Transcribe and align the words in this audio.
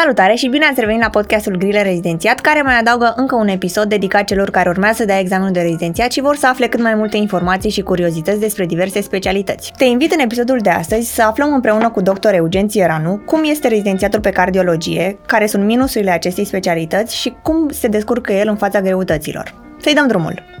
Salutare 0.00 0.34
și 0.34 0.48
bine 0.48 0.64
ați 0.64 0.80
revenit 0.80 1.02
la 1.02 1.08
podcastul 1.08 1.56
Grile 1.56 1.82
Rezidențiat, 1.82 2.40
care 2.40 2.62
mai 2.62 2.78
adaugă 2.78 3.12
încă 3.16 3.34
un 3.34 3.48
episod 3.48 3.88
dedicat 3.88 4.24
celor 4.24 4.50
care 4.50 4.68
urmează 4.68 4.96
să 4.96 5.04
dea 5.04 5.18
examenul 5.18 5.52
de 5.52 5.60
rezidențiat 5.60 6.12
și 6.12 6.20
vor 6.20 6.36
să 6.36 6.46
afle 6.46 6.66
cât 6.66 6.82
mai 6.82 6.94
multe 6.94 7.16
informații 7.16 7.70
și 7.70 7.82
curiozități 7.82 8.40
despre 8.40 8.66
diverse 8.66 9.00
specialități. 9.00 9.72
Te 9.76 9.84
invit 9.84 10.12
în 10.12 10.18
episodul 10.18 10.58
de 10.58 10.70
astăzi 10.70 11.14
să 11.14 11.22
aflăm 11.22 11.54
împreună 11.54 11.90
cu 11.90 12.00
dr. 12.00 12.32
Eugen 12.32 12.68
Țieranu 12.68 13.22
cum 13.26 13.44
este 13.44 13.68
rezidențiatul 13.68 14.20
pe 14.20 14.30
cardiologie, 14.30 15.18
care 15.26 15.46
sunt 15.46 15.64
minusurile 15.64 16.10
acestei 16.10 16.44
specialități 16.44 17.16
și 17.16 17.34
cum 17.42 17.68
se 17.68 17.88
descurcă 17.88 18.32
el 18.32 18.48
în 18.48 18.56
fața 18.56 18.80
greutăților. 18.80 19.54
Să-i 19.80 19.94
dăm 19.94 20.06
drumul! 20.06 20.53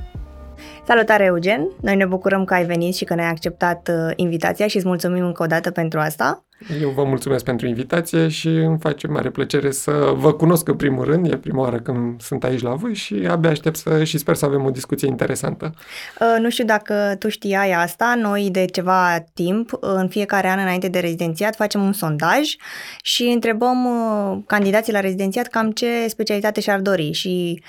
Salutare, 0.86 1.24
Eugen! 1.24 1.68
Noi 1.80 1.96
ne 1.96 2.06
bucurăm 2.06 2.44
că 2.44 2.54
ai 2.54 2.64
venit 2.64 2.94
și 2.94 3.04
că 3.04 3.14
ne-ai 3.14 3.28
acceptat 3.28 3.90
uh, 3.92 4.12
invitația 4.16 4.66
și 4.66 4.76
îți 4.76 4.86
mulțumim 4.86 5.24
încă 5.24 5.42
o 5.42 5.46
dată 5.46 5.70
pentru 5.70 5.98
asta. 5.98 6.44
Eu 6.80 6.88
vă 6.88 7.04
mulțumesc 7.04 7.44
pentru 7.44 7.66
invitație 7.66 8.28
și 8.28 8.48
îmi 8.48 8.78
face 8.78 9.06
mare 9.06 9.30
plăcere 9.30 9.70
să 9.70 10.12
vă 10.14 10.32
cunosc 10.32 10.68
în 10.68 10.76
primul 10.76 11.04
rând. 11.04 11.32
E 11.32 11.36
prima 11.36 11.60
oară 11.60 11.80
când 11.80 12.20
sunt 12.20 12.44
aici 12.44 12.62
la 12.62 12.74
voi 12.74 12.94
și 12.94 13.26
abia 13.28 13.50
aștept 13.50 13.76
să 13.76 14.04
și 14.04 14.18
sper 14.18 14.34
să 14.34 14.44
avem 14.44 14.64
o 14.64 14.70
discuție 14.70 15.08
interesantă. 15.08 15.74
Uh, 16.20 16.36
nu 16.40 16.50
știu 16.50 16.64
dacă 16.64 17.16
tu 17.18 17.28
știai 17.28 17.72
asta, 17.72 18.14
noi 18.16 18.48
de 18.50 18.64
ceva 18.64 19.24
timp, 19.34 19.70
în 19.80 20.08
fiecare 20.08 20.48
an 20.48 20.58
înainte 20.58 20.88
de 20.88 20.98
rezidențiat, 20.98 21.56
facem 21.56 21.82
un 21.82 21.92
sondaj 21.92 22.54
și 23.02 23.22
întrebăm 23.22 23.84
uh, 23.84 24.38
candidații 24.46 24.92
la 24.92 25.00
rezidențiat 25.00 25.46
cam 25.46 25.70
ce 25.70 26.08
specialitate 26.08 26.60
și-ar 26.60 26.80
dori 26.80 27.12
și 27.12 27.62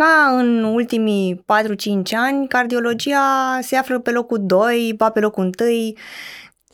ca 0.00 0.36
în 0.38 0.64
ultimii 0.64 1.34
4-5 1.34 1.44
ani, 2.12 2.48
cardiologia 2.48 3.58
se 3.60 3.76
află 3.76 3.98
pe 3.98 4.10
locul 4.10 4.38
2, 4.40 4.94
ba 4.96 5.10
pe 5.10 5.20
locul 5.20 5.42
1. 5.42 5.50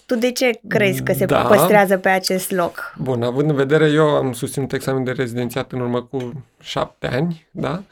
Tu 0.07 0.15
de 0.15 0.33
ce 0.33 0.51
crezi 0.69 1.03
că 1.03 1.13
se 1.13 1.25
da. 1.25 1.43
păstrează 1.43 1.99
pe 1.99 2.09
acest 2.09 2.51
loc? 2.51 2.95
Bun, 2.99 3.23
având 3.23 3.51
în 3.51 3.57
vedere, 3.57 3.91
eu 3.91 4.07
am 4.07 4.33
susținut 4.33 4.73
examen 4.73 5.05
de 5.05 5.11
rezidențiat 5.11 5.73
în 5.73 5.81
urmă 5.81 6.03
cu 6.03 6.45
șapte 6.61 7.07
ani, 7.07 7.47
da? 7.51 7.83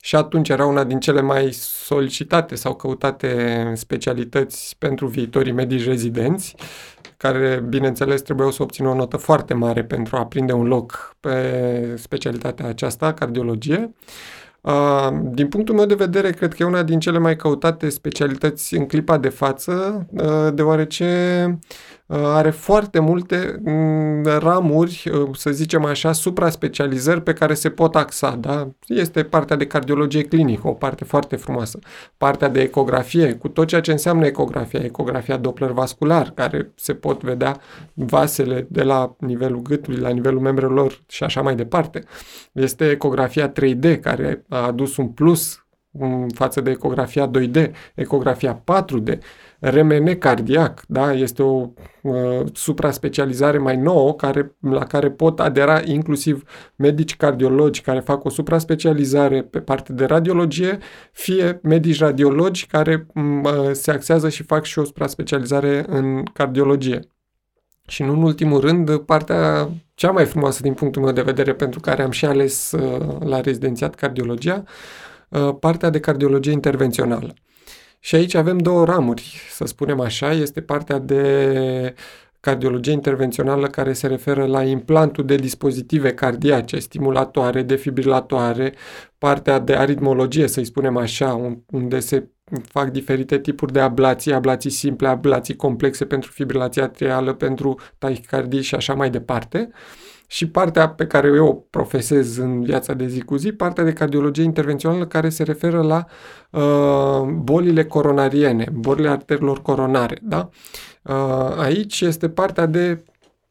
Și 0.00 0.16
atunci 0.16 0.48
era 0.48 0.66
una 0.66 0.84
din 0.84 1.00
cele 1.00 1.20
mai 1.20 1.48
solicitate 1.52 2.54
sau 2.54 2.74
căutate 2.74 3.72
specialități 3.74 4.76
pentru 4.78 5.06
viitorii 5.06 5.52
medici 5.52 5.84
rezidenți, 5.84 6.54
care, 7.16 7.64
bineînțeles, 7.68 8.22
trebuiau 8.22 8.50
să 8.50 8.62
obțină 8.62 8.88
o 8.88 8.94
notă 8.94 9.16
foarte 9.16 9.54
mare 9.54 9.84
pentru 9.84 10.16
a 10.16 10.26
prinde 10.26 10.52
un 10.52 10.66
loc 10.66 11.16
pe 11.20 11.94
specialitatea 11.96 12.66
aceasta, 12.66 13.12
cardiologie. 13.12 13.92
Din 15.22 15.48
punctul 15.48 15.74
meu 15.74 15.86
de 15.86 15.94
vedere, 15.94 16.30
cred 16.30 16.54
că 16.54 16.62
e 16.62 16.66
una 16.66 16.82
din 16.82 17.00
cele 17.00 17.18
mai 17.18 17.36
căutate 17.36 17.88
specialități 17.88 18.76
în 18.76 18.86
clipa 18.86 19.18
de 19.18 19.28
față, 19.28 20.06
deoarece 20.54 21.04
Uh, 21.46 21.54
are 22.14 22.50
foarte 22.50 22.98
multe 22.98 23.60
mm, 23.64 24.24
ramuri, 24.24 25.10
uh, 25.12 25.28
să 25.36 25.50
zicem 25.50 25.84
așa, 25.84 26.12
supra-specializări 26.12 27.22
pe 27.22 27.32
care 27.32 27.54
se 27.54 27.70
pot 27.70 27.96
axa. 27.96 28.36
Da? 28.40 28.68
Este 28.86 29.22
partea 29.22 29.56
de 29.56 29.66
cardiologie 29.66 30.22
clinică, 30.22 30.68
o 30.68 30.72
parte 30.72 31.04
foarte 31.04 31.36
frumoasă. 31.36 31.78
Partea 32.16 32.48
de 32.48 32.60
ecografie, 32.60 33.34
cu 33.34 33.48
tot 33.48 33.66
ceea 33.66 33.80
ce 33.80 33.92
înseamnă 33.92 34.26
ecografia, 34.26 34.80
ecografia 34.80 35.36
Doppler 35.36 35.70
vascular, 35.70 36.30
care 36.30 36.72
se 36.74 36.94
pot 36.94 37.22
vedea 37.22 37.60
vasele 37.94 38.66
de 38.70 38.82
la 38.82 39.16
nivelul 39.18 39.62
gâtului, 39.62 40.00
la 40.00 40.08
nivelul 40.08 40.40
membrelor 40.40 41.00
și 41.06 41.24
așa 41.24 41.42
mai 41.42 41.54
departe. 41.54 42.04
Este 42.52 42.90
ecografia 42.90 43.52
3D, 43.52 44.00
care 44.00 44.44
a 44.48 44.66
adus 44.66 44.96
un 44.96 45.08
plus 45.08 45.56
mm, 45.56 45.61
față 46.34 46.60
de 46.60 46.70
ecografia 46.70 47.30
2D, 47.30 47.70
ecografia 47.94 48.62
4D, 48.62 49.18
RMN 49.58 50.18
cardiac, 50.18 50.82
da? 50.88 51.12
este 51.12 51.42
o 51.42 51.70
uh, 52.02 52.40
supra-specializare 52.52 53.58
mai 53.58 53.76
nouă 53.76 54.14
care, 54.14 54.56
la 54.60 54.84
care 54.84 55.10
pot 55.10 55.40
adera 55.40 55.80
inclusiv 55.84 56.42
medici 56.76 57.16
cardiologi 57.16 57.80
care 57.80 58.00
fac 58.00 58.24
o 58.24 58.28
supra-specializare 58.28 59.42
pe 59.42 59.60
partea 59.60 59.94
de 59.94 60.04
radiologie, 60.04 60.78
fie 61.12 61.60
medici 61.62 61.98
radiologi 61.98 62.66
care 62.66 63.06
uh, 63.14 63.70
se 63.72 63.90
axează 63.90 64.28
și 64.28 64.42
fac 64.42 64.64
și 64.64 64.78
o 64.78 64.84
supra-specializare 64.84 65.84
în 65.88 66.22
cardiologie. 66.32 67.00
Și 67.86 68.02
nu 68.02 68.12
în 68.12 68.22
ultimul 68.22 68.60
rând, 68.60 68.96
partea 68.96 69.68
cea 69.94 70.10
mai 70.10 70.24
frumoasă 70.24 70.62
din 70.62 70.74
punctul 70.74 71.02
meu 71.02 71.12
de 71.12 71.22
vedere, 71.22 71.54
pentru 71.54 71.80
care 71.80 72.02
am 72.02 72.10
și 72.10 72.24
ales 72.24 72.72
uh, 72.72 73.16
la 73.20 73.40
rezidențiat 73.40 73.94
cardiologia, 73.94 74.62
uh, 74.64 74.70
partea 75.60 75.90
de 75.90 76.00
cardiologie 76.00 76.52
intervențională. 76.52 77.34
Și 77.98 78.14
aici 78.14 78.34
avem 78.34 78.58
două 78.58 78.84
ramuri, 78.84 79.40
să 79.50 79.64
spunem 79.64 80.00
așa. 80.00 80.32
Este 80.32 80.60
partea 80.60 80.98
de 80.98 81.94
cardiologie 82.40 82.92
intervențională 82.92 83.66
care 83.66 83.92
se 83.92 84.06
referă 84.06 84.46
la 84.46 84.62
implantul 84.62 85.24
de 85.24 85.34
dispozitive 85.34 86.14
cardiace, 86.14 86.78
stimulatoare, 86.78 87.62
defibrilatoare, 87.62 88.74
partea 89.18 89.58
de 89.58 89.74
aritmologie, 89.74 90.46
să-i 90.48 90.64
spunem 90.64 90.96
așa, 90.96 91.58
unde 91.70 92.00
se 92.00 92.30
fac 92.64 92.90
diferite 92.90 93.38
tipuri 93.38 93.72
de 93.72 93.80
ablații, 93.80 94.32
ablații 94.32 94.70
simple, 94.70 95.08
ablații 95.08 95.56
complexe 95.56 96.04
pentru 96.04 96.30
fibrilația 96.30 96.82
atrială, 96.82 97.32
pentru 97.32 97.78
tachicardie 97.98 98.60
și 98.60 98.74
așa 98.74 98.94
mai 98.94 99.10
departe. 99.10 99.70
Și 100.32 100.48
partea 100.48 100.88
pe 100.88 101.06
care 101.06 101.28
eu 101.28 101.46
o 101.46 101.52
profesez 101.52 102.36
în 102.36 102.62
viața 102.62 102.92
de 102.94 103.06
zi 103.06 103.20
cu 103.20 103.36
zi, 103.36 103.52
partea 103.52 103.84
de 103.84 103.92
cardiologie 103.92 104.44
intervențională 104.44 105.06
care 105.06 105.28
se 105.28 105.42
referă 105.42 105.82
la 105.82 106.04
uh, 106.50 107.28
bolile 107.28 107.84
coronariene, 107.84 108.66
bolile 108.72 109.08
arterilor 109.08 109.62
coronare. 109.62 110.18
Da? 110.22 110.48
Uh, 111.02 111.56
aici 111.56 112.00
este 112.00 112.28
partea 112.28 112.66
de 112.66 113.04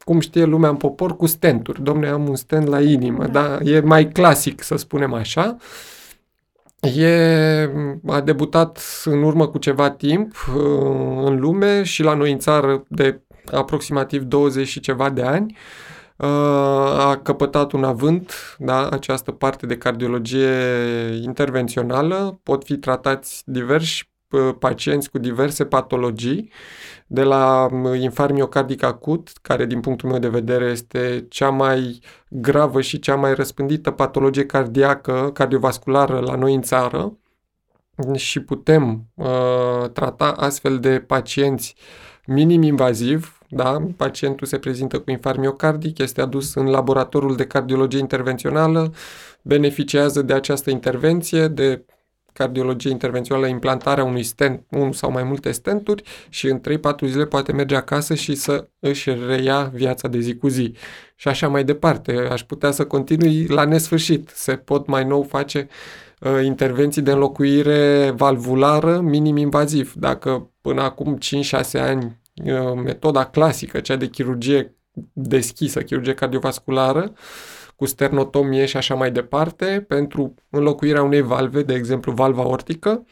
cum 0.03 0.20
știe 0.20 0.44
lumea 0.44 0.70
în 0.70 0.75
popor, 0.75 1.16
cu 1.16 1.25
stenturi. 1.25 1.84
Domne, 1.84 2.08
am 2.08 2.28
un 2.28 2.36
stent 2.36 2.68
la 2.68 2.81
inimă, 2.81 3.28
da? 3.28 3.58
E 3.64 3.80
mai 3.80 4.08
clasic, 4.08 4.64
să 4.64 4.75
spunem 4.75 5.14
așa. 5.14 5.58
Uh, 5.59 5.66
E, 6.96 7.72
a 8.08 8.22
debutat 8.22 8.81
în 9.03 9.24
urmă 9.24 9.47
cu 9.47 9.58
ceva 9.58 9.90
timp 9.90 10.36
uh, 10.56 11.24
în 11.24 11.40
lume 11.40 11.84
și 11.84 12.03
la 12.03 12.14
noi 12.14 12.31
în 12.31 12.40
țară 12.40 12.84
de 12.88 13.22
aproximativ 13.52 14.22
20 14.22 14.68
și 14.68 14.80
ceva 14.80 15.09
de 15.09 15.22
ani. 15.22 15.56
Uh, 15.56 15.91
a 16.24 17.20
căpătat 17.24 17.72
un 17.72 17.84
avânt, 17.84 18.56
da, 18.59 18.90
această 18.90 19.32
parte 19.32 19.66
de 19.66 19.78
cardiologie 19.78 20.50
intervențională. 21.22 22.40
Pot 22.44 22.64
fi 22.64 22.78
tratați 22.78 23.44
diversi 23.46 24.09
uh, 24.30 24.56
pacienți 24.59 25.09
cu 25.09 25.18
diverse 25.18 25.66
patologii 25.66 26.52
de 27.08 27.24
la 27.24 27.68
infarct 28.00 28.34
miocardic 28.34 28.84
acut, 28.84 29.30
care 29.42 29.66
din 29.66 29.80
punctul 29.80 30.09
meu 30.09 30.20
de 30.20 30.30
vedere 30.30 30.66
este 30.66 31.26
cea 31.30 31.50
mai 31.50 32.00
gravă 32.30 32.82
și 32.82 33.00
cea 33.00 33.16
mai 33.16 33.34
răspândită 33.34 33.92
patologie 33.92 34.46
cardiacă, 34.46 35.30
cardiovasculară 35.34 36.20
la 36.20 36.36
noi 36.36 36.53
în 36.53 36.62
țară 36.62 37.18
și 38.16 38.40
putem 38.40 39.06
uh, 39.14 39.90
trata 39.94 40.26
astfel 40.26 40.80
de 40.80 41.00
pacienți 41.00 41.76
minim 42.26 42.62
invaziv, 42.62 43.41
da? 43.51 43.88
pacientul 43.97 44.47
se 44.47 44.57
prezintă 44.57 45.00
cu 45.00 45.12
infarct 45.12 45.39
miocardic, 45.39 45.97
este 45.97 46.22
adus 46.22 46.53
în 46.53 46.66
laboratorul 46.66 47.35
de 47.35 47.45
cardiologie 47.45 48.00
intervențională, 48.00 48.94
beneficiază 49.41 50.22
de 50.22 50.34
această 50.34 50.69
intervenție, 50.69 51.47
de 51.47 51.85
cardiologie 52.34 52.91
intervențională, 52.91 53.47
implantarea 53.47 54.03
unui 54.03 54.23
stent, 54.23 54.66
unul 54.69 54.94
sau 54.94 55.11
mai 55.11 55.23
multe 55.23 55.51
stenturi 55.51 56.03
și 56.29 56.47
în 56.47 56.59
3-4 56.59 56.61
zile 57.06 57.25
poate 57.25 57.51
merge 57.51 57.75
acasă 57.75 58.13
și 58.13 58.35
să 58.35 58.67
își 58.79 59.09
reia 59.28 59.72
viața 59.73 60.07
de 60.07 60.19
zi 60.19 60.35
cu 60.35 60.47
zi. 60.47 60.75
Și 61.16 61.28
așa 61.28 61.47
mai 61.47 61.63
departe. 61.63 62.11
Aș 62.31 62.44
putea 62.44 62.72
să 62.72 62.85
continui 62.85 63.45
la 63.47 63.63
nesfârșit. 63.63 64.29
Se 64.34 64.56
pot 64.56 64.88
mai 64.88 65.03
nou 65.03 65.23
face 65.23 65.67
uh, 66.19 66.44
intervenții 66.44 67.01
de 67.01 67.11
înlocuire 67.11 68.11
valvulară 68.16 69.00
minim-invaziv. 69.00 69.94
Dacă 69.94 70.51
până 70.61 70.81
acum 70.81 71.17
5-6 71.17 71.19
ani 71.73 72.03
uh, 72.03 72.21
metoda 72.75 73.25
clasică, 73.25 73.80
cea 73.80 73.96
de 73.96 74.08
chirurgie 74.08 74.75
deschisă, 75.14 75.82
chirurgie 75.82 76.14
cardiovasculară, 76.14 77.11
uh, 77.11 77.17
cu 77.82 77.88
sternotomie 77.88 78.66
și 78.66 78.78
așa 78.78 78.96
mai 78.96 79.11
departe, 79.11 79.85
pentru 79.88 80.34
înlocuirea 80.50 81.03
unei 81.03 81.22
valve, 81.22 81.61
de 81.61 81.73
exemplu 81.73 82.11
valva 82.11 82.47
ortică. 82.47 83.05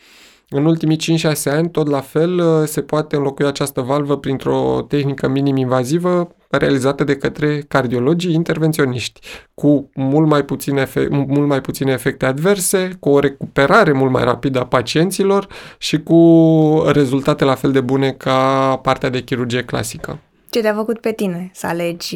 În 0.50 0.66
ultimii 0.66 0.98
5-6 0.98 1.52
ani, 1.52 1.70
tot 1.70 1.88
la 1.88 2.00
fel, 2.00 2.40
uh, 2.40 2.68
se 2.68 2.82
poate 2.82 3.16
înlocui 3.16 3.46
această 3.46 3.82
valvă 3.82 4.18
printr-o 4.18 4.86
tehnică 4.88 5.28
minim-invazivă 5.28 6.36
realizată 6.58 7.04
de 7.04 7.16
către 7.16 7.64
cardiologii 7.68 8.34
intervenționiști, 8.34 9.20
cu 9.54 9.90
mult 9.96 10.28
mai, 10.28 10.44
puține 10.44 10.82
efecte, 10.82 11.16
mult 11.16 11.48
mai 11.48 11.62
puține 11.62 11.92
efecte 11.92 12.26
adverse, 12.26 12.98
cu 13.00 13.10
o 13.10 13.20
recuperare 13.20 13.92
mult 13.92 14.12
mai 14.12 14.24
rapidă 14.24 14.60
a 14.60 14.66
pacienților 14.66 15.48
și 15.78 16.04
cu 16.04 16.84
rezultate 16.92 17.44
la 17.44 17.56
fel 17.56 17.72
de 17.72 17.82
bune 17.82 18.12
ca 18.12 18.76
partea 18.82 19.10
de 19.10 19.22
chirurgie 19.22 19.64
clasică. 19.64 20.20
Ce 20.50 20.62
te-a 20.62 20.74
făcut 20.74 21.00
pe 21.00 21.12
tine 21.12 21.52
să 21.54 21.68
alegi 21.68 22.16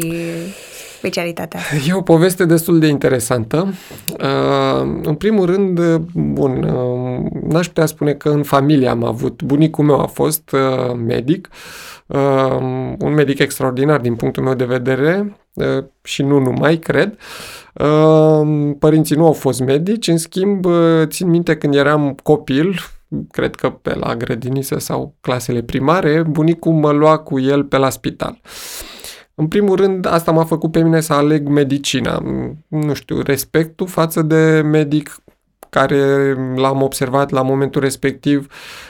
specialitatea 0.97 1.59
E 1.87 1.93
o 1.93 2.01
poveste 2.01 2.45
destul 2.45 2.79
de 2.79 2.87
interesantă. 2.87 3.73
Uh, 4.19 5.01
în 5.03 5.15
primul 5.15 5.45
rând, 5.45 5.79
bun, 6.13 6.63
uh, 6.63 7.31
n-aș 7.49 7.67
putea 7.67 7.85
spune 7.85 8.13
că 8.13 8.29
în 8.29 8.43
familie 8.43 8.87
am 8.87 9.03
avut, 9.03 9.41
bunicul 9.43 9.85
meu 9.85 9.99
a 9.99 10.05
fost 10.05 10.51
uh, 10.51 10.95
medic, 11.05 11.49
un 12.99 13.13
medic 13.13 13.39
extraordinar 13.39 13.99
din 13.99 14.15
punctul 14.15 14.43
meu 14.43 14.53
de 14.53 14.65
vedere, 14.65 15.37
și 16.03 16.21
nu 16.21 16.39
numai, 16.39 16.77
cred. 16.77 17.17
Părinții 18.79 19.15
nu 19.15 19.25
au 19.25 19.31
fost 19.31 19.59
medici, 19.59 20.07
în 20.07 20.17
schimb, 20.17 20.65
țin 21.05 21.29
minte 21.29 21.57
când 21.57 21.75
eram 21.75 22.15
copil, 22.23 22.79
cred 23.31 23.55
că 23.55 23.69
pe 23.69 23.95
la 23.95 24.15
grădiniță 24.15 24.79
sau 24.79 25.15
clasele 25.21 25.61
primare, 25.61 26.23
bunicul 26.23 26.73
mă 26.73 26.91
lua 26.91 27.17
cu 27.17 27.39
el 27.39 27.63
pe 27.63 27.77
la 27.77 27.89
spital. 27.89 28.41
În 29.35 29.47
primul 29.47 29.75
rând, 29.75 30.05
asta 30.05 30.31
m-a 30.31 30.43
făcut 30.43 30.71
pe 30.71 30.83
mine 30.83 31.01
să 31.01 31.13
aleg 31.13 31.47
medicina. 31.47 32.23
Nu 32.67 32.93
știu, 32.93 33.21
respectul 33.21 33.87
față 33.87 34.21
de 34.21 34.61
medic 34.61 35.23
care 35.69 36.33
l-am 36.55 36.81
observat 36.81 37.29
la 37.29 37.41
momentul 37.41 37.81
respectiv, 37.81 38.47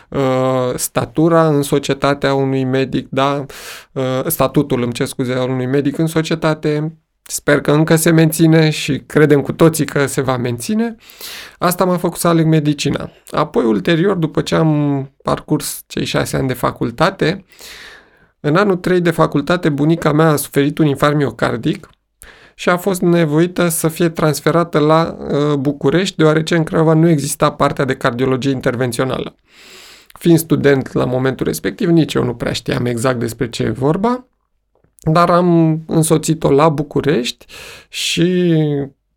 uh, 0.10 0.74
statura 0.76 1.48
în 1.48 1.62
societatea 1.62 2.34
unui 2.34 2.64
medic, 2.64 3.08
da, 3.10 3.46
uh, 3.92 4.04
statutul, 4.28 4.82
îmi 4.82 4.94
cer 4.94 5.06
scuze, 5.06 5.34
al 5.34 5.50
unui 5.50 5.66
medic 5.66 5.98
în 5.98 6.08
societate, 6.08 6.98
Sper 7.26 7.62
că 7.62 7.72
încă 7.72 7.96
se 7.96 8.12
menține 8.12 8.70
și 8.70 9.04
credem 9.06 9.42
cu 9.42 9.52
toții 9.52 9.86
că 9.86 10.06
se 10.06 10.22
va 10.22 10.38
menține. 10.38 10.96
Asta 11.58 11.86
m-a 11.86 11.98
făcut 11.98 12.20
să 12.20 12.28
aleg 12.28 12.46
medicina. 12.46 13.10
Apoi, 13.32 13.64
ulterior, 13.64 14.16
după 14.16 14.42
ce 14.42 14.56
am 14.56 15.12
parcurs 15.24 15.84
cei 15.88 16.06
șase 16.06 16.36
ani 16.36 16.48
de 16.48 16.54
facultate, 16.54 17.46
în 18.40 18.56
anul 18.56 18.76
3 18.76 19.02
de 19.02 19.12
facultate, 19.12 19.70
bunica 19.70 20.12
mea 20.12 20.30
a 20.30 20.36
suferit 20.36 20.78
un 20.78 20.86
infarct 20.86 21.16
miocardic 21.16 21.90
și 22.56 22.70
a 22.70 22.78
fost 22.78 23.02
nevoită 23.02 23.68
să 23.68 23.88
fie 23.88 24.10
transferată 24.10 24.80
la 24.80 25.18
uh, 25.20 25.54
București, 25.54 26.16
deoarece 26.16 26.56
în 26.56 26.64
Craiova 26.64 26.94
nu 26.94 27.10
exista 27.10 27.52
partea 27.52 27.86
de 27.86 27.96
cardiologie 27.96 28.52
intervențională. 28.52 29.36
Fiind 30.20 30.40
student 30.40 30.94
la 30.94 31.06
momentul 31.06 31.46
respectiv, 31.46 31.90
nici 31.90 32.14
eu 32.14 32.24
nu 32.24 32.34
prea 32.34 32.52
știam 32.52 32.86
exact 32.86 33.20
despre 33.20 33.50
ce 33.50 33.64
e 33.64 33.70
vorba, 33.70 34.28
dar 35.04 35.30
am 35.30 35.80
însoțit-o 35.88 36.52
la 36.52 36.70
București 36.70 37.46
și 37.90 38.54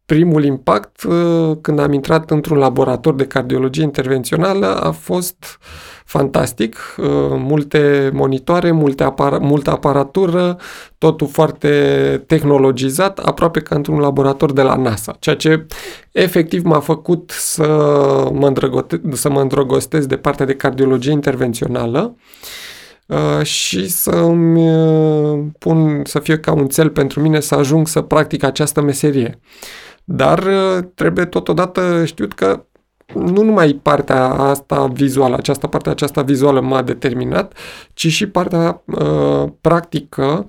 primul 0.07 0.45
impact 0.45 1.03
uh, 1.03 1.57
când 1.61 1.79
am 1.79 1.93
intrat 1.93 2.31
într-un 2.31 2.59
laborator 2.59 3.15
de 3.15 3.27
cardiologie 3.27 3.83
intervențională 3.83 4.67
a 4.67 4.91
fost 4.91 5.59
fantastic. 6.05 6.77
Uh, 6.97 7.07
multe 7.31 8.11
monitoare, 8.13 8.71
multe 8.71 9.05
apara- 9.05 9.39
multă 9.39 9.71
aparatură, 9.71 10.59
totul 10.99 11.27
foarte 11.27 11.71
tehnologizat, 12.27 13.19
aproape 13.19 13.61
ca 13.61 13.75
într-un 13.75 13.99
laborator 13.99 14.53
de 14.53 14.63
la 14.63 14.77
NASA, 14.77 15.17
ceea 15.19 15.37
ce 15.37 15.67
efectiv 16.13 16.65
m-a 16.65 16.81
făcut 16.81 17.31
să 17.31 17.67
mă, 18.33 18.47
îndrăgote- 18.47 19.01
să 19.13 19.31
mă 19.31 19.41
îndrăgostesc 19.41 20.09
de 20.09 20.17
partea 20.17 20.47
de 20.47 20.55
cardiologie 20.55 21.13
intervențională 21.13 22.15
uh, 22.15 22.23
și 23.43 23.89
să 23.89 24.11
îmi 24.11 24.61
pun 25.59 26.03
să 26.05 26.19
fie 26.19 26.39
ca 26.39 26.53
un 26.53 26.67
cel 26.67 26.91
pentru 26.91 27.21
mine 27.21 27.41
să 27.41 27.55
ajung 27.55 27.89
să 27.89 28.01
practic 28.01 28.43
această 28.43 28.83
meserie. 28.83 29.41
Dar 30.09 30.39
uh, 30.39 30.85
trebuie 30.95 31.25
totodată 31.25 32.05
știut 32.05 32.35
că 32.35 32.65
nu 33.15 33.43
numai 33.43 33.81
partea 33.83 34.25
asta 34.25 34.87
vizuală, 34.87 35.37
această 35.37 35.67
parte 35.67 35.91
aceasta 35.91 36.23
vizuală 36.23 36.61
m-a 36.61 36.83
determinat, 36.83 37.57
ci 37.93 38.07
și 38.07 38.29
partea 38.29 38.83
uh, 38.85 39.49
practică. 39.61 40.47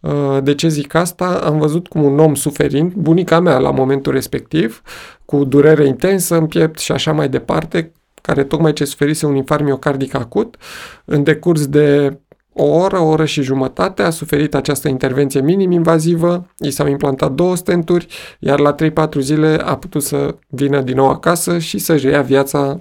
Uh, 0.00 0.38
de 0.42 0.54
ce 0.54 0.68
zic 0.68 0.94
asta? 0.94 1.40
Am 1.44 1.58
văzut 1.58 1.88
cum 1.88 2.02
un 2.02 2.18
om 2.18 2.34
suferind, 2.34 2.92
bunica 2.92 3.40
mea 3.40 3.58
la 3.58 3.70
momentul 3.70 4.12
respectiv, 4.12 4.82
cu 5.24 5.44
durere 5.44 5.86
intensă 5.86 6.36
în 6.36 6.46
piept 6.46 6.78
și 6.78 6.92
așa 6.92 7.12
mai 7.12 7.28
departe, 7.28 7.92
care 8.26 8.44
tocmai 8.44 8.72
ce 8.72 8.84
suferise 8.84 9.26
un 9.26 9.34
infarct 9.34 9.64
miocardic 9.64 10.14
acut, 10.14 10.56
în 11.04 11.22
decurs 11.22 11.66
de 11.66 12.18
o 12.52 12.64
oră, 12.64 12.98
o 12.98 13.04
oră 13.04 13.24
și 13.24 13.42
jumătate 13.42 14.02
a 14.02 14.10
suferit 14.10 14.54
această 14.54 14.88
intervenție 14.88 15.40
minim-invazivă, 15.40 16.46
i 16.58 16.70
s-au 16.70 16.86
implantat 16.86 17.32
două 17.32 17.56
stenturi, 17.56 18.06
iar 18.38 18.58
la 18.58 18.74
3-4 18.74 19.18
zile 19.18 19.58
a 19.64 19.76
putut 19.76 20.02
să 20.02 20.34
vină 20.46 20.80
din 20.80 20.96
nou 20.96 21.08
acasă 21.08 21.58
și 21.58 21.78
să-și 21.78 22.06
ia 22.06 22.22
viața 22.22 22.80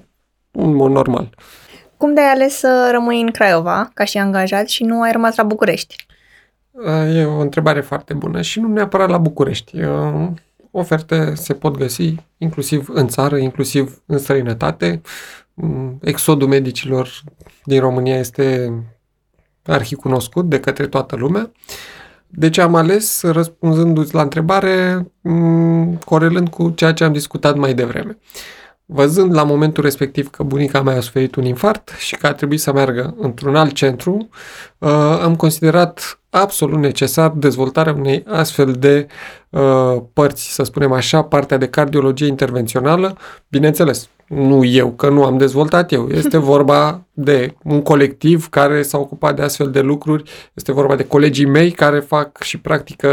în 0.51 0.75
mod 0.75 0.91
normal. 0.91 1.29
Cum 1.97 2.13
de-ai 2.13 2.31
ales 2.31 2.57
să 2.57 2.89
rămâi 2.91 3.21
în 3.21 3.31
Craiova 3.31 3.89
ca 3.93 4.03
și 4.03 4.17
angajat 4.17 4.67
și 4.67 4.83
nu 4.83 5.01
ai 5.01 5.11
rămas 5.11 5.35
la 5.35 5.43
București? 5.43 5.95
E 7.15 7.25
o 7.25 7.39
întrebare 7.39 7.81
foarte 7.81 8.13
bună 8.13 8.41
și 8.41 8.59
nu 8.59 8.67
neapărat 8.67 9.09
la 9.09 9.17
București. 9.17 9.77
Oferte 10.75 11.33
se 11.35 11.53
pot 11.53 11.77
găsi 11.77 12.15
inclusiv 12.37 12.89
în 12.89 13.07
țară, 13.07 13.37
inclusiv 13.37 14.01
în 14.05 14.17
străinătate. 14.17 15.01
Exodul 16.01 16.47
medicilor 16.47 17.09
din 17.63 17.79
România 17.79 18.17
este 18.17 18.73
arhicunoscut 19.65 20.49
de 20.49 20.59
către 20.59 20.87
toată 20.87 21.15
lumea. 21.15 21.51
Deci 22.27 22.57
am 22.57 22.75
ales, 22.75 23.21
răspunzându-ți 23.21 24.13
la 24.13 24.21
întrebare, 24.21 25.07
corelând 26.05 26.49
cu 26.49 26.69
ceea 26.69 26.93
ce 26.93 27.03
am 27.03 27.11
discutat 27.11 27.55
mai 27.57 27.73
devreme. 27.73 28.17
Văzând 28.95 29.33
la 29.33 29.43
momentul 29.43 29.83
respectiv 29.83 30.29
că 30.29 30.43
bunica 30.43 30.81
mea 30.81 30.97
a 30.97 30.99
suferit 30.99 31.35
un 31.35 31.45
infart 31.45 31.89
și 31.97 32.15
că 32.15 32.27
a 32.27 32.33
trebuit 32.33 32.59
să 32.59 32.73
meargă 32.73 33.15
într-un 33.17 33.55
alt 33.55 33.73
centru, 33.73 34.29
uh, 34.77 34.89
am 35.21 35.35
considerat 35.35 36.19
absolut 36.29 36.79
necesar 36.79 37.29
dezvoltarea 37.29 37.93
unei 37.93 38.23
astfel 38.27 38.71
de 38.71 39.07
uh, 39.49 40.01
părți, 40.13 40.53
să 40.53 40.63
spunem 40.63 40.91
așa, 40.91 41.23
partea 41.23 41.57
de 41.57 41.67
cardiologie 41.67 42.27
intervențională, 42.27 43.17
bineînțeles, 43.47 44.09
nu 44.27 44.65
eu, 44.65 44.91
că 44.91 45.09
nu 45.09 45.23
am 45.23 45.37
dezvoltat 45.37 45.91
eu. 45.91 46.07
Este 46.11 46.37
vorba 46.53 47.03
de 47.13 47.53
un 47.63 47.81
colectiv 47.81 48.49
care 48.49 48.81
s-a 48.81 48.97
ocupat 48.97 49.35
de 49.35 49.41
astfel 49.41 49.71
de 49.71 49.79
lucruri. 49.79 50.23
Este 50.53 50.71
vorba 50.71 50.95
de 50.95 51.05
colegii 51.05 51.45
mei 51.45 51.71
care 51.71 51.99
fac 51.99 52.41
și 52.41 52.57
practică 52.57 53.09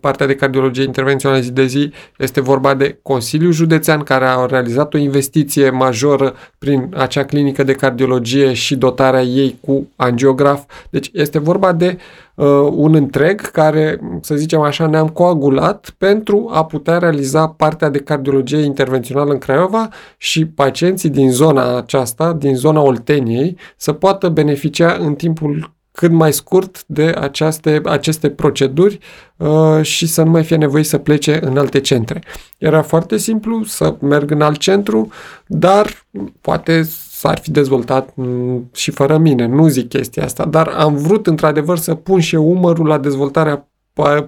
partea 0.00 0.26
de 0.26 0.34
cardiologie 0.34 0.84
intervențională 0.84 1.40
zi 1.40 1.52
de 1.52 1.66
zi. 1.66 1.92
Este 2.18 2.40
vorba 2.40 2.74
de 2.74 2.98
Consiliul 3.02 3.52
Județean 3.52 4.02
care 4.02 4.24
a 4.24 4.46
realizat 4.46 4.94
o 4.94 4.98
investiție 4.98 5.70
majoră 5.70 6.34
prin 6.58 6.94
acea 6.96 7.24
clinică 7.24 7.62
de 7.62 7.72
cardiologie 7.72 8.52
și 8.52 8.76
dotarea 8.76 9.22
ei 9.22 9.58
cu 9.60 9.88
angiograf. 9.96 10.62
Deci 10.90 11.10
este 11.12 11.38
vorba 11.38 11.72
de 11.72 11.96
uh, 11.98 12.23
un 12.72 12.94
întreg 12.94 13.40
care, 13.40 14.00
să 14.20 14.34
zicem 14.34 14.60
așa, 14.60 14.86
ne-am 14.86 15.08
coagulat 15.08 15.94
pentru 15.98 16.50
a 16.52 16.64
putea 16.64 16.98
realiza 16.98 17.48
partea 17.48 17.88
de 17.88 17.98
cardiologie 17.98 18.58
intervențională 18.58 19.32
în 19.32 19.38
Craiova 19.38 19.88
și 20.16 20.46
pacienții 20.46 21.10
din 21.10 21.30
zona 21.30 21.76
aceasta, 21.76 22.32
din 22.32 22.56
zona 22.56 22.80
Olteniei, 22.80 23.56
să 23.76 23.92
poată 23.92 24.28
beneficia 24.28 24.96
în 25.00 25.14
timpul 25.14 25.72
cât 25.92 26.10
mai 26.10 26.32
scurt 26.32 26.84
de 26.86 27.14
aceste, 27.20 27.80
aceste 27.84 28.30
proceduri 28.30 28.98
uh, 29.36 29.82
și 29.82 30.06
să 30.06 30.22
nu 30.22 30.30
mai 30.30 30.44
fie 30.44 30.56
nevoie 30.56 30.84
să 30.84 30.98
plece 30.98 31.38
în 31.44 31.56
alte 31.56 31.80
centre. 31.80 32.22
Era 32.58 32.82
foarte 32.82 33.16
simplu 33.16 33.64
să 33.64 33.96
merg 34.00 34.30
în 34.30 34.40
alt 34.40 34.58
centru, 34.58 35.08
dar 35.46 36.06
poate 36.40 36.88
s-ar 37.24 37.38
fi 37.38 37.50
dezvoltat 37.50 38.14
mm, 38.14 38.70
și 38.74 38.90
fără 38.90 39.18
mine, 39.18 39.46
nu 39.46 39.68
zic 39.68 39.88
chestia 39.88 40.24
asta, 40.24 40.44
dar 40.44 40.68
am 40.68 40.96
vrut 40.96 41.26
într-adevăr 41.26 41.78
să 41.78 41.94
pun 41.94 42.20
și 42.20 42.34
eu 42.34 42.50
umărul 42.50 42.86
la 42.86 42.98
dezvoltarea 42.98 43.68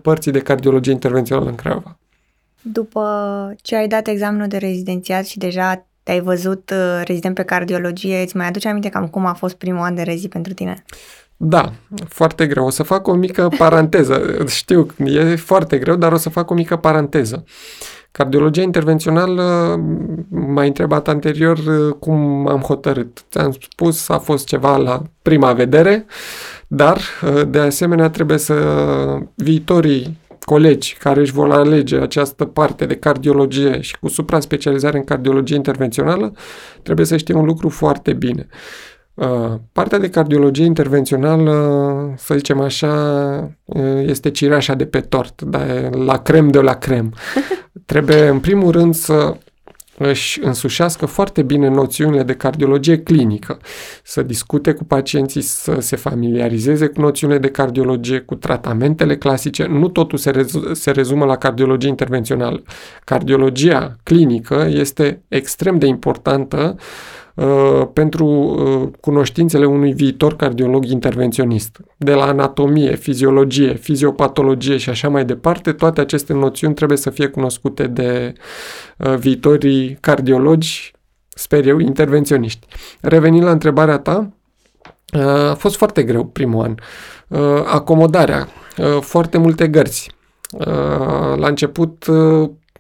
părții 0.03 0.33
de 0.33 0.39
cardiologie 0.39 0.93
intervențională 0.93 1.49
în 1.49 1.55
Craiova. 1.55 1.99
După 2.63 3.05
ce 3.63 3.77
ai 3.77 3.89
dat 3.89 4.07
examenul 4.07 4.47
de 4.47 4.57
rezidențiat 4.57 5.27
și 5.27 5.39
deja 5.39 5.87
te-ai 6.03 6.21
văzut 6.21 6.71
uh, 6.71 7.03
rezident 7.05 7.35
pe 7.35 7.43
cardiologie, 7.43 8.23
îți 8.23 8.37
mai 8.37 8.47
aduce 8.47 8.69
aminte 8.69 8.89
cam 8.89 9.07
cum 9.07 9.27
a 9.27 9.33
fost 9.33 9.55
primul 9.55 9.83
an 9.83 9.95
de 9.95 10.03
rezi 10.03 10.29
pentru 10.29 10.53
tine? 10.55 10.85
Da, 11.37 11.73
foarte 12.09 12.47
greu. 12.47 12.67
O 12.67 12.71
să 12.71 12.83
fac 12.83 13.07
o 13.07 13.15
mică 13.15 13.49
paranteză. 13.59 14.45
Știu, 14.47 14.87
e 15.05 15.37
foarte 15.37 15.79
greu, 15.79 15.97
dar 15.97 16.13
o 16.13 16.17
să 16.17 16.29
fac 16.29 16.51
o 16.51 16.55
mică 16.55 16.77
paranteză. 16.77 17.45
Cardiologia 18.17 18.63
intervențională, 18.63 19.43
m-a 20.29 20.63
întrebat 20.63 21.09
anterior 21.09 21.59
uh, 21.59 21.95
cum 21.99 22.49
am 22.49 22.61
hotărât. 22.61 23.25
Ți-am 23.31 23.57
spus, 23.61 24.09
a 24.09 24.19
fost 24.19 24.47
ceva 24.47 24.77
la 24.77 25.03
prima 25.23 25.53
vedere, 25.53 26.07
dar 26.67 26.97
uh, 26.97 27.43
de 27.49 27.59
asemenea 27.59 28.11
trebuie 28.11 28.39
să 28.39 28.55
viitorii 29.35 30.19
colegi 30.41 30.97
care 30.99 31.21
își 31.21 31.33
vor 31.33 31.53
alege 31.53 31.97
această 31.97 32.45
parte 32.45 32.87
de 32.87 32.97
cardiologie 32.97 33.81
și 33.81 33.99
cu 33.99 34.09
supra-specializare 34.09 34.97
în 34.97 35.05
cardiologie 35.05 35.57
intervențională, 35.57 36.33
trebuie 36.83 37.07
să 37.07 37.17
știe 37.17 37.35
un 37.35 37.45
lucru 37.45 37.69
foarte 37.69 38.13
bine. 38.13 38.47
Uh, 39.17 39.55
partea 39.73 39.99
de 39.99 40.11
cardiologie 40.11 40.65
intervențională, 40.65 42.15
să 42.17 42.35
zicem 42.35 42.61
așa, 42.61 42.93
uh, 43.65 44.03
este 44.07 44.31
cireașa 44.31 44.75
de 44.75 44.87
pe 44.87 45.01
tort, 45.01 45.43
dar 45.43 45.95
la 45.95 46.19
crem 46.19 46.49
de 46.49 46.61
la 46.61 46.75
crem. 46.75 47.15
Trebuie, 47.87 48.29
în 48.29 48.41
primul 48.41 48.71
rând, 48.71 48.95
să 48.95 49.37
își 49.99 50.41
însușească 50.43 51.07
foarte 51.07 51.43
bine 51.43 51.69
noțiunile 51.69 52.23
de 52.23 52.35
cardiologie 52.35 52.99
clinică, 52.99 53.59
să 54.03 54.23
discute 54.23 54.73
cu 54.73 54.85
pacienții, 54.85 55.41
să 55.41 55.77
se 55.81 55.97
familiarizeze 55.97 56.87
cu 56.87 57.01
noțiunile 57.01 57.39
de 57.39 57.51
cardiologie, 57.51 58.19
cu 58.19 58.35
tratamentele 58.35 59.17
clasice. 59.17 59.67
Nu 59.67 59.89
totul 59.89 60.19
se, 60.19 60.31
rezu- 60.31 60.73
se 60.73 60.91
rezumă 60.91 61.25
la 61.25 61.37
cardiologie 61.37 61.89
intervențională. 61.89 62.63
Cardiologia 63.05 63.97
clinică 64.03 64.67
este 64.71 65.23
extrem 65.29 65.79
de 65.79 65.87
importantă 65.87 66.75
uh, 66.77 66.83
pentru 67.93 68.27
uh, 68.27 68.89
cunoștințele 69.01 69.67
unui 69.67 69.93
viitor 69.93 70.37
cardiolog 70.37 70.85
intervenționist. 70.85 71.81
De 71.97 72.13
la 72.13 72.25
anatomie, 72.25 72.95
fiziologie, 72.95 73.75
fiziopatologie 73.75 74.77
și 74.77 74.91
așa 74.91 75.09
mai 75.09 75.25
departe, 75.25 75.73
toate 75.73 76.01
aceste 76.01 76.33
noțiuni 76.33 76.75
trebuie 76.75 76.99
să 76.99 77.11
fie 77.11 77.27
cunoscute 77.27 77.87
de 77.87 78.33
uh, 78.99 79.15
viitorii 79.15 79.99
cardiologi, 80.01 80.93
sper 81.29 81.67
eu, 81.67 81.79
intervenționiști. 81.79 82.67
Revenind 83.01 83.45
la 83.45 83.51
întrebarea 83.51 83.99
ta, 83.99 84.33
uh, 85.15 85.27
a 85.27 85.55
fost 85.55 85.77
foarte 85.77 86.03
greu 86.03 86.25
primul 86.25 86.65
an. 86.65 86.75
Uh, 87.29 87.63
acomodarea, 87.67 88.49
uh, 88.79 89.01
foarte 89.01 89.39
multe 89.39 89.69
gărzi. 89.69 90.15
La 91.37 91.47
început 91.47 92.07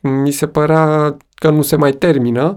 mi 0.00 0.30
se 0.30 0.46
părea 0.46 1.16
că 1.38 1.50
nu 1.50 1.62
se 1.62 1.76
mai 1.76 1.92
termină 1.92 2.56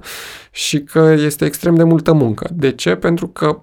și 0.52 0.84
că 0.84 1.16
este 1.18 1.46
extrem 1.46 1.76
de 1.76 1.84
multă 1.84 2.14
muncă. 2.14 2.50
De 2.54 2.72
ce? 2.72 2.96
Pentru 2.96 3.28
că 3.28 3.62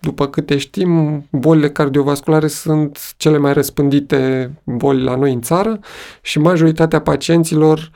după 0.00 0.26
câte 0.28 0.56
știm, 0.56 1.24
bolile 1.30 1.70
cardiovasculare 1.70 2.46
sunt 2.46 3.14
cele 3.16 3.38
mai 3.38 3.52
răspândite 3.52 4.50
boli 4.64 5.02
la 5.02 5.16
noi 5.16 5.32
în 5.32 5.40
țară 5.40 5.78
și 6.22 6.38
majoritatea 6.38 7.00
pacienților 7.00 7.90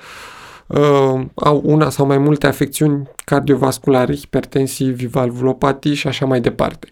uh, 0.66 1.20
au 1.34 1.62
una 1.64 1.90
sau 1.90 2.06
mai 2.06 2.18
multe 2.18 2.46
afecțiuni 2.46 3.08
cardiovasculare, 3.24 4.16
hipertensivi, 4.16 5.06
valvulopatii 5.06 5.94
și 5.94 6.06
așa 6.06 6.26
mai 6.26 6.40
departe. 6.40 6.88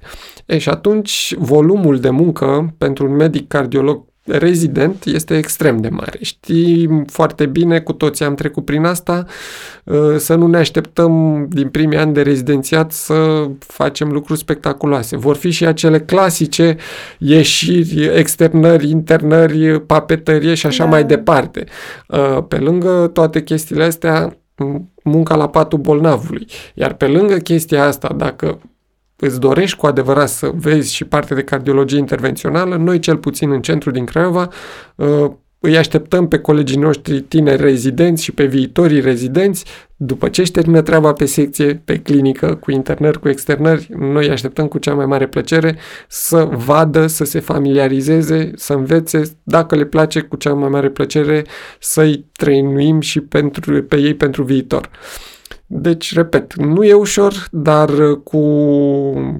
E, 0.46 0.58
și 0.58 0.68
atunci 0.68 1.34
volumul 1.38 1.98
de 2.00 2.10
muncă 2.10 2.74
pentru 2.78 3.06
un 3.06 3.14
medic 3.14 3.48
cardiolog 3.48 4.04
rezident 4.24 5.04
este 5.04 5.36
extrem 5.36 5.76
de 5.76 5.88
mare. 5.88 6.18
Știm 6.20 7.04
foarte 7.04 7.46
bine, 7.46 7.80
cu 7.80 7.92
toții 7.92 8.24
am 8.24 8.34
trecut 8.34 8.64
prin 8.64 8.84
asta, 8.84 9.26
uh, 9.84 10.16
să 10.16 10.34
nu 10.34 10.46
ne 10.46 10.56
așteptăm 10.56 11.46
din 11.50 11.68
primii 11.68 11.98
ani 11.98 12.14
de 12.14 12.22
rezidențiat 12.22 12.92
să 12.92 13.48
facem 13.58 14.10
lucruri 14.10 14.38
spectaculoase. 14.38 15.16
Vor 15.16 15.36
fi 15.36 15.50
și 15.50 15.66
acele 15.66 16.00
clasice 16.00 16.76
ieșiri, 17.18 18.04
externări, 18.04 18.90
internări, 18.90 19.80
papetărie 19.80 20.54
și 20.54 20.66
așa 20.66 20.84
da. 20.84 20.90
mai 20.90 21.04
departe. 21.04 21.64
Uh, 22.08 22.44
pe 22.48 22.56
lângă 22.56 23.10
toate 23.12 23.42
chestiile 23.42 23.84
astea, 23.84 24.34
munca 25.02 25.36
la 25.36 25.48
patul 25.48 25.78
bolnavului. 25.78 26.46
Iar 26.74 26.92
pe 26.92 27.06
lângă 27.06 27.36
chestia 27.36 27.84
asta, 27.84 28.14
dacă 28.16 28.58
îți 29.20 29.40
dorești 29.40 29.76
cu 29.76 29.86
adevărat 29.86 30.28
să 30.28 30.50
vezi 30.54 30.94
și 30.94 31.04
parte 31.04 31.34
de 31.34 31.44
cardiologie 31.44 31.98
intervențională, 31.98 32.76
noi 32.76 32.98
cel 32.98 33.16
puțin 33.16 33.50
în 33.50 33.62
centru 33.62 33.90
din 33.90 34.04
Craiova 34.04 34.48
uh, 34.94 35.30
îi 35.62 35.76
așteptăm 35.76 36.28
pe 36.28 36.38
colegii 36.38 36.76
noștri 36.76 37.20
tineri 37.20 37.62
rezidenți 37.62 38.22
și 38.22 38.32
pe 38.32 38.44
viitorii 38.44 39.00
rezidenți, 39.00 39.64
după 39.96 40.28
ce 40.28 40.40
își 40.40 40.50
termină 40.50 40.82
treaba 40.82 41.12
pe 41.12 41.24
secție, 41.24 41.82
pe 41.84 41.98
clinică, 41.98 42.54
cu 42.54 42.70
internări, 42.70 43.20
cu 43.20 43.28
externări, 43.28 43.88
noi 43.98 44.26
îi 44.26 44.32
așteptăm 44.32 44.66
cu 44.66 44.78
cea 44.78 44.94
mai 44.94 45.06
mare 45.06 45.26
plăcere 45.26 45.76
să 46.08 46.48
vadă, 46.52 47.06
să 47.06 47.24
se 47.24 47.40
familiarizeze, 47.40 48.50
să 48.54 48.72
învețe, 48.72 49.22
dacă 49.42 49.76
le 49.76 49.84
place, 49.84 50.20
cu 50.20 50.36
cea 50.36 50.54
mai 50.54 50.68
mare 50.68 50.88
plăcere 50.88 51.44
să-i 51.80 52.24
trăinuim 52.32 53.00
și 53.00 53.20
pentru, 53.20 53.82
pe 53.82 53.96
ei 53.96 54.14
pentru 54.14 54.42
viitor. 54.42 54.90
Deci, 55.72 56.14
repet, 56.14 56.54
nu 56.54 56.84
e 56.84 56.92
ușor, 56.92 57.48
dar 57.50 57.90
cu 58.24 58.38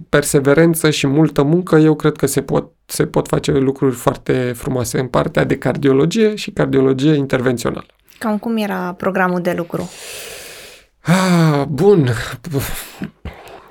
perseverență 0.09 0.91
și 0.91 1.07
multă 1.07 1.43
muncă, 1.43 1.77
eu 1.77 1.95
cred 1.95 2.17
că 2.17 2.27
se 2.27 2.43
pot, 2.43 2.73
se 2.87 3.07
pot 3.07 3.29
face 3.29 3.53
lucruri 3.53 3.95
foarte 3.95 4.53
frumoase 4.57 5.01
în 5.01 5.07
partea 5.07 5.45
de 5.45 5.59
cardiologie 5.59 6.35
și 6.35 6.51
cardiologie 6.51 7.15
intervențională. 7.15 7.87
Cam 8.19 8.39
cum 8.39 8.57
era 8.57 8.95
programul 8.97 9.41
de 9.41 9.55
lucru? 9.57 9.91
Ah, 11.01 11.65
bun. 11.69 12.09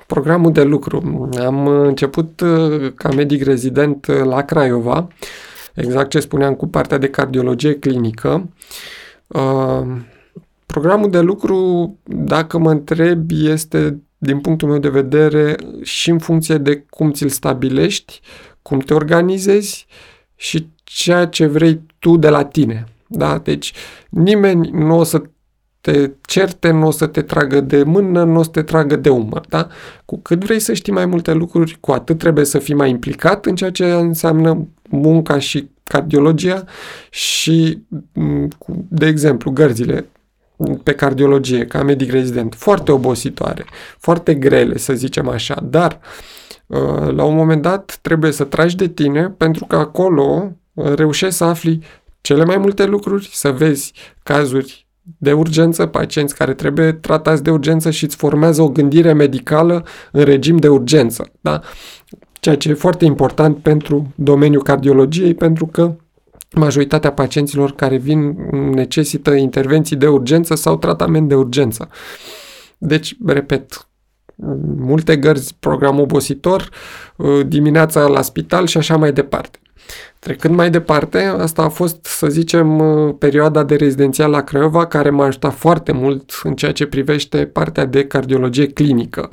Programul 0.06 0.52
de 0.52 0.62
lucru. 0.62 1.28
Am 1.44 1.66
început 1.66 2.40
uh, 2.40 2.92
ca 2.94 3.08
medic 3.08 3.44
rezident 3.44 4.06
la 4.06 4.42
Craiova, 4.42 5.08
exact 5.74 6.10
ce 6.10 6.20
spuneam 6.20 6.54
cu 6.54 6.66
partea 6.66 6.98
de 6.98 7.08
cardiologie 7.08 7.78
clinică. 7.78 8.48
Uh, 9.26 9.86
Programul 10.70 11.10
de 11.10 11.20
lucru, 11.20 11.98
dacă 12.04 12.58
mă 12.58 12.70
întreb, 12.70 13.30
este, 13.30 14.02
din 14.18 14.40
punctul 14.40 14.68
meu 14.68 14.78
de 14.78 14.88
vedere, 14.88 15.56
și 15.82 16.10
în 16.10 16.18
funcție 16.18 16.58
de 16.58 16.84
cum 16.90 17.12
ți-l 17.12 17.28
stabilești, 17.28 18.20
cum 18.62 18.78
te 18.78 18.94
organizezi 18.94 19.86
și 20.36 20.68
ceea 20.84 21.26
ce 21.26 21.46
vrei 21.46 21.80
tu 21.98 22.16
de 22.16 22.28
la 22.28 22.44
tine. 22.44 22.84
Da? 23.06 23.38
Deci 23.38 23.72
nimeni 24.08 24.70
nu 24.70 24.98
o 24.98 25.02
să 25.02 25.22
te 25.80 26.10
certe, 26.20 26.70
nu 26.70 26.86
o 26.86 26.90
să 26.90 27.06
te 27.06 27.22
tragă 27.22 27.60
de 27.60 27.82
mână, 27.82 28.24
nu 28.24 28.38
o 28.38 28.42
să 28.42 28.50
te 28.50 28.62
tragă 28.62 28.96
de 28.96 29.08
umăr. 29.08 29.46
Da? 29.48 29.68
Cu 30.04 30.18
cât 30.18 30.44
vrei 30.44 30.60
să 30.60 30.72
știi 30.72 30.92
mai 30.92 31.06
multe 31.06 31.32
lucruri, 31.32 31.76
cu 31.80 31.92
atât 31.92 32.18
trebuie 32.18 32.44
să 32.44 32.58
fii 32.58 32.74
mai 32.74 32.90
implicat 32.90 33.46
în 33.46 33.54
ceea 33.54 33.70
ce 33.70 33.92
înseamnă 33.92 34.68
munca 34.90 35.38
și 35.38 35.70
cardiologia 35.82 36.64
și, 37.10 37.78
de 38.88 39.06
exemplu, 39.06 39.50
gărzile 39.50 40.08
pe 40.82 40.92
cardiologie, 40.92 41.66
ca 41.66 41.82
medic 41.82 42.10
rezident, 42.10 42.54
foarte 42.54 42.92
obositoare, 42.92 43.64
foarte 43.98 44.34
grele, 44.34 44.78
să 44.78 44.92
zicem 44.92 45.28
așa, 45.28 45.64
dar 45.64 46.00
uh, 46.66 47.14
la 47.14 47.24
un 47.24 47.34
moment 47.34 47.62
dat 47.62 47.98
trebuie 48.02 48.30
să 48.30 48.44
tragi 48.44 48.76
de 48.76 48.88
tine 48.88 49.28
pentru 49.28 49.64
că 49.64 49.76
acolo 49.76 50.52
uh, 50.74 50.94
reușești 50.94 51.34
să 51.34 51.44
afli 51.44 51.82
cele 52.20 52.44
mai 52.44 52.56
multe 52.56 52.84
lucruri, 52.84 53.30
să 53.32 53.50
vezi 53.50 53.92
cazuri 54.22 54.86
de 55.18 55.32
urgență, 55.32 55.86
pacienți 55.86 56.34
care 56.34 56.54
trebuie 56.54 56.92
tratați 56.92 57.42
de 57.42 57.50
urgență 57.50 57.90
și 57.90 58.04
îți 58.04 58.16
formează 58.16 58.62
o 58.62 58.68
gândire 58.68 59.12
medicală 59.12 59.84
în 60.12 60.24
regim 60.24 60.56
de 60.56 60.68
urgență. 60.68 61.30
Da? 61.40 61.60
Ceea 62.32 62.56
ce 62.56 62.68
e 62.68 62.74
foarte 62.74 63.04
important 63.04 63.58
pentru 63.58 64.12
domeniul 64.14 64.62
cardiologiei, 64.62 65.34
pentru 65.34 65.66
că 65.66 65.94
majoritatea 66.54 67.12
pacienților 67.12 67.72
care 67.72 67.96
vin 67.96 68.36
necesită 68.50 69.30
intervenții 69.30 69.96
de 69.96 70.08
urgență 70.08 70.54
sau 70.54 70.76
tratament 70.76 71.28
de 71.28 71.34
urgență. 71.34 71.88
Deci, 72.78 73.16
repet, 73.26 73.88
multe 74.76 75.16
gărzi, 75.16 75.56
program 75.60 76.00
obositor, 76.00 76.68
uh, 77.16 77.46
dimineața 77.46 78.06
la 78.06 78.22
spital 78.22 78.66
și 78.66 78.76
așa 78.76 78.96
mai 78.96 79.12
departe. 79.12 79.58
Trecând 80.18 80.54
mai 80.54 80.70
departe, 80.70 81.18
asta 81.18 81.62
a 81.62 81.68
fost, 81.68 82.04
să 82.04 82.26
zicem, 82.26 82.78
uh, 82.78 83.14
perioada 83.18 83.62
de 83.62 83.76
rezidențial 83.76 84.30
la 84.30 84.42
Craiova, 84.42 84.86
care 84.86 85.10
m-a 85.10 85.24
ajutat 85.24 85.54
foarte 85.54 85.92
mult 85.92 86.40
în 86.42 86.54
ceea 86.54 86.72
ce 86.72 86.86
privește 86.86 87.46
partea 87.46 87.84
de 87.84 88.04
cardiologie 88.04 88.66
clinică. 88.66 89.30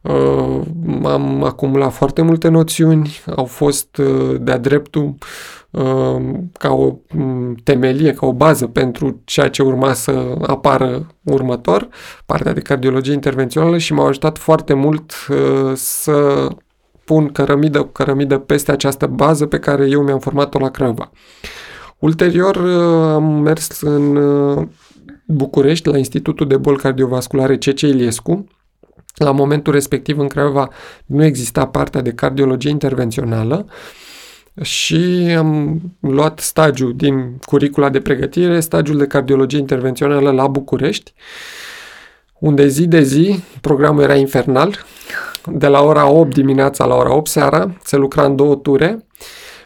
Uh, 0.00 0.60
am 1.04 1.44
acumulat 1.44 1.92
foarte 1.92 2.22
multe 2.22 2.48
noțiuni, 2.48 3.20
au 3.36 3.44
fost 3.44 4.00
de-a 4.40 4.58
dreptul 4.58 5.14
Um, 5.70 6.50
ca 6.58 6.72
o 6.72 6.94
mm, 7.12 7.54
temelie, 7.64 8.12
ca 8.12 8.26
o 8.26 8.32
bază 8.32 8.66
pentru 8.66 9.20
ceea 9.24 9.48
ce 9.48 9.62
urma 9.62 9.92
să 9.92 10.34
apară 10.46 11.06
următor, 11.22 11.88
partea 12.26 12.52
de 12.52 12.60
cardiologie 12.60 13.12
intervențională 13.12 13.78
și 13.78 13.92
m-au 13.92 14.06
ajutat 14.06 14.38
foarte 14.38 14.74
mult 14.74 15.12
uh, 15.28 15.72
să 15.74 16.48
pun 17.08 17.28
cărămidă 17.32 17.78
cu 17.78 17.92
cărămidă 17.92 18.38
peste 18.38 18.72
această 18.72 19.06
bază 19.06 19.46
pe 19.46 19.58
care 19.58 19.86
eu 19.88 20.02
mi-am 20.02 20.18
format-o 20.18 20.58
la 20.58 20.70
Craiova. 20.70 21.10
Ulterior 21.98 22.56
uh, 22.56 23.14
am 23.14 23.24
mers 23.24 23.80
în 23.80 24.16
uh, 24.16 24.66
București, 25.26 25.88
la 25.88 25.98
Institutul 25.98 26.46
de 26.46 26.56
Boli 26.56 26.76
Cardiovasculare 26.76 27.56
C.C. 27.56 27.80
Iliescu. 27.80 28.46
La 29.14 29.30
momentul 29.30 29.72
respectiv 29.72 30.18
în 30.18 30.26
Craiova 30.26 30.68
nu 31.06 31.24
exista 31.24 31.66
partea 31.66 32.00
de 32.00 32.12
cardiologie 32.12 32.70
intervențională, 32.70 33.66
și 34.62 34.96
am 35.36 35.80
luat 36.00 36.38
stagiul 36.38 36.96
din 36.96 37.38
curicula 37.44 37.88
de 37.88 38.00
pregătire, 38.00 38.60
stagiul 38.60 38.98
de 38.98 39.06
cardiologie 39.06 39.58
intervențională 39.58 40.30
la 40.30 40.46
București, 40.46 41.12
unde 42.38 42.66
zi 42.66 42.86
de 42.86 43.02
zi 43.02 43.40
programul 43.60 44.02
era 44.02 44.14
infernal, 44.14 44.84
de 45.52 45.66
la 45.66 45.82
ora 45.82 46.10
8 46.10 46.34
dimineața 46.34 46.84
la 46.84 46.94
ora 46.94 47.14
8 47.14 47.30
seara, 47.30 47.76
se 47.82 47.96
lucra 47.96 48.24
în 48.24 48.36
două 48.36 48.54
ture, 48.54 49.06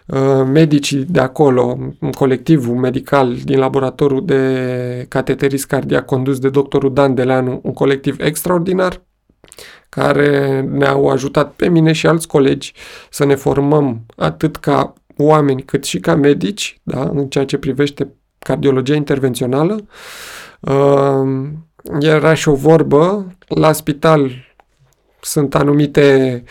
uh, 0.07 0.47
medicii 0.53 1.05
de 1.05 1.21
acolo, 1.21 1.79
colectivul 2.15 2.75
medical 2.75 3.35
din 3.45 3.59
laboratorul 3.59 4.25
de 4.25 5.07
cateterism 5.09 5.69
cardiac 5.69 6.05
condus 6.05 6.39
de 6.39 6.49
doctorul 6.49 6.93
Dan 6.93 7.15
Deleanu, 7.15 7.61
un 7.63 7.73
colectiv 7.73 8.17
extraordinar, 8.21 9.03
care 9.89 10.61
ne-au 10.71 11.09
ajutat 11.09 11.53
pe 11.53 11.69
mine 11.69 11.93
și 11.93 12.07
alți 12.07 12.27
colegi 12.27 12.73
să 13.11 13.25
ne 13.25 13.35
formăm 13.35 14.07
atât 14.17 14.57
ca 14.57 14.93
oameni 15.17 15.63
cât 15.63 15.85
și 15.85 16.01
ca 16.01 16.15
medici, 16.15 16.81
da, 16.83 17.03
în 17.03 17.27
ceea 17.27 17.45
ce 17.45 17.59
privește 17.59 18.15
cardiologia 18.39 18.95
intervențională. 18.95 19.87
Uh, 20.61 21.49
era 22.01 22.35
și 22.35 22.49
o 22.49 22.55
vorbă, 22.55 23.27
la 23.49 23.73
spital 23.73 24.31
sunt 25.25 25.55
anumite, 25.55 26.43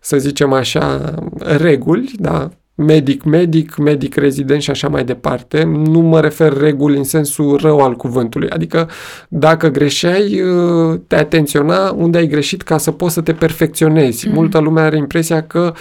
să 0.00 0.18
zicem 0.18 0.52
așa, 0.52 1.14
reguli, 1.38 2.12
da, 2.16 2.50
medic, 2.74 3.22
medic, 3.22 3.76
medic 3.76 4.14
rezident 4.14 4.62
și 4.62 4.70
așa 4.70 4.88
mai 4.88 5.04
departe. 5.04 5.62
Nu 5.62 6.00
mă 6.00 6.20
refer 6.20 6.56
reguli 6.56 6.96
în 6.96 7.04
sensul 7.04 7.56
rău 7.56 7.80
al 7.80 7.96
cuvântului. 7.96 8.50
Adică 8.50 8.88
dacă 9.28 9.68
greșeai, 9.68 10.40
uh, 10.40 11.00
te 11.06 11.16
atenționa 11.16 11.90
unde 11.90 12.18
ai 12.18 12.26
greșit 12.26 12.62
ca 12.62 12.78
să 12.78 12.90
poți 12.90 13.14
să 13.14 13.20
te 13.20 13.32
perfecționezi. 13.32 14.28
Mm-hmm. 14.28 14.32
Multă 14.32 14.58
lume 14.58 14.80
are 14.80 14.96
impresia 14.96 15.42
că 15.42 15.72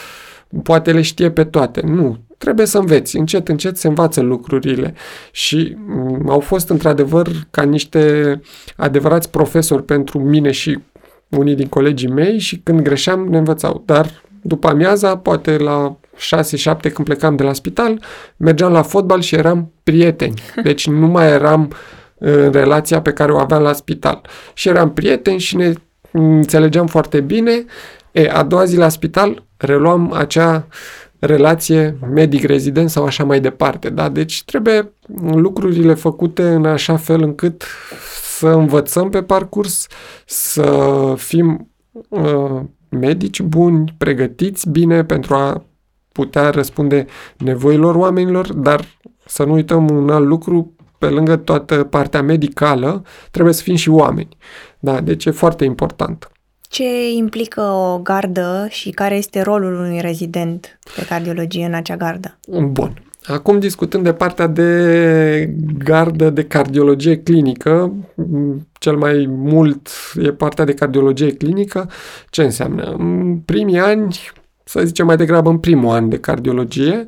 poate 0.63 0.91
le 0.91 1.01
știe 1.01 1.31
pe 1.31 1.43
toate. 1.43 1.81
Nu, 1.85 2.17
trebuie 2.37 2.65
să 2.65 2.77
înveți. 2.77 3.17
Încet, 3.17 3.47
încet 3.47 3.77
se 3.77 3.87
învață 3.87 4.21
lucrurile. 4.21 4.93
Și 5.31 5.75
mm, 5.85 6.29
au 6.29 6.39
fost 6.39 6.69
într-adevăr 6.69 7.27
ca 7.51 7.63
niște 7.63 8.41
adevărați 8.75 9.29
profesori 9.29 9.83
pentru 9.83 10.19
mine 10.19 10.51
și 10.51 10.79
unii 11.29 11.55
din 11.55 11.67
colegii 11.67 12.09
mei 12.09 12.39
și 12.39 12.57
când 12.57 12.81
greșeam 12.81 13.27
ne 13.27 13.37
învățau. 13.37 13.83
Dar 13.85 14.23
după 14.41 14.67
amiaza, 14.67 15.17
poate 15.17 15.57
la 15.57 15.97
6-7 16.17 16.91
când 16.93 17.03
plecam 17.03 17.35
de 17.35 17.43
la 17.43 17.53
spital, 17.53 18.01
mergeam 18.37 18.71
la 18.71 18.81
fotbal 18.81 19.21
și 19.21 19.35
eram 19.35 19.71
prieteni. 19.83 20.41
Deci 20.63 20.87
nu 20.87 21.07
mai 21.07 21.27
eram 21.27 21.71
în 22.17 22.51
relația 22.51 23.01
pe 23.01 23.13
care 23.13 23.31
o 23.31 23.37
aveam 23.37 23.61
la 23.61 23.73
spital. 23.73 24.21
Și 24.53 24.67
eram 24.69 24.93
prieteni 24.93 25.39
și 25.39 25.55
ne 25.55 25.73
înțelegeam 26.11 26.87
foarte 26.87 27.19
bine. 27.19 27.65
E, 28.11 28.29
a 28.29 28.43
doua 28.43 28.65
zi 28.65 28.77
la 28.77 28.89
spital 28.89 29.43
reluam 29.57 30.13
acea 30.13 30.67
relație 31.19 31.97
medic-rezident 32.13 32.89
sau 32.89 33.05
așa 33.05 33.23
mai 33.23 33.39
departe. 33.39 33.89
Da? 33.89 34.09
Deci 34.09 34.43
trebuie 34.43 34.91
lucrurile 35.35 35.93
făcute 35.93 36.47
în 36.47 36.65
așa 36.65 36.97
fel 36.97 37.21
încât 37.21 37.63
să 38.37 38.47
învățăm 38.47 39.09
pe 39.09 39.23
parcurs, 39.23 39.87
să 40.25 41.13
fim 41.17 41.71
uh, 42.09 42.61
medici 42.89 43.41
buni, 43.41 43.93
pregătiți 43.97 44.69
bine 44.69 45.03
pentru 45.03 45.35
a 45.35 45.63
putea 46.11 46.49
răspunde 46.49 47.05
nevoilor 47.37 47.95
oamenilor, 47.95 48.53
dar 48.53 48.85
să 49.25 49.43
nu 49.43 49.53
uităm 49.53 49.89
un 49.89 50.09
alt 50.09 50.25
lucru, 50.25 50.75
pe 50.97 51.09
lângă 51.09 51.35
toată 51.35 51.83
partea 51.83 52.21
medicală, 52.21 53.03
trebuie 53.31 53.53
să 53.53 53.61
fim 53.61 53.75
și 53.75 53.89
oameni. 53.89 54.37
Da, 54.79 55.01
deci 55.01 55.25
e 55.25 55.31
foarte 55.31 55.63
important. 55.63 56.31
Ce 56.69 57.11
implică 57.11 57.61
o 57.61 57.99
gardă 57.99 58.67
și 58.69 58.89
care 58.89 59.15
este 59.15 59.41
rolul 59.41 59.73
unui 59.73 60.01
rezident 60.01 60.79
de 60.95 61.05
cardiologie 61.05 61.65
în 61.65 61.73
acea 61.73 61.97
gardă? 61.97 62.39
Bun. 62.47 63.06
Acum 63.27 63.59
discutând 63.59 64.03
de 64.03 64.13
partea 64.13 64.47
de 64.47 65.53
gardă 65.77 66.29
de 66.29 66.43
cardiologie 66.43 67.17
clinică, 67.17 67.93
cel 68.79 68.97
mai 68.97 69.25
mult 69.29 69.89
e 70.15 70.31
partea 70.31 70.65
de 70.65 70.73
cardiologie 70.73 71.31
clinică. 71.33 71.89
Ce 72.29 72.43
înseamnă? 72.43 72.95
În 72.97 73.37
primii 73.45 73.79
ani, 73.79 74.17
să 74.63 74.81
zicem 74.85 75.05
mai 75.05 75.17
degrabă 75.17 75.49
în 75.49 75.57
primul 75.57 75.93
an 75.93 76.09
de 76.09 76.17
cardiologie, 76.17 77.07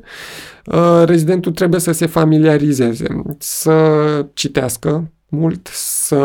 uh, 0.66 1.02
rezidentul 1.04 1.52
trebuie 1.52 1.80
să 1.80 1.92
se 1.92 2.06
familiarizeze, 2.06 3.22
să 3.38 4.26
citească 4.34 5.10
mult, 5.30 5.68
să 5.72 6.16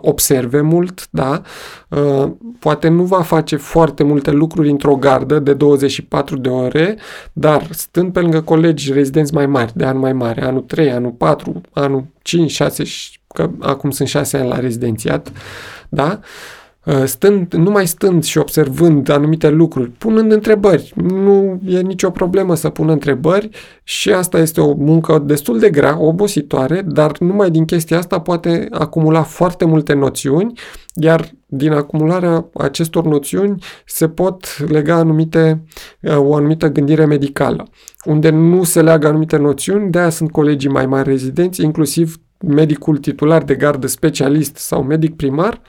observe 0.00 0.60
mult, 0.60 1.06
da? 1.10 1.42
Uh, 1.88 2.30
poate 2.58 2.88
nu 2.88 3.02
va 3.02 3.22
face 3.22 3.56
foarte 3.56 4.02
multe 4.02 4.30
lucruri 4.30 4.70
într-o 4.70 4.96
gardă 4.96 5.38
de 5.38 5.54
24 5.54 6.36
de 6.36 6.48
ore, 6.48 6.96
dar 7.32 7.66
stând 7.70 8.12
pe 8.12 8.20
lângă 8.20 8.40
colegi 8.40 8.92
rezidenți 8.92 9.34
mai 9.34 9.46
mari, 9.46 9.72
de 9.74 9.84
an 9.84 9.98
mai 9.98 10.12
mare, 10.12 10.44
anul 10.44 10.62
3, 10.62 10.90
anul 10.90 11.10
4, 11.10 11.60
anul 11.72 12.04
5, 12.22 12.50
6, 12.50 12.84
că 13.34 13.50
acum 13.60 13.90
sunt 13.90 14.08
6 14.08 14.36
ani 14.36 14.48
la 14.48 14.58
rezidențiat, 14.58 15.32
da? 15.88 16.18
Uh, 16.18 16.18
Uh, 16.18 16.61
stând, 17.04 17.54
numai 17.54 17.86
stând 17.86 18.24
și 18.24 18.38
observând 18.38 19.08
anumite 19.08 19.50
lucruri, 19.50 19.90
punând 19.90 20.32
întrebări. 20.32 20.92
Nu 20.96 21.60
e 21.66 21.80
nicio 21.80 22.10
problemă 22.10 22.54
să 22.54 22.68
pună 22.68 22.92
întrebări 22.92 23.48
și 23.82 24.12
asta 24.12 24.38
este 24.38 24.60
o 24.60 24.74
muncă 24.74 25.22
destul 25.24 25.58
de 25.58 25.70
grea, 25.70 26.00
obositoare, 26.00 26.82
dar 26.86 27.18
numai 27.18 27.50
din 27.50 27.64
chestia 27.64 27.98
asta 27.98 28.20
poate 28.20 28.66
acumula 28.70 29.22
foarte 29.22 29.64
multe 29.64 29.92
noțiuni, 29.92 30.52
iar 30.94 31.30
din 31.46 31.72
acumularea 31.72 32.46
acestor 32.54 33.04
noțiuni 33.04 33.62
se 33.86 34.08
pot 34.08 34.68
lega 34.68 34.94
anumite, 34.94 35.64
uh, 36.00 36.16
o 36.16 36.34
anumită 36.34 36.68
gândire 36.68 37.04
medicală. 37.04 37.68
Unde 38.04 38.30
nu 38.30 38.62
se 38.64 38.82
leagă 38.82 39.06
anumite 39.06 39.36
noțiuni, 39.36 39.90
de 39.90 39.98
aia 39.98 40.10
sunt 40.10 40.30
colegii 40.30 40.70
mai 40.70 40.86
mari 40.86 41.08
rezidenți, 41.08 41.62
inclusiv 41.62 42.16
medicul 42.46 42.98
titular 42.98 43.42
de 43.42 43.54
gardă 43.54 43.86
specialist 43.86 44.56
sau 44.56 44.82
medic 44.82 45.16
primar, 45.16 45.60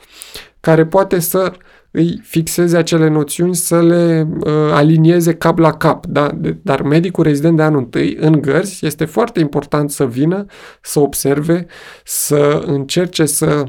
care 0.64 0.86
poate 0.86 1.20
să 1.20 1.54
îi 1.92 2.20
fixeze 2.24 2.78
acele 2.78 3.08
noțiuni, 3.08 3.56
să 3.56 3.82
le 3.82 4.28
uh, 4.40 4.72
alinieze 4.72 5.36
cap 5.36 5.58
la 5.58 5.72
cap. 5.72 6.06
Da? 6.06 6.32
De, 6.36 6.58
dar 6.62 6.82
medicul 6.82 7.24
rezident 7.24 7.58
de 7.58 7.64
anul 7.64 7.80
întâi, 7.80 8.16
în 8.20 8.42
gărzi, 8.42 8.86
este 8.86 9.06
foarte 9.06 9.40
important 9.40 9.92
să 9.92 10.08
vină, 10.08 10.46
să 10.82 11.00
observe, 11.00 11.66
să 12.04 12.64
încerce 12.66 13.26
să 13.26 13.64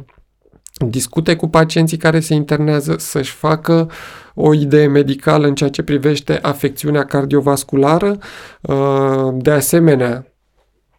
discute 0.88 1.36
cu 1.36 1.48
pacienții 1.48 1.96
care 1.96 2.20
se 2.20 2.34
internează, 2.34 2.96
să-și 2.98 3.32
facă 3.32 3.90
o 4.34 4.54
idee 4.54 4.86
medicală 4.86 5.46
în 5.46 5.54
ceea 5.54 5.70
ce 5.70 5.82
privește 5.82 6.38
afecțiunea 6.42 7.04
cardiovasculară. 7.04 8.18
Uh, 8.60 9.28
de 9.32 9.50
asemenea, 9.50 10.26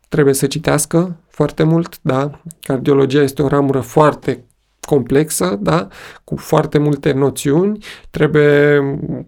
trebuie 0.10 0.34
să 0.34 0.48
citească 0.48 1.20
foarte 1.30 1.64
mult, 1.64 1.98
da? 2.02 2.42
Cardiologia 2.62 3.22
este 3.22 3.42
o 3.42 3.48
ramură 3.48 3.80
foarte 3.80 4.46
complexă, 4.86 5.58
da? 5.62 5.88
cu 6.24 6.36
foarte 6.36 6.78
multe 6.78 7.12
noțiuni, 7.12 7.78
trebuie 8.10 8.80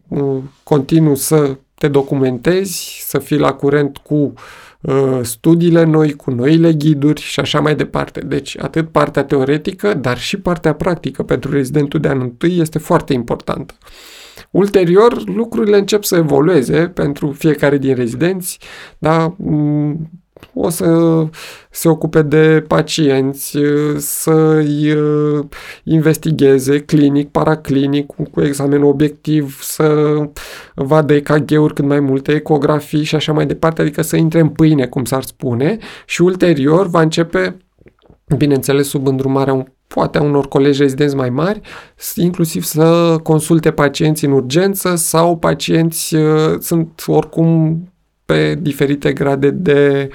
mm, 0.08 0.52
continuu 0.63 1.15
să 1.15 1.58
te 1.76 1.88
documentezi, 1.88 3.04
să 3.06 3.20
fii 3.20 3.38
la 3.38 3.54
curent 3.54 3.98
cu 3.98 4.34
uh, 4.82 5.20
studiile 5.22 5.84
noi, 5.84 6.13
cu 6.13 6.32
noile 6.32 6.74
ghiduri 6.74 7.22
și 7.22 7.39
așa 7.39 7.60
mai 7.60 7.76
departe. 7.76 8.20
Deci 8.20 8.58
atât 8.60 8.89
partea 8.89 9.24
teoretică, 9.24 9.93
dar 9.93 10.17
și 10.17 10.38
partea 10.39 10.74
practică 10.74 11.24
pentru 11.24 11.52
rezidentul 11.52 12.00
de 12.00 12.08
anul 12.08 12.24
întâi 12.24 12.60
este 12.60 12.80
foarte 12.80 13.13
importantă. 13.13 13.74
Ulterior, 14.52 15.24
lucrurile 15.26 15.78
încep 15.78 16.04
să 16.04 16.15
evolueze 16.15 16.88
pentru 16.88 17.32
fiecare 17.32 17.78
din 17.78 17.96
rezidenți, 17.96 18.60
da? 18.98 19.36
Mm, 20.54 20.62
o 20.63 20.69
să 20.69 20.88
se 21.71 21.89
ocupe 21.89 22.21
de 22.21 22.65
pacienți, 22.67 23.58
să-i 23.97 24.91
uh, 24.91 25.45
investigheze 25.84 26.80
clinic, 26.80 27.30
paraclinic, 27.30 28.06
cu 28.32 28.41
examen 28.41 28.84
obiectiv, 28.84 29.60
să 29.62 30.15
vadă 30.76 31.13
EKG-uri 31.13 31.73
cât 31.73 31.86
mai 31.86 32.00
multe, 32.00 32.32
ecografii 32.32 33.04
și 33.04 33.15
așa 33.15 33.34
mai 33.34 33.45
departe, 33.45 33.82
adică 33.82 34.02
să 34.02 34.15
intre 34.15 34.39
în 34.39 34.50
pâine, 34.50 34.88
cum 34.88 35.06
s-ar 35.06 35.23
spune, 35.23 35.78
și 36.06 36.21
ulterior 36.21 36.88
va 36.88 37.02
începe, 37.02 37.58
bineînțeles, 38.38 38.88
sub 38.88 39.08
îndrumarea 39.08 39.65
poate 39.88 40.17
a 40.17 40.21
unor 40.21 40.47
colegi 40.47 40.82
rezidenți 40.82 41.15
mai 41.15 41.30
mari, 41.30 41.62
inclusiv 42.15 42.63
să 42.63 43.17
consulte 43.23 43.71
pacienți 43.71 44.26
în 44.26 44.32
urgență 44.32 44.95
sau 44.95 45.38
pacienți 45.38 46.15
uh, 46.15 46.60
sunt 46.60 47.04
oricum 47.08 47.82
pe 48.28 48.58
diferite 48.62 49.13
grade 49.13 49.50
de 49.50 50.10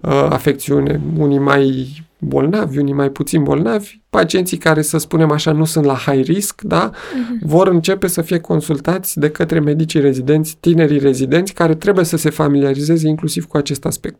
uh, 0.00 0.26
afecțiune, 0.28 1.00
unii 1.16 1.38
mai 1.38 1.88
bolnavi, 2.18 2.78
unii 2.78 2.92
mai 2.92 3.10
puțin 3.10 3.42
bolnavi, 3.42 4.00
pacienții 4.10 4.56
care, 4.56 4.82
să 4.82 4.98
spunem 4.98 5.30
așa, 5.30 5.52
nu 5.52 5.64
sunt 5.64 5.84
la 5.84 5.94
high 5.94 6.26
risk, 6.26 6.60
da, 6.62 6.90
uh-huh. 6.90 7.42
vor 7.42 7.68
începe 7.68 8.06
să 8.06 8.22
fie 8.22 8.38
consultați 8.38 9.18
de 9.18 9.30
către 9.30 9.60
medicii 9.60 10.00
rezidenți, 10.00 10.56
tinerii 10.60 10.98
rezidenți, 10.98 11.52
care 11.52 11.74
trebuie 11.74 12.04
să 12.04 12.16
se 12.16 12.30
familiarizeze 12.30 13.08
inclusiv 13.08 13.44
cu 13.44 13.56
acest 13.56 13.84
aspect. 13.84 14.18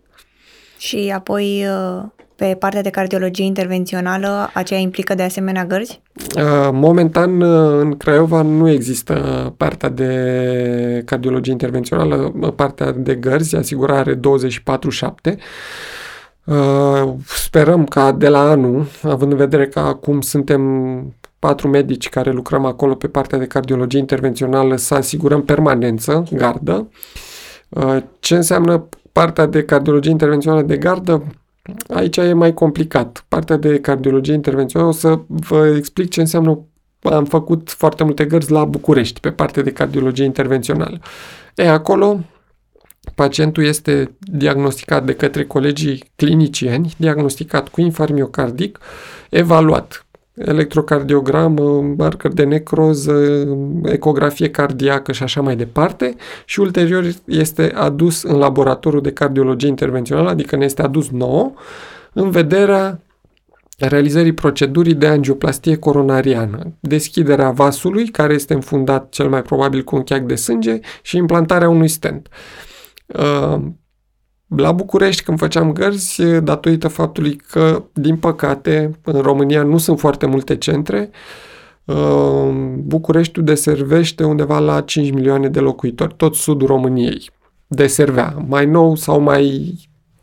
Și 0.79 1.13
apoi 1.15 1.67
uh, 1.67 2.03
pe 2.39 2.57
partea 2.59 2.83
de 2.83 2.91
cardiologie 2.91 3.45
intervențională, 3.45 4.51
aceea 4.55 4.81
implică 4.81 5.15
de 5.15 5.23
asemenea 5.23 5.65
gărzi? 5.65 6.01
Uh, 6.37 6.69
momentan 6.73 7.41
uh, 7.41 7.81
în 7.81 7.97
Craiova 7.97 8.43
nu 8.43 8.71
există 8.71 9.15
partea 9.57 9.89
de 9.89 11.03
cardiologie 11.05 11.53
intervențională, 11.53 12.33
partea 12.57 12.93
de 12.93 13.15
gărzi, 13.15 13.57
asigurare 13.57 14.15
24-7. 14.15 14.21
Sperăm 17.25 17.85
ca 17.85 18.13
de 18.13 18.29
la 18.29 18.51
anul, 18.51 18.87
având 19.03 19.33
în 19.33 19.39
vedere 19.39 19.67
că 19.67 19.79
acum 19.79 20.21
suntem 20.21 20.63
patru 21.39 21.69
medici 21.69 22.09
care 22.09 22.31
lucrăm 22.31 22.65
acolo 22.65 22.95
pe 22.95 23.07
partea 23.09 23.39
de 23.39 23.47
cardiologie 23.47 23.99
intervențională, 23.99 24.77
să 24.77 24.95
asigurăm 24.95 25.43
permanență, 25.43 26.25
gardă. 26.33 26.89
Ce 28.21 28.35
înseamnă 28.35 28.89
partea 29.13 29.47
de 29.47 29.65
cardiologie 29.65 30.11
intervențională 30.11 30.63
de 30.63 30.77
gardă? 30.77 31.23
Aici 31.89 32.17
e 32.17 32.33
mai 32.33 32.55
complicat. 32.55 33.25
Partea 33.29 33.57
de 33.57 33.81
cardiologie 33.81 34.35
intervențională, 34.35 34.91
o 34.91 34.95
să 34.95 35.21
vă 35.27 35.67
explic 35.77 36.11
ce 36.11 36.21
înseamnă 36.21 36.61
am 37.03 37.25
făcut 37.25 37.71
foarte 37.71 38.05
multe 38.05 38.25
gărzi 38.25 38.51
la 38.51 38.65
București 38.65 39.21
pe 39.21 39.31
partea 39.31 39.63
de 39.63 39.73
cardiologie 39.73 40.25
intervențională. 40.25 41.01
E, 41.55 41.69
acolo 41.69 42.21
pacientul 43.15 43.65
este 43.65 44.17
diagnosticat 44.21 45.05
de 45.05 45.15
către 45.15 45.45
colegii 45.45 46.11
clinicieni, 46.17 46.95
diagnosticat 46.97 47.69
cu 47.69 47.81
infarct 47.81 48.13
miocardic, 48.13 48.79
evaluat. 49.31 50.07
Electrocardiogramă, 50.39 51.95
marcări 51.97 52.35
de 52.35 52.45
necroză, 52.45 53.47
ecografie 53.85 54.51
cardiacă 54.51 55.13
și 55.13 55.23
așa 55.23 55.41
mai 55.41 55.57
departe 55.57 56.15
și 56.45 56.61
ulterior 56.61 57.05
este 57.25 57.73
adus 57.75 58.23
în 58.23 58.37
laboratorul 58.37 59.01
de 59.01 59.13
cardiologie 59.13 59.69
intervențională, 59.69 60.29
adică 60.29 60.57
ne 60.57 60.65
este 60.65 60.83
adus 60.83 61.11
nou, 61.11 61.57
în 62.13 62.31
vederea 62.31 63.01
realizării 63.79 64.33
procedurii 64.33 64.95
de 64.95 65.07
angioplastie 65.07 65.77
coronariană, 65.77 66.73
deschiderea 66.81 67.51
vasului, 67.51 68.09
care 68.09 68.35
este 68.35 68.55
înfundat 68.55 69.09
cel 69.09 69.29
mai 69.29 69.43
probabil 69.43 69.83
cu 69.83 69.97
un 69.97 70.03
cheac 70.03 70.23
de 70.23 70.35
sânge 70.35 70.81
și 71.03 71.17
implantarea 71.17 71.69
unui 71.69 71.89
stent. 71.89 72.29
Uh, 74.49 74.59
la 74.59 74.73
București, 74.73 75.23
când 75.23 75.39
făceam 75.39 75.73
gărzi, 75.73 76.23
datorită 76.43 76.89
faptului 76.89 77.37
că, 77.37 77.83
din 77.93 78.17
păcate, 78.17 78.91
în 79.03 79.21
România 79.21 79.63
nu 79.63 79.79
sunt 79.79 79.99
foarte 79.99 80.27
multe 80.27 80.57
centre, 80.57 81.11
uh, 81.85 82.49
Bucureștiul 82.77 83.45
deservește 83.45 84.25
undeva 84.25 84.59
la 84.59 84.81
5 84.81 85.11
milioane 85.11 85.49
de 85.49 85.61
locuitori, 85.61 86.15
tot 86.17 86.35
sudul 86.35 86.67
României. 86.67 87.31
Deservea. 87.67 88.45
Mai 88.47 88.67
nou 88.67 88.95
sau 88.95 89.21
mai 89.21 89.75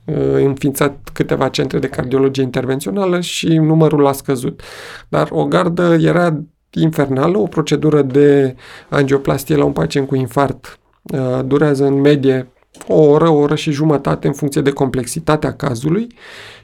uh, 0.06 0.44
înființat 0.46 1.10
câteva 1.14 1.50
centre 1.50 1.80
de 1.80 1.88
cardiologie 1.88 2.44
intervențională 2.44 3.20
și 3.20 3.48
numărul 3.48 4.08
a 4.08 4.12
scăzut. 4.12 4.62
Dar 5.10 5.28
o 5.32 5.46
gardă 5.46 5.98
era 6.00 6.44
infernală, 6.72 7.38
o 7.38 7.48
procedură 7.48 8.02
de 8.02 8.56
angioplastie 8.90 9.56
la 9.56 9.64
un 9.64 9.72
pacient 9.72 10.08
cu 10.08 10.16
infart 10.16 10.80
uh, 11.04 11.40
durează 11.46 11.86
în 11.86 12.00
medie 12.00 12.50
o 12.88 13.02
oră, 13.02 13.30
o 13.30 13.34
oră 13.34 13.56
și 13.56 13.72
jumătate 13.72 14.28
în 14.28 14.34
funcție 14.34 14.62
de 14.62 14.72
complexitatea 14.72 15.54
cazului 15.54 16.08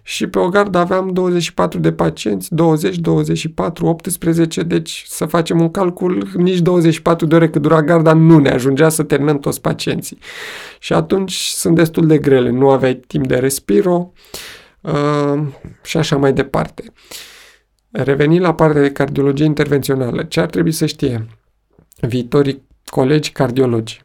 și 0.04 0.28
pe 0.28 0.40
o 0.40 0.50
gardă 0.50 0.78
aveam 0.78 1.10
24 1.14 1.80
de 1.80 1.92
pacienți, 1.92 2.54
20, 2.56 2.96
24, 2.98 3.86
18, 3.86 4.64
deci 4.64 5.04
să 5.08 5.26
facem 5.26 5.60
un 5.60 5.72
calcul, 5.72 6.28
nici 6.36 6.60
24 6.60 7.26
de 7.26 7.36
ore 7.36 7.50
cât 7.50 7.62
dura 7.62 7.82
garda 7.82 8.14
nu 8.14 8.40
ne 8.40 8.50
ajungea 8.50 8.90
să 8.90 9.04
terminăm 9.04 9.40
toți 9.40 9.62
pacienții. 9.62 10.18
Și 10.80 10.94
atunci 10.94 11.34
sunt 11.34 11.76
destul 11.76 12.08
de 12.08 12.18
grele, 12.18 12.50
nu 12.50 12.70
aveai 12.70 12.96
timp 12.96 13.28
de 13.28 13.36
respiro 13.36 14.12
uh, 14.82 15.42
și 15.84 15.98
așa 15.98 16.18
mai 16.18 16.34
departe. 16.34 16.84
Revenind 17.92 18.42
la 18.42 18.54
partea 18.54 18.82
de 18.82 18.92
cardiologie 18.92 19.46
intervențională, 19.46 20.24
ce 20.24 20.40
ar 20.40 20.50
trebui 20.50 20.72
să 20.72 20.86
știe 20.86 21.28
viitorii 22.02 22.68
colegi 22.86 23.32
cardiologi? 23.32 24.02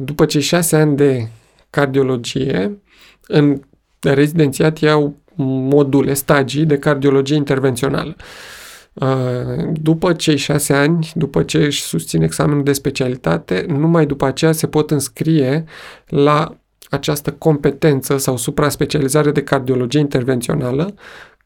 După 0.00 0.24
cei 0.24 0.40
șase 0.40 0.76
ani 0.76 0.96
de 0.96 1.28
cardiologie, 1.70 2.78
în 3.26 3.60
rezidențiat 4.00 4.78
iau 4.78 5.16
module, 5.34 6.14
stagii 6.14 6.64
de 6.64 6.78
cardiologie 6.78 7.36
intervențională. 7.36 8.16
După 9.72 10.12
cei 10.12 10.36
șase 10.36 10.72
ani, 10.72 11.10
după 11.14 11.42
ce 11.42 11.58
își 11.58 11.82
susțin 11.82 12.22
examenul 12.22 12.64
de 12.64 12.72
specialitate, 12.72 13.64
numai 13.68 14.06
după 14.06 14.26
aceea 14.26 14.52
se 14.52 14.66
pot 14.66 14.90
înscrie 14.90 15.64
la 16.06 16.56
această 16.90 17.32
competență 17.32 18.16
sau 18.16 18.36
supra-specializare 18.36 19.30
de 19.30 19.42
cardiologie 19.42 20.00
intervențională, 20.00 20.94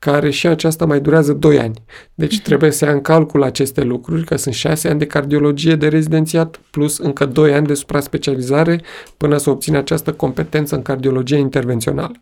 care 0.00 0.30
și 0.30 0.46
aceasta 0.46 0.84
mai 0.84 1.00
durează 1.00 1.32
2 1.32 1.58
ani. 1.58 1.82
Deci 2.14 2.40
uh-huh. 2.40 2.42
trebuie 2.42 2.70
să 2.70 2.84
ia 2.84 2.92
în 2.92 3.00
calcul 3.00 3.42
aceste 3.42 3.82
lucruri, 3.82 4.24
că 4.24 4.36
sunt 4.36 4.54
6 4.54 4.88
ani 4.88 4.98
de 4.98 5.06
cardiologie 5.06 5.76
de 5.76 5.88
rezidențiat 5.88 6.60
plus 6.70 6.98
încă 6.98 7.26
2 7.26 7.54
ani 7.54 7.66
de 7.66 7.74
supra-specializare 7.74 8.82
până 9.16 9.36
să 9.36 9.50
obține 9.50 9.76
această 9.76 10.12
competență 10.12 10.74
în 10.74 10.82
cardiologie 10.82 11.36
intervențională. 11.36 12.16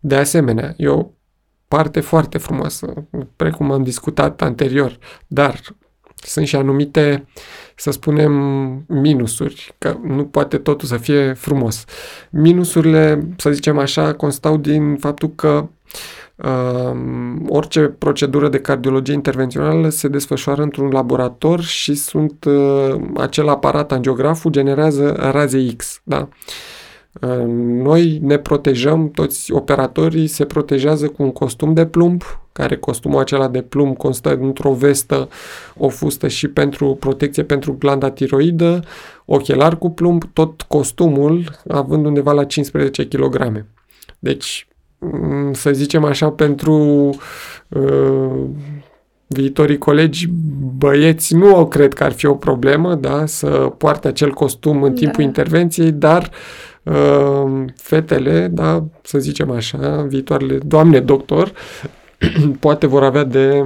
De 0.00 0.16
asemenea, 0.16 0.74
e 0.76 0.88
o 0.88 1.06
parte 1.68 2.00
foarte 2.00 2.38
frumoasă, 2.38 3.06
precum 3.36 3.70
am 3.70 3.82
discutat 3.82 4.42
anterior, 4.42 4.98
dar 5.26 5.60
sunt 6.16 6.46
și 6.46 6.56
anumite, 6.56 7.26
să 7.76 7.90
spunem, 7.90 8.32
minusuri, 8.88 9.74
că 9.78 9.96
nu 10.02 10.24
poate 10.24 10.58
totul 10.58 10.88
să 10.88 10.96
fie 10.96 11.32
frumos. 11.32 11.84
Minusurile, 12.30 13.28
să 13.36 13.50
zicem 13.50 13.78
așa, 13.78 14.14
constau 14.14 14.56
din 14.56 14.96
faptul 14.96 15.34
că 15.34 15.68
Uh, 15.94 16.21
orice 17.48 17.80
procedură 17.80 18.48
de 18.48 18.60
cardiologie 18.60 19.14
intervențională 19.14 19.88
se 19.88 20.08
desfășoară 20.08 20.62
într-un 20.62 20.90
laborator 20.90 21.60
și 21.60 21.94
sunt 21.94 22.44
uh, 22.44 22.94
acel 23.16 23.48
aparat 23.48 23.92
angiograful 23.92 24.50
generează 24.50 25.12
raze 25.32 25.66
X. 25.76 26.00
Da? 26.04 26.28
Uh, 27.20 27.44
noi 27.66 28.18
ne 28.22 28.38
protejăm, 28.38 29.10
toți 29.10 29.52
operatorii 29.52 30.26
se 30.26 30.44
protejează 30.44 31.08
cu 31.08 31.22
un 31.22 31.32
costum 31.32 31.74
de 31.74 31.86
plumb, 31.86 32.22
care 32.52 32.76
costumul 32.76 33.20
acela 33.20 33.48
de 33.48 33.62
plumb 33.62 33.96
constă 33.96 34.38
într-o 34.40 34.72
vestă, 34.72 35.28
o 35.76 35.88
fustă 35.88 36.28
și 36.28 36.48
pentru 36.48 36.96
protecție 37.00 37.42
pentru 37.42 37.76
glanda 37.78 38.10
tiroidă, 38.10 38.80
ochelar 39.24 39.78
cu 39.78 39.90
plumb, 39.90 40.24
tot 40.32 40.62
costumul 40.62 41.44
având 41.68 42.06
undeva 42.06 42.32
la 42.32 42.44
15 42.44 43.06
kg. 43.08 43.64
Deci 44.18 44.66
Mm, 44.66 44.71
să 45.52 45.70
zicem 45.72 46.04
așa, 46.04 46.30
pentru 46.30 46.74
uh, 47.68 48.44
viitorii 49.26 49.78
colegi 49.78 50.28
băieți 50.76 51.34
nu 51.34 51.56
o 51.56 51.66
cred 51.66 51.92
că 51.92 52.04
ar 52.04 52.12
fi 52.12 52.26
o 52.26 52.34
problemă, 52.34 52.94
da, 52.94 53.26
să 53.26 53.48
poarte 53.78 54.08
acel 54.08 54.30
costum 54.30 54.82
în 54.82 54.94
timpul 54.94 55.20
da. 55.20 55.22
intervenției, 55.22 55.92
dar 55.92 56.30
uh, 56.82 57.64
fetele, 57.76 58.48
da, 58.48 58.84
să 59.02 59.18
zicem 59.18 59.50
așa, 59.50 60.04
viitoarele 60.08 60.58
doamne 60.58 61.00
doctor, 61.00 61.52
poate 62.60 62.86
vor 62.86 63.02
avea 63.02 63.24
de 63.24 63.64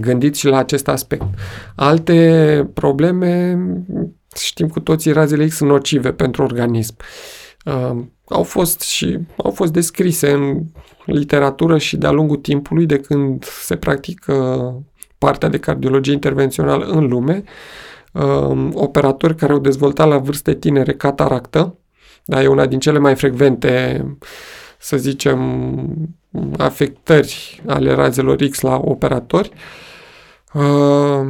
gândit 0.00 0.36
și 0.36 0.46
la 0.46 0.58
acest 0.58 0.88
aspect. 0.88 1.24
Alte 1.74 2.70
probleme, 2.74 3.58
știm 4.36 4.68
cu 4.68 4.80
toții, 4.80 5.12
razele 5.12 5.46
X 5.46 5.56
sunt 5.56 5.70
nocive 5.70 6.12
pentru 6.12 6.42
organism. 6.42 6.96
Uh, 7.64 8.04
au 8.28 8.42
fost 8.42 8.80
și 8.80 9.18
au 9.36 9.50
fost 9.50 9.72
descrise 9.72 10.30
în 10.30 10.62
literatură 11.04 11.78
și 11.78 11.96
de-a 11.96 12.10
lungul 12.10 12.36
timpului 12.36 12.86
de 12.86 12.98
când 12.98 13.44
se 13.44 13.76
practică 13.76 14.74
partea 15.18 15.48
de 15.48 15.58
cardiologie 15.58 16.12
intervențională 16.12 16.84
în 16.84 17.06
lume, 17.06 17.42
um, 18.12 18.72
operatori 18.74 19.36
care 19.36 19.52
au 19.52 19.58
dezvoltat 19.58 20.08
la 20.08 20.18
vârste 20.18 20.54
tinere 20.54 20.92
cataractă, 20.92 21.78
da, 22.24 22.42
e 22.42 22.46
una 22.46 22.66
din 22.66 22.78
cele 22.78 22.98
mai 22.98 23.14
frecvente, 23.16 24.04
să 24.78 24.96
zicem, 24.96 25.40
afectări 26.58 27.62
ale 27.66 27.92
razelor 27.92 28.36
X 28.50 28.60
la 28.60 28.80
operatori, 28.84 29.52
uh, 30.52 31.20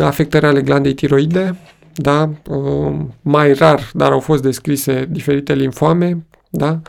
afectări 0.00 0.46
ale 0.46 0.62
glandei 0.62 0.94
tiroide, 0.94 1.56
da? 1.94 2.30
Um, 2.48 3.14
mai 3.22 3.52
rar, 3.52 3.90
dar 3.92 4.12
au 4.12 4.20
fost 4.20 4.42
descrise 4.42 5.08
diferite 5.10 5.54
linfoame, 5.54 6.26
da? 6.50 6.80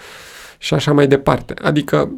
Și 0.57 0.73
așa 0.73 0.93
mai 0.93 1.07
departe. 1.07 1.53
Adică 1.61 2.11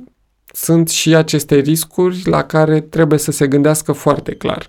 sunt 0.46 0.90
și 0.90 1.16
aceste 1.16 1.56
riscuri 1.56 2.22
la 2.26 2.44
care 2.44 2.80
trebuie 2.80 3.20
să 3.20 3.32
se 3.32 3.48
gândească 3.48 3.92
foarte 3.92 4.36
clar. 4.36 4.68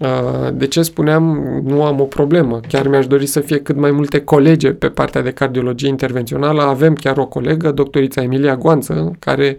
Uh, 0.00 0.48
de 0.52 0.66
ce 0.66 0.82
spuneam, 0.82 1.22
nu 1.64 1.84
am 1.84 2.00
o 2.00 2.04
problemă. 2.04 2.60
Chiar 2.68 2.88
mi-aș 2.88 3.06
dori 3.06 3.26
să 3.26 3.40
fie 3.40 3.60
cât 3.60 3.76
mai 3.76 3.90
multe 3.90 4.20
colege 4.20 4.72
pe 4.72 4.88
partea 4.88 5.22
de 5.22 5.32
cardiologie 5.32 5.88
intervențională. 5.88 6.62
Avem 6.62 6.94
chiar 6.94 7.18
o 7.18 7.26
colegă, 7.26 7.70
doctorița 7.72 8.22
Emilia 8.22 8.56
Goanță, 8.56 9.10
care 9.18 9.56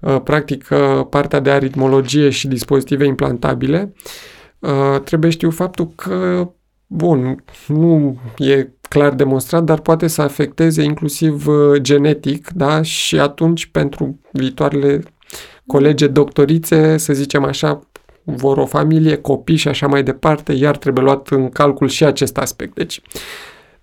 uh, 0.00 0.20
practică 0.24 1.06
partea 1.10 1.40
de 1.40 1.50
aritmologie 1.50 2.30
și 2.30 2.48
dispozitive 2.48 3.04
implantabile. 3.04 3.92
Uh, 4.58 5.00
trebuie 5.04 5.30
știu 5.30 5.50
faptul 5.50 5.92
că 5.94 6.48
bun, 6.86 7.44
nu 7.66 8.18
e 8.38 8.68
clar 8.88 9.14
demonstrat, 9.14 9.64
dar 9.64 9.80
poate 9.80 10.06
să 10.06 10.22
afecteze 10.22 10.82
inclusiv 10.82 11.46
uh, 11.46 11.80
genetic, 11.80 12.50
da? 12.50 12.82
Și 12.82 13.18
atunci 13.18 13.66
pentru 13.66 14.20
viitoarele 14.32 15.02
colege 15.66 16.06
doctorițe, 16.06 16.96
să 16.96 17.12
zicem 17.12 17.44
așa, 17.44 17.80
vor 18.24 18.58
o 18.58 18.66
familie, 18.66 19.16
copii 19.16 19.56
și 19.56 19.68
așa 19.68 19.86
mai 19.86 20.02
departe, 20.02 20.52
iar 20.52 20.76
trebuie 20.76 21.04
luat 21.04 21.28
în 21.28 21.48
calcul 21.48 21.88
și 21.88 22.04
acest 22.04 22.36
aspect. 22.36 22.74
Deci, 22.74 23.00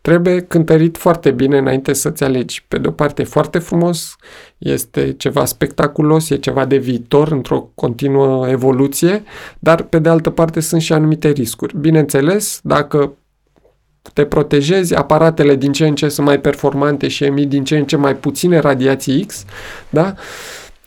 trebuie 0.04 0.42
cântărit 0.42 0.98
foarte 0.98 1.32
bine 1.32 1.58
înainte 1.58 1.94
să-ți 1.94 2.24
alegi. 2.24 2.66
Pe 2.68 2.78
de 2.78 2.88
o 2.88 2.92
parte, 2.92 3.24
foarte 3.24 3.60
frumos, 3.60 4.16
este 4.58 5.14
ceva 5.14 5.46
spectaculos, 5.46 6.30
e 6.30 6.36
ceva 6.36 6.66
de 6.66 6.78
viitor 6.78 7.32
într-o 7.32 7.72
continuă 7.76 8.50
evoluție, 8.50 9.24
dar 9.60 9.84
pe 9.84 10.00
de 10.00 10.10
altă 10.10 10.30
parte 10.30 10.60
sunt 10.60 10.82
și 10.82 10.94
anumite 10.94 11.30
riscuri. 11.30 11.78
Bineînțeles, 11.78 12.60
dacă 12.64 13.14
te 14.14 14.26
protejezi, 14.26 14.96
aparatele 14.96 15.56
din 15.56 15.72
ce 15.72 15.88
în 15.88 15.96
ce 15.96 16.10
sunt 16.10 16.28
mai 16.28 16.40
performante 16.40 17.08
și 17.08 17.24
emit 17.24 17.50
din 17.50 17.64
ce 17.64 17.78
în 17.78 17.86
ce 17.86 17.96
mai 17.96 18.16
puține 18.16 18.60
radiații 18.60 19.26
X, 19.26 19.46
da? 19.90 20.14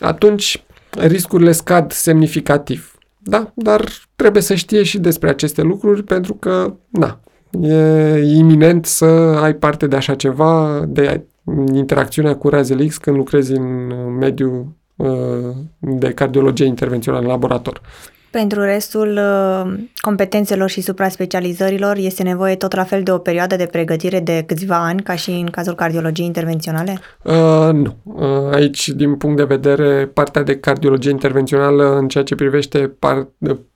atunci 0.01 0.65
riscurile 0.91 1.53
scad 1.53 1.93
semnificativ. 1.93 2.99
Da? 3.19 3.53
Dar 3.55 3.89
trebuie 4.17 4.43
să 4.43 4.55
știe 4.55 4.83
și 4.83 4.99
despre 4.99 5.29
aceste 5.29 5.63
lucruri 5.63 6.03
pentru 6.03 6.35
că, 6.35 6.75
na, 6.89 7.21
e 7.61 8.19
iminent 8.37 8.85
să 8.85 9.05
ai 9.43 9.55
parte 9.55 9.87
de 9.87 9.97
așa 9.97 10.15
ceva, 10.15 10.85
de 10.89 11.25
interacțiunea 11.73 12.37
cu 12.37 12.49
razele 12.49 12.87
X 12.87 12.97
când 12.97 13.17
lucrezi 13.17 13.53
în 13.53 13.93
mediul 14.19 14.67
de 15.79 16.13
cardiologie 16.13 16.67
intervențională 16.67 17.23
în 17.23 17.31
laborator. 17.31 17.81
Pentru 18.37 18.63
restul 18.63 19.19
uh, 19.19 19.73
competențelor 20.01 20.69
și 20.69 20.81
supra-specializărilor 20.81 21.97
este 21.97 22.23
nevoie 22.23 22.55
tot 22.55 22.75
la 22.75 22.85
fel 22.85 23.03
de 23.03 23.11
o 23.13 23.19
perioadă 23.19 23.57
de 23.57 23.67
pregătire 23.67 24.21
de 24.21 24.45
câțiva 24.47 24.85
ani, 24.87 25.03
ca 25.03 25.15
și 25.15 25.31
în 25.31 25.47
cazul 25.47 25.75
cardiologiei 25.75 26.27
intervenționale? 26.27 26.99
Uh, 27.23 27.73
nu. 27.73 27.97
Uh, 28.03 28.55
aici, 28.55 28.89
din 28.89 29.15
punct 29.15 29.37
de 29.37 29.45
vedere, 29.45 30.07
partea 30.07 30.43
de 30.43 30.59
cardiologie 30.59 31.11
intervențională 31.11 31.97
în 31.97 32.09
ceea 32.09 32.25
ce 32.25 32.35
privește 32.35 32.79
par, 32.99 33.29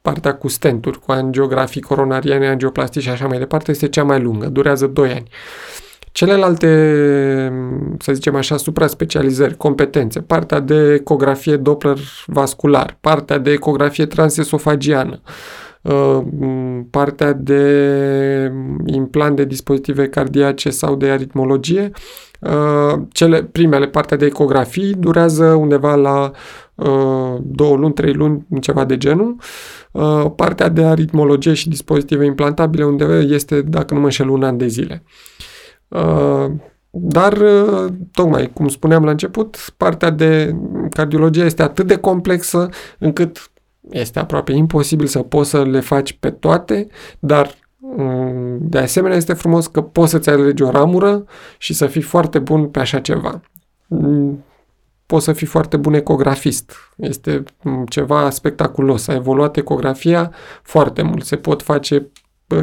partea 0.03 0.35
cu 0.35 0.49
stenturi, 0.49 0.99
cu 0.99 1.13
angiografii 1.13 1.81
coronariene, 1.81 2.49
angioplastii 2.49 3.01
și 3.01 3.09
așa 3.09 3.27
mai 3.27 3.39
departe, 3.39 3.71
este 3.71 3.89
cea 3.89 4.05
mai 4.05 4.21
lungă, 4.21 4.47
durează 4.47 4.87
2 4.87 5.11
ani. 5.11 5.29
Celelalte, 6.13 6.69
să 7.99 8.13
zicem 8.13 8.35
așa, 8.35 8.57
supra-specializări, 8.57 9.57
competențe, 9.57 10.21
partea 10.21 10.61
de 10.61 10.93
ecografie 10.93 11.57
Doppler 11.57 11.99
vascular, 12.27 12.97
partea 13.01 13.39
de 13.39 13.51
ecografie 13.51 14.07
transesofagiană, 14.07 15.21
uh, 15.83 16.21
partea 16.91 17.33
de 17.33 18.53
implant 18.87 19.37
de 19.37 19.45
dispozitive 19.45 20.09
cardiace 20.09 20.71
sau 20.71 20.95
de 20.95 21.11
aritmologie, 21.11 21.91
uh, 22.41 23.01
cele 23.13 23.43
primele, 23.43 23.87
partea 23.87 24.17
de 24.17 24.27
ecografii, 24.27 24.95
durează 24.95 25.45
undeva 25.45 25.95
la 25.95 26.31
uh, 26.75 27.39
două 27.43 27.77
luni, 27.77 27.95
trei 27.95 28.13
luni, 28.13 28.47
ceva 28.61 28.85
de 28.85 28.97
genul. 28.97 29.37
Partea 30.37 30.69
de 30.69 30.85
aritmologie 30.85 31.55
și 31.55 31.69
dispozitive 31.69 32.25
implantabile 32.25 32.85
undeva 32.85 33.19
este, 33.19 33.63
dacă 33.63 33.95
nu 33.95 34.01
mă 34.01 34.07
înșel, 34.07 34.29
un 34.29 34.43
an 34.43 34.57
de 34.57 34.67
zile. 34.67 35.03
Uh, 35.91 36.51
dar, 36.91 37.33
uh, 37.33 37.93
tocmai, 38.13 38.51
cum 38.53 38.69
spuneam 38.69 39.05
la 39.05 39.11
început, 39.11 39.75
partea 39.77 40.11
de 40.11 40.57
cardiologie 40.91 41.45
este 41.45 41.63
atât 41.63 41.87
de 41.87 41.97
complexă 41.97 42.69
încât 42.99 43.51
este 43.91 44.19
aproape 44.19 44.53
imposibil 44.53 45.07
să 45.07 45.23
poți 45.23 45.51
să 45.51 45.63
le 45.65 45.81
faci 45.81 46.13
pe 46.13 46.31
toate, 46.31 46.87
dar 47.19 47.55
mm, 47.79 48.59
de 48.61 48.79
asemenea 48.79 49.17
este 49.17 49.33
frumos 49.33 49.67
că 49.67 49.81
poți 49.83 50.11
să-ți 50.11 50.29
alegi 50.29 50.63
o 50.63 50.71
ramură 50.71 51.25
și 51.59 51.75
să 51.75 51.87
fii 51.87 52.03
foarte 52.03 52.39
bun 52.39 52.69
pe 52.69 52.79
așa 52.79 53.01
ceva. 53.01 53.41
Mm, 53.87 54.45
poți 55.07 55.25
să 55.25 55.33
fii 55.33 55.47
foarte 55.47 55.77
bun 55.77 55.95
ecografist. 55.95 56.73
Este 56.97 57.43
mm, 57.63 57.87
ceva 57.87 58.31
spectaculos. 58.31 59.09
A 59.09 59.15
evoluat 59.15 59.57
ecografia 59.57 60.33
foarte 60.63 61.03
mult. 61.03 61.25
Se 61.25 61.37
pot 61.37 61.63
face 61.63 62.07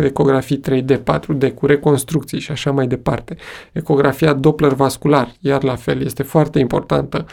ecografii 0.04 0.60
3D, 0.70 0.98
4D, 0.98 1.54
cu 1.54 1.66
reconstrucții 1.66 2.40
și 2.40 2.52
așa 2.52 2.72
mai 2.72 2.88
departe. 2.88 3.36
Ecografia 3.72 4.34
Doppler 4.34 4.74
vascular, 4.74 5.32
iar 5.40 5.64
la 5.64 5.76
fel, 5.76 6.02
este 6.02 6.24
foarte 6.24 6.60
importantă. 6.60 7.26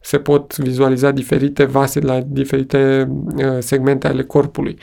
Se 0.00 0.18
pot 0.18 0.56
vizualiza 0.56 1.10
diferite 1.10 1.64
vase 1.64 2.00
la 2.00 2.20
diferite 2.20 3.08
uh, 3.36 3.56
segmente 3.58 4.06
ale 4.06 4.22
corpului. 4.22 4.78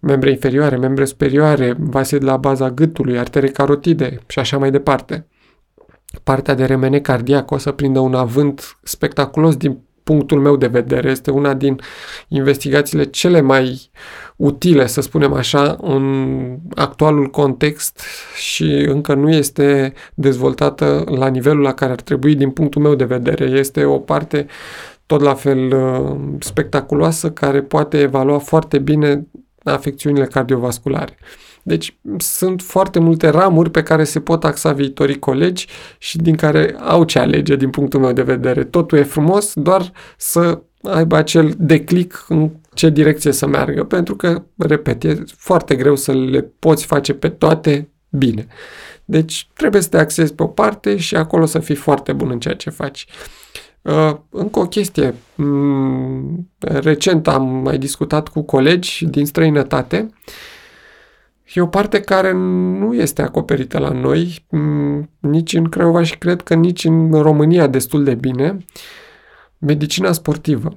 Membre 0.00 0.30
inferioare, 0.30 0.76
membre 0.76 1.04
superioare, 1.04 1.76
vase 1.78 2.18
de 2.18 2.24
la 2.24 2.36
baza 2.36 2.70
gâtului, 2.70 3.18
artere 3.18 3.48
carotide 3.48 4.18
și 4.26 4.38
așa 4.38 4.58
mai 4.58 4.70
departe. 4.70 5.26
Partea 6.22 6.54
de 6.54 6.64
remene 6.64 7.00
cardiac 7.00 7.50
o 7.50 7.58
să 7.58 7.70
prindă 7.72 7.98
un 7.98 8.14
avânt 8.14 8.78
spectaculos 8.82 9.56
din 9.56 9.78
punctul 10.02 10.40
meu 10.40 10.56
de 10.56 10.66
vedere. 10.66 11.10
Este 11.10 11.30
una 11.30 11.54
din 11.54 11.80
investigațiile 12.28 13.04
cele 13.04 13.40
mai 13.40 13.90
utile, 14.38 14.86
să 14.86 15.00
spunem 15.00 15.32
așa, 15.32 15.76
în 15.80 16.56
actualul 16.74 17.26
context 17.26 18.00
și 18.36 18.64
încă 18.64 19.14
nu 19.14 19.30
este 19.30 19.92
dezvoltată 20.14 21.04
la 21.06 21.28
nivelul 21.28 21.62
la 21.62 21.74
care 21.74 21.92
ar 21.92 22.00
trebui 22.00 22.34
din 22.34 22.50
punctul 22.50 22.82
meu 22.82 22.94
de 22.94 23.04
vedere. 23.04 23.44
Este 23.44 23.84
o 23.84 23.98
parte 23.98 24.46
tot 25.06 25.20
la 25.20 25.34
fel 25.34 25.72
uh, 25.72 26.16
spectaculoasă 26.38 27.30
care 27.30 27.62
poate 27.62 27.98
evalua 27.98 28.38
foarte 28.38 28.78
bine 28.78 29.26
afecțiunile 29.62 30.24
cardiovasculare. 30.24 31.16
Deci 31.62 31.98
sunt 32.18 32.62
foarte 32.62 32.98
multe 32.98 33.28
ramuri 33.28 33.70
pe 33.70 33.82
care 33.82 34.04
se 34.04 34.20
pot 34.20 34.44
axa 34.44 34.72
viitorii 34.72 35.18
colegi 35.18 35.66
și 35.98 36.16
din 36.16 36.36
care 36.36 36.76
au 36.80 37.04
ce 37.04 37.18
alege 37.18 37.56
din 37.56 37.70
punctul 37.70 38.00
meu 38.00 38.12
de 38.12 38.22
vedere. 38.22 38.64
Totul 38.64 38.98
e 38.98 39.02
frumos, 39.02 39.52
doar 39.54 39.92
să 40.16 40.60
aibă 40.82 41.16
acel 41.16 41.54
declic 41.56 42.24
în 42.28 42.50
ce 42.78 42.88
direcție 42.88 43.32
să 43.32 43.46
meargă, 43.46 43.84
pentru 43.84 44.16
că, 44.16 44.42
repet, 44.56 45.04
e 45.04 45.22
foarte 45.36 45.76
greu 45.76 45.96
să 45.96 46.12
le 46.12 46.40
poți 46.58 46.86
face 46.86 47.14
pe 47.14 47.28
toate 47.28 47.88
bine. 48.10 48.46
Deci 49.04 49.50
trebuie 49.54 49.82
să 49.82 49.88
te 49.88 49.98
axezi 49.98 50.34
pe 50.34 50.42
o 50.42 50.46
parte 50.46 50.96
și 50.96 51.16
acolo 51.16 51.46
să 51.46 51.58
fii 51.58 51.74
foarte 51.74 52.12
bun 52.12 52.30
în 52.30 52.40
ceea 52.40 52.54
ce 52.54 52.70
faci. 52.70 53.06
Uh, 53.82 54.16
încă 54.30 54.58
o 54.58 54.66
chestie. 54.66 55.14
Mm, 55.34 56.50
recent 56.58 57.28
am 57.28 57.48
mai 57.48 57.78
discutat 57.78 58.28
cu 58.28 58.42
colegi 58.42 59.04
din 59.04 59.26
străinătate 59.26 60.08
E 61.54 61.60
o 61.60 61.66
parte 61.66 62.00
care 62.00 62.32
nu 62.32 62.94
este 62.94 63.22
acoperită 63.22 63.78
la 63.78 63.90
noi, 63.90 64.46
mm, 64.50 65.10
nici 65.18 65.54
în 65.54 65.68
Craiova 65.68 66.02
și 66.02 66.18
cred 66.18 66.42
că 66.42 66.54
nici 66.54 66.84
în 66.84 67.12
România 67.12 67.66
destul 67.66 68.04
de 68.04 68.14
bine. 68.14 68.64
Medicina 69.58 70.12
sportivă. 70.12 70.76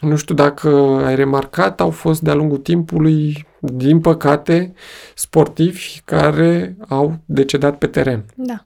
Nu 0.00 0.16
știu 0.16 0.34
dacă 0.34 0.68
ai 1.04 1.14
remarcat, 1.14 1.80
au 1.80 1.90
fost 1.90 2.20
de-a 2.20 2.34
lungul 2.34 2.58
timpului, 2.58 3.46
din 3.60 4.00
păcate, 4.00 4.72
sportivi 5.14 6.00
care 6.04 6.76
au 6.88 7.18
decedat 7.24 7.78
pe 7.78 7.86
teren. 7.86 8.24
Da. 8.34 8.64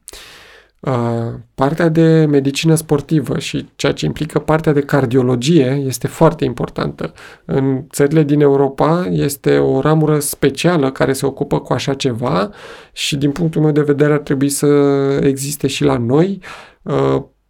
Partea 1.55 1.89
de 1.89 2.27
medicină 2.29 2.75
sportivă 2.75 3.39
și 3.39 3.69
ceea 3.77 3.93
ce 3.93 4.07
implică 4.07 4.39
partea 4.39 4.73
de 4.73 4.81
cardiologie 4.81 5.83
este 5.87 6.07
foarte 6.07 6.45
importantă. 6.45 7.13
În 7.45 7.85
țările 7.91 8.23
din 8.23 8.41
Europa 8.41 9.07
este 9.11 9.59
o 9.59 9.81
ramură 9.81 10.19
specială 10.19 10.91
care 10.91 11.13
se 11.13 11.27
ocupă 11.27 11.61
cu 11.61 11.73
așa 11.73 11.95
ceva 11.95 12.51
și 12.93 13.17
din 13.17 13.31
punctul 13.31 13.63
meu 13.63 13.71
de 13.71 13.83
vedere 13.83 14.13
ar 14.13 14.19
trebui 14.19 14.49
să 14.49 14.67
existe 15.23 15.67
și 15.67 15.85
la 15.85 15.97
noi. 15.97 16.43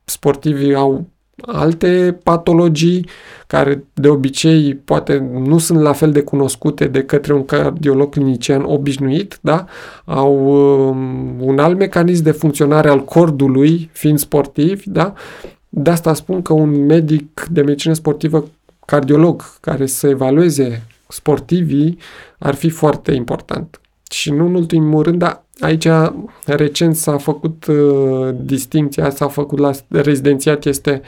Sportivii 0.05 0.75
au 0.75 1.09
alte 1.47 2.19
patologii 2.23 3.07
care 3.47 3.85
de 3.95 4.09
obicei 4.09 4.75
poate 4.75 5.31
nu 5.33 5.59
sunt 5.59 5.81
la 5.81 5.93
fel 5.93 6.13
de 6.13 6.23
cunoscute 6.23 6.87
de 6.87 7.03
către 7.03 7.33
un 7.35 7.45
cardiolog 7.45 8.09
clinician 8.11 8.63
obișnuit, 8.65 9.39
da? 9.41 9.65
au 10.05 10.35
um, 10.89 11.37
un 11.41 11.59
alt 11.59 11.79
mecanism 11.79 12.23
de 12.23 12.31
funcționare 12.31 12.89
al 12.89 13.05
cordului, 13.05 13.91
fiind 13.93 14.19
sportivi, 14.19 14.91
da? 14.91 15.13
de 15.69 15.91
asta 15.91 16.15
spun 16.15 16.43
că 16.43 16.53
un 16.53 16.85
medic 16.87 17.47
de 17.51 17.63
medicină 17.63 17.95
sportivă 17.95 18.45
cardiolog 18.87 19.43
care 19.61 19.87
să 19.87 20.09
evalueze 20.09 20.87
sportivii 21.09 21.99
ar 22.39 22.55
fi 22.55 22.69
foarte 22.69 23.13
important. 23.13 23.81
Și 24.11 24.31
nu 24.31 24.47
în 24.47 24.55
ultimul 24.55 25.03
rând, 25.03 25.19
dar 25.19 25.45
aici 25.59 25.87
recent 26.47 26.97
s-a 26.97 27.17
făcut 27.17 27.67
uh, 27.67 28.35
distinția, 28.41 29.11
s-a 29.11 29.29
făcut 29.29 29.59
la 29.59 29.71
rezidențiat, 29.89 30.65
este 30.65 31.03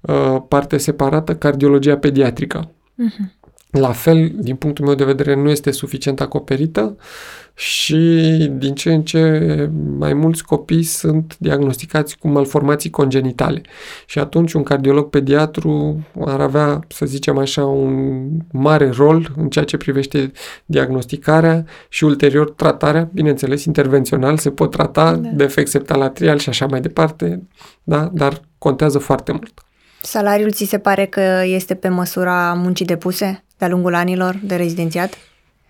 uh, 0.00 0.36
parte 0.48 0.76
separată, 0.76 1.34
cardiologia 1.34 1.96
pediatrică. 1.96 2.70
Uh-huh. 2.70 3.36
La 3.78 3.92
fel, 3.92 4.32
din 4.34 4.56
punctul 4.56 4.84
meu 4.84 4.94
de 4.94 5.04
vedere, 5.04 5.34
nu 5.34 5.50
este 5.50 5.70
suficient 5.70 6.20
acoperită 6.20 6.96
și 7.54 7.96
din 8.52 8.74
ce 8.74 8.92
în 8.92 9.02
ce 9.02 9.70
mai 9.98 10.12
mulți 10.12 10.44
copii 10.44 10.82
sunt 10.82 11.36
diagnosticați 11.38 12.18
cu 12.18 12.28
malformații 12.28 12.90
congenitale. 12.90 13.62
Și 14.06 14.18
atunci 14.18 14.52
un 14.52 14.62
cardiolog 14.62 15.08
pediatru 15.08 16.00
ar 16.26 16.40
avea, 16.40 16.80
să 16.88 17.06
zicem 17.06 17.38
așa, 17.38 17.64
un 17.64 18.28
mare 18.52 18.90
rol 18.90 19.32
în 19.36 19.48
ceea 19.48 19.64
ce 19.64 19.76
privește 19.76 20.32
diagnosticarea 20.64 21.64
și 21.88 22.04
ulterior 22.04 22.50
tratarea, 22.50 23.10
bineînțeles, 23.12 23.64
intervențional, 23.64 24.38
se 24.38 24.50
pot 24.50 24.70
trata 24.70 25.16
da. 25.16 25.28
defect 25.28 25.68
septalatrial 25.68 26.38
și 26.38 26.48
așa 26.48 26.66
mai 26.66 26.80
departe, 26.80 27.42
da? 27.82 28.10
dar 28.12 28.40
contează 28.58 28.98
foarte 28.98 29.32
mult. 29.32 29.60
Salariul 30.02 30.50
ți 30.50 30.64
se 30.64 30.78
pare 30.78 31.06
că 31.06 31.42
este 31.44 31.74
pe 31.74 31.88
măsura 31.88 32.52
muncii 32.52 32.86
depuse 32.86 33.45
de-a 33.58 33.68
lungul 33.68 33.94
anilor 33.94 34.40
de 34.42 34.56
rezidențiat? 34.56 35.18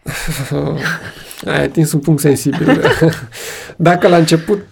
Ai 1.44 1.62
atins 1.62 1.92
un 1.92 2.00
punct 2.00 2.20
sensibil. 2.20 2.80
Dacă 3.76 4.08
la 4.08 4.16
început, 4.16 4.64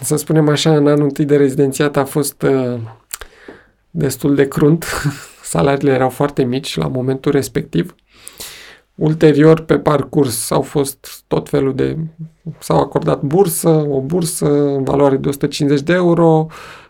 să 0.00 0.16
spunem 0.16 0.48
așa, 0.48 0.76
în 0.76 0.86
anul 0.86 1.02
întâi 1.02 1.24
de 1.24 1.36
rezidențiat 1.36 1.96
a 1.96 2.04
fost 2.04 2.42
uh, 2.42 2.78
destul 3.90 4.34
de 4.34 4.48
crunt, 4.48 4.84
salariile 5.42 5.92
erau 5.92 6.08
foarte 6.08 6.42
mici 6.42 6.76
la 6.76 6.86
momentul 6.86 7.32
respectiv. 7.32 7.94
Ulterior, 8.94 9.60
pe 9.60 9.78
parcurs, 9.78 10.50
au 10.50 10.62
fost 10.62 11.24
tot 11.26 11.48
felul 11.48 11.74
de... 11.74 11.96
s-au 12.58 12.80
acordat 12.80 13.22
bursă, 13.22 13.68
o 13.68 14.00
bursă 14.00 14.46
în 14.46 14.84
valoare 14.84 15.16
de 15.16 15.28
150 15.28 15.80
de 15.80 15.92
euro, 15.92 16.46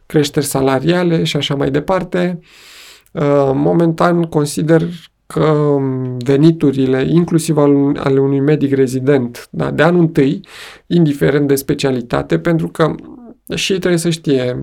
creșteri 0.07 0.46
salariale 0.46 1.25
și 1.25 1.37
așa 1.37 1.55
mai 1.55 1.70
departe. 1.70 2.38
Uh, 3.12 3.51
momentan 3.55 4.23
consider 4.23 4.83
că 5.33 5.77
veniturile, 6.19 7.07
inclusiv 7.09 7.57
ale 7.97 8.21
unui 8.21 8.40
medic 8.40 8.75
rezident, 8.75 9.49
da, 9.51 9.71
de 9.71 9.83
anul 9.83 10.01
întâi, 10.01 10.40
indiferent 10.87 11.49
de 11.49 11.55
specialitate, 11.55 12.38
pentru 12.38 12.69
că 12.69 12.95
și 13.55 13.73
ei 13.73 13.79
trebuie 13.79 14.01
să 14.01 14.11
știe, 14.11 14.62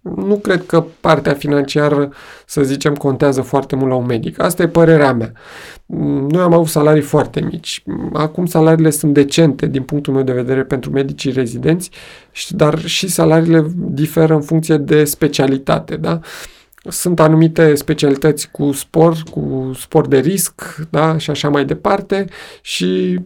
nu 0.00 0.36
cred 0.36 0.66
că 0.66 0.84
partea 1.00 1.34
financiară, 1.34 2.12
să 2.46 2.62
zicem, 2.62 2.94
contează 2.94 3.40
foarte 3.40 3.76
mult 3.76 3.90
la 3.90 3.96
un 3.96 4.06
medic. 4.06 4.42
Asta 4.42 4.62
e 4.62 4.68
părerea 4.68 5.12
mea. 5.12 5.32
Noi 6.28 6.42
am 6.42 6.52
avut 6.52 6.66
salarii 6.66 7.02
foarte 7.02 7.40
mici. 7.40 7.82
Acum 8.12 8.46
salariile 8.46 8.90
sunt 8.90 9.14
decente 9.14 9.66
din 9.66 9.82
punctul 9.82 10.12
meu 10.12 10.22
de 10.22 10.32
vedere 10.32 10.64
pentru 10.64 10.90
medicii 10.90 11.32
rezidenți, 11.32 11.90
dar 12.48 12.78
și 12.78 13.08
salariile 13.08 13.66
diferă 13.76 14.34
în 14.34 14.42
funcție 14.42 14.76
de 14.76 15.04
specialitate. 15.04 15.96
Da? 15.96 16.20
Sunt 16.88 17.20
anumite 17.20 17.74
specialități 17.74 18.50
cu 18.50 18.72
spor, 18.72 19.22
cu 19.30 19.70
spor 19.78 20.06
de 20.06 20.18
risc, 20.18 20.76
da, 20.90 21.18
și 21.18 21.30
așa 21.30 21.48
mai 21.48 21.64
departe, 21.64 22.24
și 22.62 23.20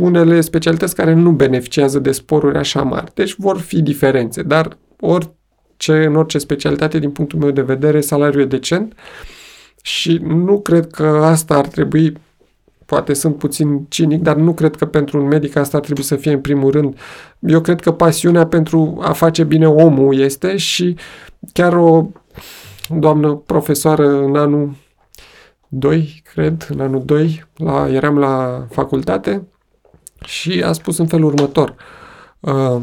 unele 0.00 0.40
specialități 0.40 0.94
care 0.94 1.12
nu 1.12 1.30
beneficiază 1.30 1.98
de 1.98 2.12
sporuri 2.12 2.58
așa 2.58 2.82
mari. 2.82 3.14
Deci 3.14 3.34
vor 3.34 3.58
fi 3.58 3.82
diferențe, 3.82 4.42
dar 4.42 4.78
orice, 5.00 6.04
în 6.04 6.16
orice 6.16 6.38
specialitate, 6.38 6.98
din 6.98 7.10
punctul 7.10 7.38
meu 7.38 7.50
de 7.50 7.62
vedere, 7.62 8.00
salariul 8.00 8.42
e 8.42 8.46
decent 8.46 8.94
și 9.82 10.20
nu 10.22 10.60
cred 10.60 10.90
că 10.90 11.06
asta 11.06 11.54
ar 11.54 11.66
trebui 11.66 12.16
poate 12.86 13.12
sunt 13.12 13.36
puțin 13.36 13.86
cinic, 13.88 14.22
dar 14.22 14.36
nu 14.36 14.52
cred 14.54 14.76
că 14.76 14.84
pentru 14.86 15.20
un 15.20 15.26
medic 15.26 15.56
asta 15.56 15.76
ar 15.76 15.82
trebui 15.82 16.02
să 16.02 16.16
fie 16.16 16.32
în 16.32 16.40
primul 16.40 16.70
rând. 16.70 16.96
Eu 17.38 17.60
cred 17.60 17.80
că 17.80 17.92
pasiunea 17.92 18.46
pentru 18.46 18.98
a 19.02 19.12
face 19.12 19.44
bine 19.44 19.68
omul 19.68 20.18
este 20.18 20.56
și 20.56 20.96
chiar 21.52 21.76
o 21.76 22.08
doamnă 22.88 23.34
profesoară 23.34 24.08
în 24.08 24.36
anul 24.36 24.74
2, 25.68 26.22
cred, 26.32 26.66
în 26.70 26.80
anul 26.80 27.04
2, 27.04 27.44
la, 27.56 27.88
eram 27.88 28.18
la 28.18 28.66
facultate 28.70 29.46
și 30.24 30.62
a 30.62 30.72
spus 30.72 30.98
în 30.98 31.06
felul 31.06 31.32
următor. 31.32 31.74
Uh, 32.40 32.80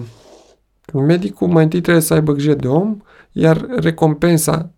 medicul 0.94 1.48
mai 1.48 1.64
întâi 1.64 1.82
trebuie 1.82 2.04
să 2.04 2.14
aibă 2.14 2.32
grijă 2.32 2.54
de 2.54 2.68
om, 2.68 2.98
iar 3.32 3.66
recompensa 3.70 4.70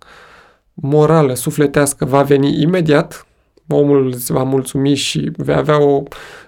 morală, 0.74 1.34
sufletească 1.34 2.06
va 2.06 2.22
veni 2.22 2.62
imediat, 2.62 3.28
omul 3.68 4.14
se 4.14 4.34
va 4.34 4.44
mulțumi 4.44 4.96
și 4.96 5.32
va 5.38 5.56
avea 5.56 5.82
o 5.82 6.04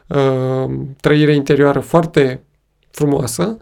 uh, 0.08 0.74
trăire 1.02 1.34
interioară 1.34 1.80
foarte 1.80 2.44
frumoasă 2.92 3.58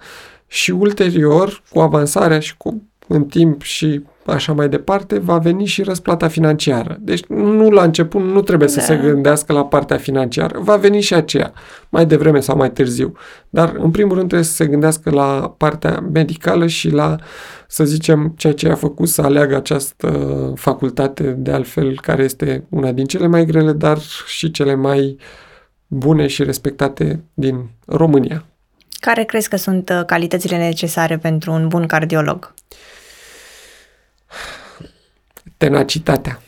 și 0.47 0.71
ulterior, 0.71 1.63
cu 1.71 1.79
avansarea 1.79 2.39
și 2.39 2.57
cu 2.57 2.81
în 3.07 3.25
timp 3.25 3.61
și 3.61 4.01
așa 4.25 4.53
mai 4.53 4.69
departe, 4.69 5.19
va 5.19 5.37
veni 5.37 5.65
și 5.65 5.83
răsplata 5.83 6.27
financiară. 6.27 6.97
Deci 6.99 7.25
nu 7.25 7.69
la 7.69 7.83
început 7.83 8.21
nu 8.21 8.41
trebuie 8.41 8.67
să 8.67 8.79
da. 8.79 8.85
se 8.85 8.95
gândească 8.95 9.53
la 9.53 9.65
partea 9.65 9.97
financiară. 9.97 10.59
Va 10.59 10.75
veni 10.75 11.01
și 11.01 11.13
aceea, 11.13 11.53
mai 11.89 12.05
devreme 12.05 12.39
sau 12.39 12.57
mai 12.57 12.71
târziu. 12.71 13.13
Dar 13.49 13.75
în 13.77 13.91
primul 13.91 14.15
rând 14.15 14.27
trebuie 14.27 14.47
să 14.47 14.55
se 14.55 14.67
gândească 14.67 15.09
la 15.09 15.53
partea 15.57 15.99
medicală 16.13 16.67
și 16.67 16.89
la, 16.89 17.15
să 17.67 17.83
zicem, 17.83 18.33
ceea 18.37 18.53
ce 18.53 18.69
a 18.69 18.75
făcut 18.75 19.07
să 19.07 19.21
aleagă 19.21 19.55
această 19.55 20.07
facultate, 20.55 21.23
de 21.23 21.51
altfel, 21.51 21.99
care 22.01 22.23
este 22.23 22.65
una 22.69 22.91
din 22.91 23.05
cele 23.05 23.27
mai 23.27 23.45
grele, 23.45 23.71
dar 23.71 23.97
și 24.25 24.51
cele 24.51 24.75
mai 24.75 25.17
bune 25.87 26.27
și 26.27 26.43
respectate 26.43 27.23
din 27.33 27.69
România. 27.85 28.45
Care 28.99 29.23
crezi 29.23 29.49
că 29.49 29.55
sunt 29.55 29.89
uh, 29.89 30.05
calitățile 30.05 30.57
necesare 30.57 31.17
pentru 31.17 31.51
un 31.51 31.67
bun 31.67 31.85
cardiolog? 31.85 32.53
Tenacitatea. 35.65 36.41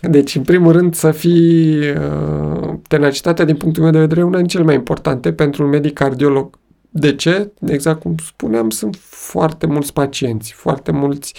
Deci, 0.00 0.34
în 0.34 0.42
primul 0.42 0.72
rând, 0.72 0.94
să 0.94 1.10
fii 1.10 1.78
uh, 1.78 2.74
tenacitatea, 2.88 3.44
din 3.44 3.56
punctul 3.56 3.82
meu 3.82 3.92
de 3.92 3.98
vedere, 3.98 4.22
una 4.22 4.36
din 4.36 4.46
cele 4.46 4.64
mai 4.64 4.74
importante 4.74 5.32
pentru 5.32 5.62
un 5.62 5.68
medic 5.68 5.92
cardiolog. 5.92 6.58
De 6.90 7.14
ce? 7.14 7.50
Exact 7.66 8.00
cum 8.00 8.14
spuneam, 8.26 8.70
sunt 8.70 8.96
foarte 9.08 9.66
mulți 9.66 9.92
pacienți, 9.92 10.52
foarte 10.52 10.92
mulți 10.92 11.34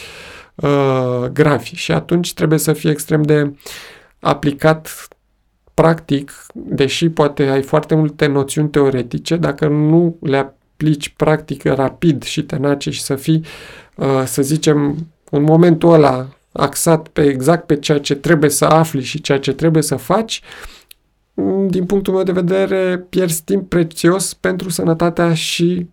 uh, 0.56 1.26
grafi 1.34 1.76
și 1.76 1.92
atunci 1.92 2.34
trebuie 2.34 2.60
să 2.60 2.74
fii 2.74 2.90
extrem 2.90 3.22
de 3.22 3.54
aplicat 4.20 5.08
practic, 5.74 6.32
deși 6.54 7.10
poate 7.10 7.44
ai 7.44 7.62
foarte 7.62 7.96
multe 7.96 8.26
noțiuni 8.26 8.70
teoretice, 8.70 9.36
dacă 9.36 9.68
nu 9.68 10.18
le 10.22 10.38
aplici 10.38 11.10
practic 11.10 11.64
rapid 11.64 12.24
și 12.24 12.44
tenace 12.44 12.90
și 12.90 13.02
să 13.02 13.16
fii, 13.16 13.46
uh, 13.96 14.24
să 14.26 14.42
zicem, 14.42 15.08
în 15.30 15.44
momentul 15.44 15.94
ăla 15.94 16.28
axat 16.52 17.08
pe 17.08 17.22
exact 17.22 17.66
pe 17.66 17.76
ceea 17.76 18.00
ce 18.00 18.16
trebuie 18.16 18.50
să 18.50 18.66
afli 18.66 19.04
și 19.04 19.22
ceea 19.22 19.40
ce 19.40 19.54
trebuie 19.54 19.84
să 19.84 19.96
faci, 19.96 20.42
din 21.68 21.86
punctul 21.86 22.14
meu 22.14 22.24
de 22.24 22.32
vedere, 22.32 23.06
pierzi 23.10 23.44
timp 23.44 23.70
prețios 23.70 24.34
pentru 24.34 24.70
sănătatea 24.70 25.34
și 25.34 25.90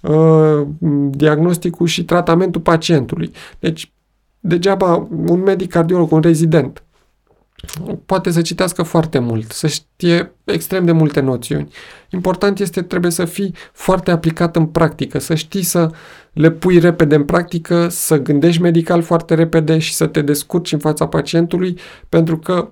uh, 0.00 0.66
diagnosticul 1.10 1.86
și 1.86 2.04
tratamentul 2.04 2.60
pacientului. 2.60 3.32
Deci, 3.58 3.92
degeaba 4.40 5.08
un 5.26 5.40
medic 5.40 5.70
cardiolog, 5.70 6.12
un 6.12 6.20
rezident, 6.20 6.82
poate 8.06 8.30
să 8.30 8.42
citească 8.42 8.82
foarte 8.82 9.18
mult, 9.18 9.50
să 9.50 9.66
știe 9.66 10.32
extrem 10.44 10.84
de 10.84 10.92
multe 10.92 11.20
noțiuni. 11.20 11.72
Important 12.10 12.58
este, 12.58 12.82
trebuie 12.82 13.10
să 13.10 13.24
fii 13.24 13.54
foarte 13.72 14.10
aplicat 14.10 14.56
în 14.56 14.66
practică, 14.66 15.18
să 15.18 15.34
știi 15.34 15.62
să 15.62 15.90
le 16.32 16.50
pui 16.50 16.78
repede 16.78 17.14
în 17.14 17.24
practică, 17.24 17.88
să 17.88 18.16
gândești 18.16 18.62
medical 18.62 19.02
foarte 19.02 19.34
repede 19.34 19.78
și 19.78 19.94
să 19.94 20.06
te 20.06 20.22
descurci 20.22 20.72
în 20.72 20.78
fața 20.78 21.06
pacientului, 21.06 21.78
pentru 22.08 22.38
că, 22.38 22.70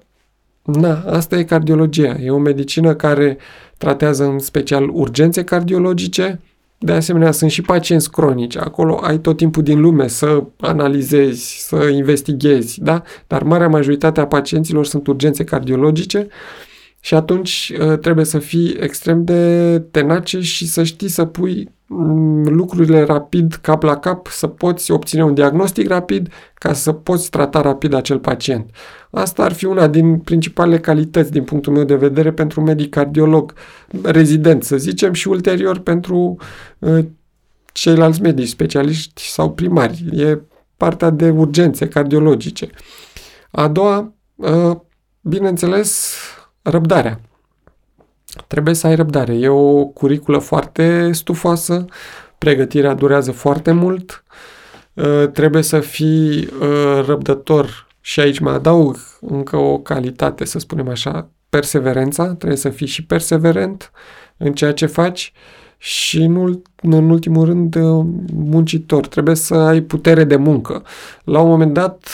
na, 0.63 1.03
asta 1.07 1.37
e 1.37 1.45
cardiologia. 1.45 2.17
E 2.21 2.31
o 2.31 2.39
medicină 2.39 2.95
care 2.95 3.39
tratează 3.79 4.25
în 4.25 4.39
special 4.39 4.89
urgențe 4.93 5.45
cardiologice, 5.45 6.41
de 6.79 6.93
asemenea, 6.93 7.31
sunt 7.31 7.51
și 7.51 7.63
pacienți 7.63 8.11
cronici. 8.11 8.57
Acolo 8.57 9.01
ai 9.03 9.19
tot 9.19 9.37
timpul 9.37 9.63
din 9.63 9.81
lume 9.81 10.09
să 10.09 10.43
analizezi, 10.61 11.67
să 11.69 11.77
investighezi, 11.77 12.81
da? 12.81 13.03
Dar 13.27 13.43
marea 13.43 13.69
majoritate 13.69 14.21
a 14.21 14.27
pacienților 14.27 14.87
sunt 14.87 15.07
urgențe 15.07 15.45
cardiologice 15.45 16.29
și 17.01 17.15
atunci 17.15 17.73
uh, 17.81 17.99
trebuie 17.99 18.25
să 18.25 18.39
fii 18.39 18.77
extrem 18.81 19.25
de 19.25 19.79
tenace 19.91 20.41
și 20.41 20.67
să 20.67 20.83
știi 20.83 21.09
să 21.09 21.25
pui 21.25 21.55
mm, 21.65 21.76
lucrurile 22.45 23.03
rapid, 23.03 23.55
cap 23.55 23.83
la 23.83 23.97
cap, 23.97 24.27
să 24.27 24.47
poți 24.47 24.91
obține 24.91 25.25
un 25.25 25.35
diagnostic 25.35 25.89
rapid 25.89 26.33
ca 26.55 26.73
să 26.73 26.93
poți 26.93 27.31
trata 27.31 27.61
rapid 27.61 27.93
acel 27.93 28.19
pacient. 28.19 28.71
Asta 29.11 29.45
ar 29.45 29.53
fi 29.53 29.65
una 29.65 29.87
din 29.87 30.19
principalele 30.19 30.81
calități 30.81 31.31
din 31.31 31.45
punctul 31.45 31.73
meu 31.73 31.85
de 31.85 31.95
vedere 31.95 32.33
pentru 32.33 32.61
un 32.61 32.67
medic 32.67 32.91
cardiolog 32.91 33.55
rezident, 34.03 34.65
să 34.65 34.77
zicem, 34.77 35.13
și 35.13 35.29
ulterior 35.29 35.79
pentru 35.79 36.37
uh, 36.79 37.05
ceilalți 37.73 38.21
medici, 38.21 38.49
specialiști 38.49 39.23
sau 39.23 39.53
primari. 39.53 40.05
E 40.13 40.41
partea 40.77 41.11
de 41.11 41.31
urgențe 41.31 41.89
cardiologice. 41.89 42.71
A 43.51 43.69
doua, 43.69 44.15
uh, 44.35 44.77
bineînțeles, 45.21 46.15
răbdarea. 46.63 47.21
Trebuie 48.47 48.75
să 48.75 48.87
ai 48.87 48.95
răbdare. 48.95 49.35
E 49.35 49.49
o 49.49 49.85
curiculă 49.85 50.39
foarte 50.39 51.13
stufoasă, 51.13 51.85
pregătirea 52.39 52.95
durează 52.95 53.33
foarte 53.33 53.73
mult, 53.73 54.25
uh, 54.95 55.29
trebuie 55.33 55.63
să 55.63 55.81
fii 55.81 56.49
uh, 56.61 57.05
răbdător 57.07 57.87
și 58.01 58.21
aici 58.21 58.39
mai 58.39 58.55
adaug 58.55 58.97
încă 59.21 59.57
o 59.57 59.79
calitate, 59.79 60.45
să 60.45 60.59
spunem 60.59 60.89
așa, 60.89 61.31
perseverența, 61.49 62.35
trebuie 62.35 62.59
să 62.59 62.69
fii 62.69 62.87
și 62.87 63.05
perseverent 63.05 63.91
în 64.37 64.53
ceea 64.53 64.73
ce 64.73 64.87
faci 64.87 65.33
și 65.79 66.19
în, 66.19 66.61
în 66.83 67.11
ultimul 67.11 67.45
rând 67.45 67.75
uh, 67.75 68.07
muncitor. 68.33 69.07
Trebuie 69.07 69.35
să 69.35 69.55
ai 69.55 69.81
putere 69.81 70.25
de 70.25 70.37
muncă. 70.37 70.83
La 71.25 71.41
un 71.41 71.49
moment 71.49 71.73
dat 71.73 72.09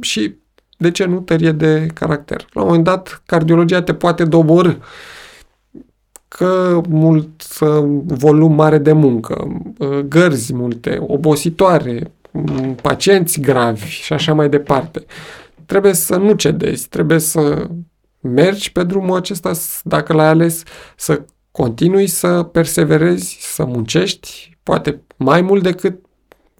și 0.00 0.40
de 0.82 0.90
ce 0.90 1.04
nu 1.04 1.20
tărie 1.20 1.52
de 1.52 1.86
caracter? 1.94 2.46
La 2.52 2.60
un 2.60 2.66
moment 2.66 2.84
dat, 2.84 3.22
cardiologia 3.26 3.82
te 3.82 3.94
poate 3.94 4.24
doborâ 4.24 4.72
că 6.28 6.80
mult 6.88 7.58
volum 8.06 8.54
mare 8.54 8.78
de 8.78 8.92
muncă, 8.92 9.62
gărzi 10.08 10.54
multe, 10.54 10.98
obositoare, 11.00 12.12
pacienți 12.82 13.40
gravi 13.40 13.86
și 13.86 14.12
așa 14.12 14.34
mai 14.34 14.48
departe. 14.48 15.04
Trebuie 15.66 15.92
să 15.92 16.16
nu 16.16 16.32
cedezi, 16.32 16.88
trebuie 16.88 17.18
să 17.18 17.68
mergi 18.20 18.72
pe 18.72 18.84
drumul 18.84 19.16
acesta, 19.16 19.52
dacă 19.82 20.12
l-ai 20.12 20.26
ales, 20.26 20.62
să 20.96 21.22
continui 21.50 22.06
să 22.06 22.42
perseverezi, 22.42 23.38
să 23.40 23.64
muncești, 23.64 24.56
poate 24.62 25.00
mai 25.16 25.40
mult 25.40 25.62
decât 25.62 25.98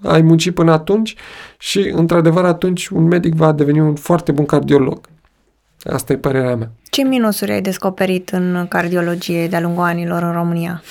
ai 0.02 0.22
muncit 0.22 0.54
până 0.54 0.72
atunci 0.72 1.14
și, 1.58 1.92
într-adevăr, 1.94 2.44
atunci 2.44 2.88
un 2.88 3.04
medic 3.04 3.34
va 3.34 3.52
deveni 3.52 3.80
un 3.80 3.94
foarte 3.94 4.32
bun 4.32 4.44
cardiolog. 4.44 5.00
Asta 5.84 6.12
e 6.12 6.16
părerea 6.16 6.56
mea. 6.56 6.70
Ce 6.90 7.02
minusuri 7.02 7.52
ai 7.52 7.60
descoperit 7.60 8.28
în 8.28 8.66
cardiologie 8.68 9.48
de-a 9.48 9.60
lungul 9.60 9.85
anilor 9.85 10.22
în 10.22 10.33
România? 10.33 10.83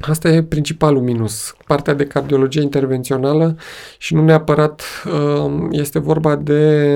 Asta 0.00 0.28
e 0.28 0.42
principalul 0.42 1.02
minus, 1.02 1.54
partea 1.66 1.94
de 1.94 2.06
cardiologie 2.06 2.62
intervențională 2.62 3.56
și 3.98 4.14
nu 4.14 4.24
neapărat 4.24 4.82
uh, 5.04 5.66
este 5.70 5.98
vorba 5.98 6.36
de 6.36 6.94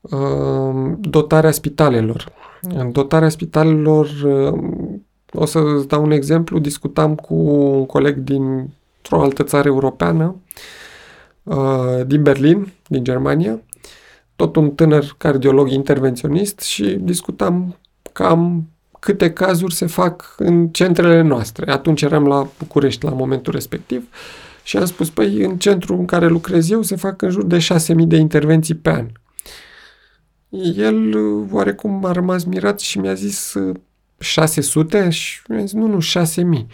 uh, 0.00 0.92
dotarea 1.00 1.50
spitalelor. 1.50 2.32
În 2.62 2.92
dotarea 2.92 3.28
spitalelor, 3.28 4.06
uh, 4.24 4.60
o 5.32 5.44
să 5.44 5.60
dau 5.86 6.02
un 6.02 6.10
exemplu, 6.10 6.58
discutam 6.58 7.14
cu 7.14 7.34
un 7.34 7.86
coleg 7.86 8.16
din 8.16 8.70
într-o 9.02 9.22
altă 9.22 9.42
țară 9.42 9.68
europeană, 9.68 10.36
uh, 11.42 12.06
din 12.06 12.22
Berlin, 12.22 12.72
din 12.86 13.04
Germania, 13.04 13.60
tot 14.36 14.56
un 14.56 14.70
tânăr 14.70 15.14
cardiolog 15.18 15.70
intervenționist 15.70 16.60
și 16.60 16.84
discutam 16.84 17.76
cam 18.12 18.68
câte 18.98 19.32
cazuri 19.32 19.74
se 19.74 19.86
fac 19.86 20.34
în 20.36 20.68
centrele 20.68 21.20
noastre. 21.20 21.70
Atunci 21.70 22.02
eram 22.02 22.26
la 22.26 22.48
București 22.58 23.04
la 23.04 23.10
momentul 23.10 23.52
respectiv 23.52 24.08
și 24.62 24.76
am 24.76 24.84
spus, 24.84 25.10
păi 25.10 25.44
în 25.44 25.58
centrul 25.58 25.98
în 25.98 26.04
care 26.04 26.26
lucrez 26.26 26.70
eu 26.70 26.82
se 26.82 26.96
fac 26.96 27.22
în 27.22 27.30
jur 27.30 27.44
de 27.44 27.58
6.000 27.58 27.94
de 28.06 28.16
intervenții 28.16 28.74
pe 28.74 28.90
an. 28.90 29.06
El 30.76 31.16
oarecum 31.50 32.04
a 32.04 32.12
rămas 32.12 32.44
mirat 32.44 32.80
și 32.80 32.98
mi-a 32.98 33.14
zis 33.14 33.54
600 34.18 35.10
și 35.10 35.42
mi-a 35.48 35.60
zis, 35.60 35.72
nu, 35.72 35.86
nu, 35.86 35.98
6.000. 36.00 36.66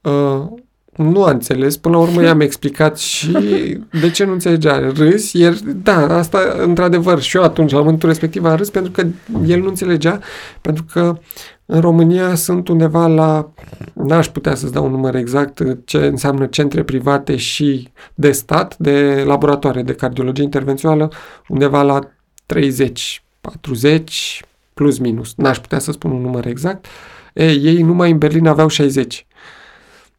Uh, 0.00 0.48
nu 0.96 1.24
a 1.24 1.30
înțeles, 1.30 1.76
până 1.76 1.96
la 1.96 2.02
urmă 2.02 2.22
i-am 2.22 2.40
explicat 2.40 2.98
și 2.98 3.32
de 4.00 4.10
ce 4.10 4.24
nu 4.24 4.32
înțelegea. 4.32 4.92
Râs, 4.94 5.32
iar 5.32 5.52
da, 5.82 6.16
asta 6.16 6.38
într-adevăr 6.58 7.20
și 7.20 7.36
eu 7.36 7.42
atunci, 7.42 7.72
la 7.72 7.78
momentul 7.78 8.08
respectiv, 8.08 8.44
am 8.44 8.56
râs 8.56 8.70
pentru 8.70 8.90
că 8.90 9.06
el 9.46 9.60
nu 9.60 9.68
înțelegea, 9.68 10.20
pentru 10.60 10.84
că 10.92 11.18
în 11.66 11.80
România 11.80 12.34
sunt 12.34 12.68
undeva 12.68 13.06
la, 13.06 13.52
n-aș 13.92 14.28
putea 14.28 14.54
să-ți 14.54 14.72
dau 14.72 14.84
un 14.84 14.90
număr 14.90 15.14
exact 15.14 15.62
ce 15.84 15.96
înseamnă 15.98 16.46
centre 16.46 16.82
private 16.82 17.36
și 17.36 17.88
de 18.14 18.32
stat, 18.32 18.76
de 18.78 19.22
laboratoare 19.26 19.82
de 19.82 19.94
cardiologie 19.94 20.44
intervențională, 20.44 21.12
undeva 21.48 21.82
la 21.82 21.98
30, 22.46 23.24
40, 23.40 24.42
plus 24.74 24.98
minus. 24.98 25.32
N-aș 25.36 25.58
putea 25.58 25.78
să 25.78 25.92
spun 25.92 26.10
un 26.10 26.20
număr 26.20 26.46
exact. 26.46 26.86
Ei, 27.34 27.64
ei 27.64 27.82
numai 27.82 28.10
în 28.10 28.18
Berlin 28.18 28.46
aveau 28.46 28.68
60. 28.68 29.26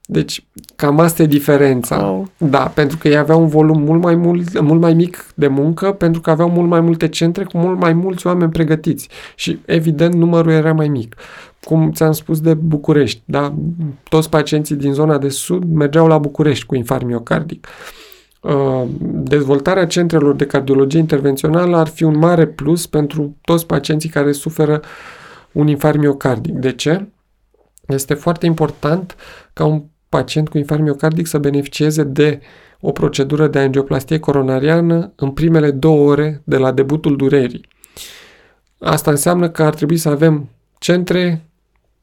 Deci, 0.09 0.45
cam 0.75 0.99
asta 0.99 1.21
e 1.23 1.25
diferența. 1.25 1.97
Wow. 1.97 2.29
Da, 2.37 2.59
pentru 2.59 2.97
că 2.97 3.07
ei 3.07 3.17
aveau 3.17 3.41
un 3.41 3.47
volum 3.47 3.81
mult 3.81 4.01
mai, 4.01 4.15
mult, 4.15 4.59
mult 4.59 4.81
mai 4.81 4.93
mic 4.93 5.25
de 5.35 5.47
muncă, 5.47 5.91
pentru 5.91 6.21
că 6.21 6.29
aveau 6.29 6.49
mult 6.49 6.69
mai 6.69 6.81
multe 6.81 7.07
centre 7.07 7.43
cu 7.43 7.57
mult 7.57 7.79
mai 7.79 7.93
mulți 7.93 8.27
oameni 8.27 8.51
pregătiți. 8.51 9.09
Și, 9.35 9.59
evident, 9.65 10.13
numărul 10.13 10.51
era 10.51 10.73
mai 10.73 10.87
mic. 10.87 11.15
Cum 11.63 11.91
ți-am 11.91 12.11
spus 12.11 12.39
de 12.39 12.53
București, 12.53 13.21
da? 13.25 13.53
Toți 14.09 14.29
pacienții 14.29 14.75
din 14.75 14.93
zona 14.93 15.17
de 15.17 15.29
sud 15.29 15.63
mergeau 15.73 16.07
la 16.07 16.17
București 16.17 16.65
cu 16.65 16.75
infarct 16.75 17.05
miocardic. 17.05 17.67
Uh, 18.41 18.83
dezvoltarea 19.23 19.85
centrelor 19.87 20.35
de 20.35 20.45
cardiologie 20.45 20.99
intervențională 20.99 21.77
ar 21.77 21.87
fi 21.87 22.03
un 22.03 22.17
mare 22.17 22.45
plus 22.45 22.87
pentru 22.87 23.35
toți 23.41 23.65
pacienții 23.65 24.09
care 24.09 24.31
suferă 24.31 24.81
un 25.51 25.67
infarct 25.67 25.99
miocardic. 25.99 26.53
De 26.53 26.71
ce? 26.71 27.07
Este 27.87 28.13
foarte 28.13 28.45
important 28.45 29.15
ca 29.53 29.65
un 29.65 29.83
pacient 30.17 30.49
cu 30.49 30.57
infarct 30.57 30.83
miocardic 30.83 31.27
să 31.27 31.37
beneficieze 31.37 32.03
de 32.03 32.39
o 32.79 32.91
procedură 32.91 33.47
de 33.47 33.59
angioplastie 33.59 34.19
coronariană 34.19 35.11
în 35.15 35.31
primele 35.31 35.71
două 35.71 36.09
ore 36.09 36.41
de 36.43 36.57
la 36.57 36.71
debutul 36.71 37.15
durerii. 37.15 37.67
Asta 38.79 39.11
înseamnă 39.11 39.49
că 39.49 39.63
ar 39.63 39.73
trebui 39.73 39.97
să 39.97 40.09
avem 40.09 40.49
centre 40.79 41.45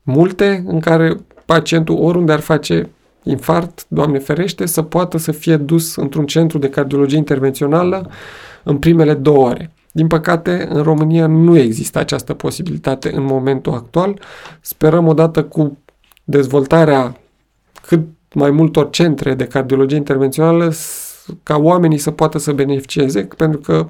multe 0.03 0.65
în 0.67 0.81
care 0.81 1.17
pacientul 1.47 1.97
oriunde 1.97 2.33
ar 2.33 2.41
face 2.41 2.89
infart, 3.23 3.85
Doamne 3.89 4.19
ferește, 4.19 4.67
să 4.67 4.83
poată 4.83 5.19
să 5.19 5.33
fie 5.33 5.57
dus 5.57 5.97
într-un 5.97 6.27
centru 6.27 6.59
de 6.59 6.69
cardiologie 6.69 7.19
intervențională 7.19 8.11
în 8.63 8.79
primele 8.79 9.15
două 9.15 9.49
ore. 9.49 9.71
Din 9.93 10.07
păcate, 10.07 10.67
în 10.71 10.83
România 10.83 11.27
nu 11.27 11.59
există 11.59 11.99
această 11.99 12.35
posibilitate 12.35 13.15
în 13.15 13.23
momentul 13.23 13.73
actual. 13.73 14.21
Sperăm 14.61 15.07
odată 15.07 15.45
cu 15.45 15.79
dezvoltarea 16.25 17.17
cât 17.87 18.01
mai 18.35 18.51
multor 18.51 18.91
centre 18.91 19.35
de 19.35 19.45
cardiologie 19.45 19.97
intervențională 19.97 20.73
ca 21.43 21.57
oamenii 21.57 21.99
să 21.99 22.11
poată 22.11 22.39
să 22.39 22.53
beneficieze, 22.53 23.21
pentru 23.37 23.59
că 23.59 23.89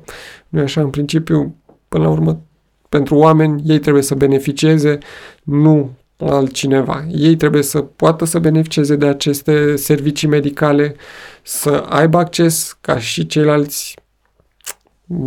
nu 0.49 0.61
e 0.61 0.62
așa, 0.62 0.80
în 0.80 0.90
principiu, 0.90 1.57
până 1.88 2.05
la 2.05 2.11
urmă, 2.11 2.40
pentru 2.88 3.16
oameni, 3.16 3.62
ei 3.66 3.78
trebuie 3.78 4.03
să 4.03 4.14
beneficieze, 4.14 4.99
nu 5.42 5.90
altcineva. 6.18 7.05
Ei 7.11 7.36
trebuie 7.36 7.62
să 7.62 7.80
poată 7.80 8.24
să 8.24 8.38
beneficieze 8.38 8.97
de 8.97 9.07
aceste 9.07 9.76
servicii 9.76 10.28
medicale, 10.28 10.95
să 11.42 11.84
aibă 11.88 12.18
acces 12.18 12.78
ca 12.80 12.99
și 12.99 13.26
ceilalți, 13.26 13.97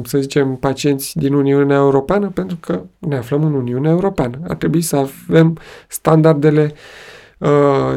să 0.03 0.17
zicem, 0.19 0.55
pacienți 0.55 1.17
din 1.17 1.33
Uniunea 1.33 1.77
Europeană, 1.77 2.29
pentru 2.29 2.57
că 2.59 2.83
ne 2.97 3.17
aflăm 3.17 3.43
în 3.43 3.53
Uniunea 3.53 3.91
Europeană. 3.91 4.39
Ar 4.47 4.55
trebui 4.55 4.81
să 4.81 4.95
avem 4.95 5.57
standardele 5.87 6.73
uh, 6.73 6.77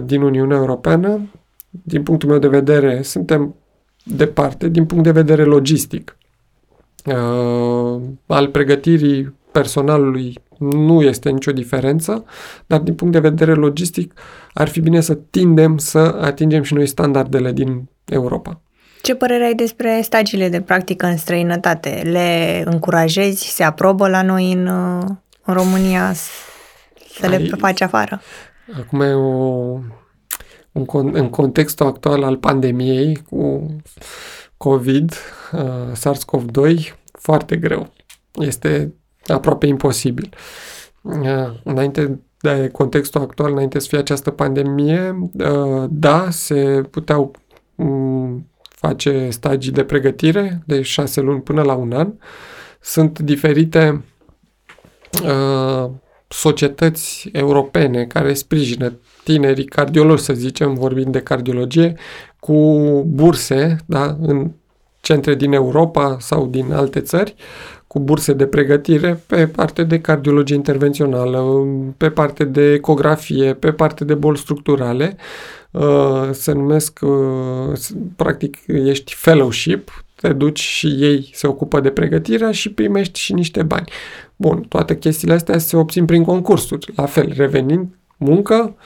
din 0.03 0.23
Uniunea 0.23 0.57
Europeană. 0.57 1.31
Din 1.71 2.03
punctul 2.03 2.29
meu 2.29 2.39
de 2.39 2.49
vedere, 2.49 3.03
suntem 3.03 3.55
departe, 4.05 4.69
din 4.69 4.87
punct 4.87 5.05
de 5.05 5.11
vedere 5.11 5.45
logistic, 5.45 6.17
uh, 7.05 8.01
al 8.27 8.49
pregătirii 8.49 9.35
personalului 9.53 10.39
nu 10.59 11.03
este 11.03 11.31
nicio 11.31 11.53
diferență, 11.53 12.25
dar 12.67 12.81
din 12.81 12.95
punct 12.95 13.13
de 13.13 13.19
vedere 13.19 13.55
logistic 13.55 14.21
ar 14.53 14.69
fi 14.69 14.81
bine 14.81 15.01
să 15.01 15.15
tindem 15.15 15.79
să 15.79 15.99
atingem 16.21 16.63
și 16.63 16.75
noi 16.75 16.87
standardele 16.87 17.53
din 17.53 17.89
Europa. 18.05 18.61
Ce 19.03 19.15
părere 19.15 19.45
ai 19.45 19.55
despre 19.55 20.01
stagiile 20.03 20.49
de 20.49 20.61
practică 20.61 21.07
în 21.07 21.17
străinătate? 21.17 22.03
Le 22.05 22.63
încurajezi? 22.65 23.55
Se 23.55 23.63
aprobă 23.63 24.09
la 24.09 24.23
noi 24.23 24.53
în, 24.53 24.67
în 25.45 25.55
România 25.55 26.13
să 26.13 27.27
ai, 27.27 27.29
le 27.29 27.57
faci 27.59 27.81
afară? 27.81 28.21
Acum 28.79 29.01
e 29.01 29.13
o, 29.13 29.81
un, 30.73 31.11
în 31.13 31.29
contextul 31.31 31.87
actual 31.87 32.23
al 32.23 32.37
pandemiei 32.37 33.23
cu 33.31 33.67
COVID, 34.57 35.15
uh, 35.53 35.93
SARS-CoV-2, 35.93 36.93
foarte 37.13 37.57
greu. 37.57 37.93
Este 38.33 38.95
aproape 39.27 39.67
imposibil. 39.67 40.35
Înainte 41.65 42.21
de 42.41 42.69
contextul 42.73 43.21
actual, 43.21 43.53
înainte 43.53 43.79
să 43.79 43.89
fie 43.89 43.99
această 43.99 44.31
pandemie, 44.31 45.31
da, 45.89 46.31
se 46.31 46.83
puteau 46.91 47.31
face 48.63 49.31
stagii 49.31 49.73
de 49.73 49.85
pregătire 49.85 50.63
de 50.67 50.83
șase 50.83 51.21
luni 51.21 51.43
până 51.43 51.63
la 51.63 51.75
un 51.75 51.93
an. 51.93 52.13
Sunt 52.81 53.19
diferite 53.19 54.05
societăți 56.33 57.29
europene 57.33 58.05
care 58.05 58.35
sprijină 58.35 58.93
tinerii 59.25 59.65
cardiologi, 59.65 60.23
să 60.23 60.33
zicem, 60.33 60.75
vorbind 60.75 61.13
de 61.13 61.21
cardiologie, 61.21 61.95
cu 62.39 62.55
burse 63.07 63.77
da, 63.87 64.17
în 64.21 64.51
centre 65.01 65.35
din 65.35 65.53
Europa 65.53 66.17
sau 66.21 66.47
din 66.47 66.73
alte 66.73 67.01
țări, 67.01 67.35
cu 67.87 68.01
burse 68.01 68.33
de 68.33 68.47
pregătire 68.47 69.23
pe 69.27 69.47
parte 69.47 69.83
de 69.85 70.01
cardiologie 70.01 70.55
intervențională, 70.55 71.67
pe 71.97 72.11
parte 72.11 72.45
de 72.45 72.73
ecografie, 72.73 73.55
pe 73.55 73.73
parte 73.73 74.05
de 74.05 74.15
boli 74.15 74.39
structurale. 74.39 75.17
Uh, 75.71 76.29
se 76.33 76.53
numesc, 76.53 76.99
uh, 77.03 77.79
practic, 78.17 78.59
ești 78.67 79.15
fellowship, 79.15 80.05
te 80.15 80.33
duci 80.33 80.61
și 80.61 80.87
ei 80.87 81.31
se 81.33 81.47
ocupă 81.47 81.81
de 81.81 81.91
pregătirea 81.91 82.53
și 82.53 82.73
primești 82.73 83.19
și 83.19 83.33
niște 83.33 83.63
bani. 83.63 83.93
Bun, 84.41 84.61
toate 84.61 84.99
chestiile 84.99 85.35
astea 85.35 85.59
se 85.59 85.77
obțin 85.77 86.05
prin 86.05 86.25
concursuri. 86.25 86.93
La 86.97 87.07
fel, 87.07 87.33
revenind, 87.37 87.99
muncă, 88.17 88.77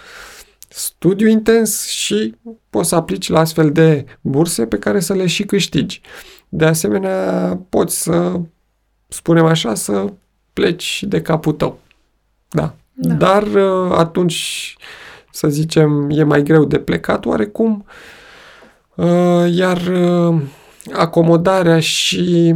studiu 0.68 1.28
intens 1.28 1.86
și 1.86 2.34
poți 2.70 2.88
să 2.88 2.94
aplici 2.94 3.28
la 3.28 3.38
astfel 3.38 3.72
de 3.72 4.05
burse 4.20 4.66
pe 4.66 4.78
care 4.78 5.00
să 5.00 5.14
le 5.14 5.26
și 5.26 5.44
câștigi. 5.44 6.00
De 6.48 6.64
asemenea, 6.64 7.61
poți 7.68 8.02
să 8.02 8.40
spunem 9.09 9.44
așa, 9.44 9.74
să 9.74 10.12
pleci 10.52 11.05
de 11.09 11.22
capul 11.22 11.52
tău. 11.52 11.78
Da. 12.48 12.74
da. 12.92 13.14
Dar 13.14 13.42
uh, 13.42 13.96
atunci, 13.96 14.76
să 15.30 15.48
zicem, 15.48 16.11
e 16.11 16.22
mai 16.22 16.42
greu 16.42 16.64
de 16.64 16.78
plecat 16.78 17.26
oarecum, 17.26 17.84
uh, 18.94 19.46
iar 19.50 19.86
uh, 19.86 20.42
acomodarea 20.92 21.80
și 21.80 22.55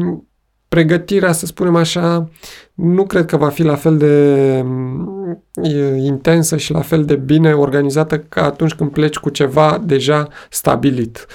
pregătirea, 0.68 1.32
să 1.32 1.46
spunem 1.46 1.76
așa, 1.76 2.28
nu 2.74 3.04
cred 3.06 3.24
că 3.24 3.36
va 3.36 3.48
fi 3.48 3.62
la 3.62 3.74
fel 3.74 3.96
de 3.96 4.64
intensă 5.96 6.56
și 6.56 6.72
la 6.72 6.80
fel 6.80 7.04
de 7.04 7.16
bine 7.16 7.52
organizată 7.52 8.18
ca 8.18 8.44
atunci 8.44 8.74
când 8.74 8.90
pleci 8.90 9.16
cu 9.16 9.28
ceva 9.28 9.82
deja 9.84 10.28
stabilit. 10.50 11.26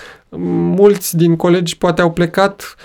Mulți 0.75 1.17
din 1.17 1.35
colegi 1.35 1.77
poate 1.77 2.01
au 2.01 2.11
plecat 2.11 2.75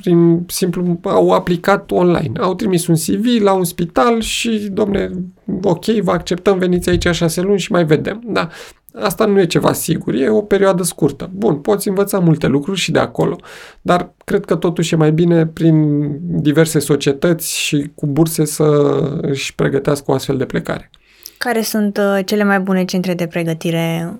prin 0.00 0.44
simplu 0.46 1.00
au 1.02 1.30
aplicat 1.30 1.90
online. 1.90 2.32
Au 2.40 2.54
trimis 2.54 2.86
un 2.86 2.94
CV 2.94 3.42
la 3.42 3.52
un 3.52 3.64
spital 3.64 4.20
și, 4.20 4.68
domne, 4.72 5.10
ok, 5.62 5.84
vă 5.84 6.10
acceptăm, 6.10 6.58
veniți 6.58 6.88
aici 6.88 7.08
șase 7.08 7.40
luni 7.40 7.58
și 7.58 7.72
mai 7.72 7.84
vedem. 7.84 8.22
Da, 8.26 8.48
asta 8.94 9.24
nu 9.24 9.40
e 9.40 9.46
ceva 9.46 9.72
sigur, 9.72 10.14
e 10.14 10.28
o 10.28 10.42
perioadă 10.42 10.82
scurtă. 10.82 11.30
Bun, 11.32 11.56
poți 11.56 11.88
învăța 11.88 12.18
multe 12.18 12.46
lucruri 12.46 12.78
și 12.78 12.90
de 12.90 12.98
acolo, 12.98 13.36
dar 13.80 14.12
cred 14.24 14.44
că 14.44 14.56
totuși 14.56 14.94
e 14.94 14.96
mai 14.96 15.12
bine 15.12 15.46
prin 15.46 16.08
diverse 16.40 16.78
societăți 16.78 17.56
și 17.56 17.90
cu 17.94 18.06
burse 18.06 18.44
să 18.44 18.64
își 19.22 19.54
pregătească 19.54 20.10
o 20.10 20.14
astfel 20.14 20.36
de 20.36 20.44
plecare. 20.44 20.90
Care 21.38 21.60
sunt 21.60 21.96
uh, 21.96 22.24
cele 22.24 22.44
mai 22.44 22.60
bune 22.60 22.84
centre 22.84 23.14
de 23.14 23.26
pregătire 23.26 24.12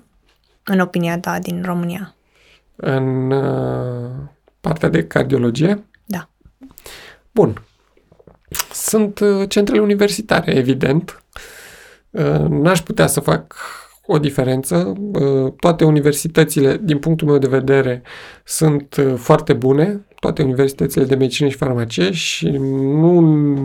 în 0.63 0.79
opinia 0.79 1.19
ta, 1.19 1.39
din 1.39 1.61
România? 1.65 2.15
În 2.75 3.31
uh, 3.31 4.09
partea 4.61 4.89
de 4.89 5.07
cardiologie? 5.07 5.83
Da. 6.05 6.29
Bun. 7.31 7.63
Sunt 8.73 9.19
uh, 9.19 9.49
centrele 9.49 9.81
universitare, 9.81 10.55
evident. 10.55 11.23
Uh, 12.09 12.45
n-aș 12.49 12.81
putea 12.81 13.07
să 13.07 13.19
fac 13.19 13.55
o 14.11 14.17
diferență. 14.17 14.93
Uh, 15.11 15.53
toate 15.59 15.83
universitățile, 15.83 16.79
din 16.83 16.97
punctul 16.97 17.27
meu 17.27 17.37
de 17.37 17.47
vedere, 17.47 18.01
sunt 18.43 18.95
uh, 18.95 19.13
foarte 19.15 19.53
bune, 19.53 20.05
toate 20.19 20.43
universitățile 20.43 21.03
de 21.03 21.15
medicină 21.15 21.49
și 21.49 21.55
farmacie 21.55 22.11
și 22.11 22.47
nu 22.49 23.19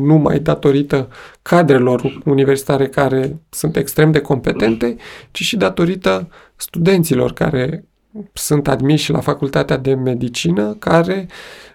numai 0.04 0.38
datorită 0.38 1.08
cadrelor 1.42 2.20
universitare 2.24 2.88
care 2.88 3.36
sunt 3.50 3.76
extrem 3.76 4.10
de 4.12 4.20
competente, 4.20 4.96
ci 5.30 5.42
și 5.42 5.56
datorită 5.56 6.28
studenților 6.56 7.32
care 7.32 7.84
sunt 8.32 8.68
admiși 8.68 9.10
la 9.10 9.20
facultatea 9.20 9.76
de 9.76 9.94
medicină, 9.94 10.76
care, 10.78 11.26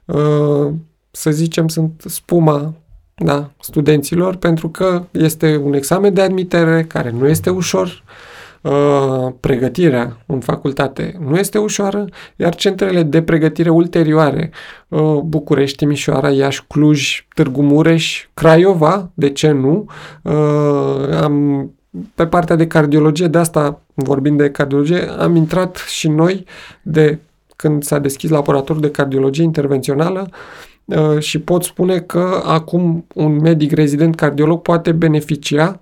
uh, 0.06 0.74
să 1.12 1.32
zicem, 1.32 1.68
sunt 1.68 2.04
spuma 2.06 2.74
da, 3.16 3.52
studenților, 3.60 4.36
pentru 4.36 4.70
că 4.70 5.04
este 5.12 5.56
un 5.56 5.74
examen 5.74 6.14
de 6.14 6.22
admitere 6.22 6.84
care 6.84 7.12
nu 7.12 7.28
este 7.28 7.50
ușor, 7.50 7.88
Uh, 7.88 8.38
pregătirea 9.40 10.18
în 10.26 10.40
facultate 10.40 11.16
nu 11.20 11.38
este 11.38 11.58
ușoară, 11.58 12.06
iar 12.36 12.56
centrele 12.56 13.04
de 13.04 13.22
pregătire 13.22 13.70
ulterioare, 13.70 14.52
uh, 14.88 15.20
București, 15.24 15.78
Timișoara, 15.78 16.30
Iași, 16.30 16.64
Cluj, 16.68 17.26
Târgu 17.36 17.62
Mureș, 17.62 18.28
Craiova, 18.34 19.10
de 19.14 19.30
ce 19.30 19.52
nu, 19.52 19.86
uh, 20.22 21.18
am 21.22 21.70
pe 22.16 22.28
partea 22.28 22.56
de 22.56 22.68
cardiologie, 22.68 23.28
de 23.28 23.38
asta 23.38 23.82
vorbind 23.94 24.38
de 24.38 24.52
cardiologie, 24.52 25.08
am 25.20 25.36
intrat 25.36 25.76
și 25.76 26.08
noi 26.08 26.46
de 26.82 27.20
când 27.56 27.84
s-a 27.84 28.00
deschis 28.00 28.30
laboratorul 28.30 28.82
de 28.82 28.92
cardiologie 28.92 29.44
intervențională 29.44 30.30
și 31.20 31.40
pot 31.40 31.64
spune 31.64 32.00
că 32.00 32.42
acum 32.46 33.06
un 33.14 33.40
medic 33.42 33.72
rezident 33.72 34.16
cardiolog 34.16 34.62
poate 34.62 34.92
beneficia 34.92 35.80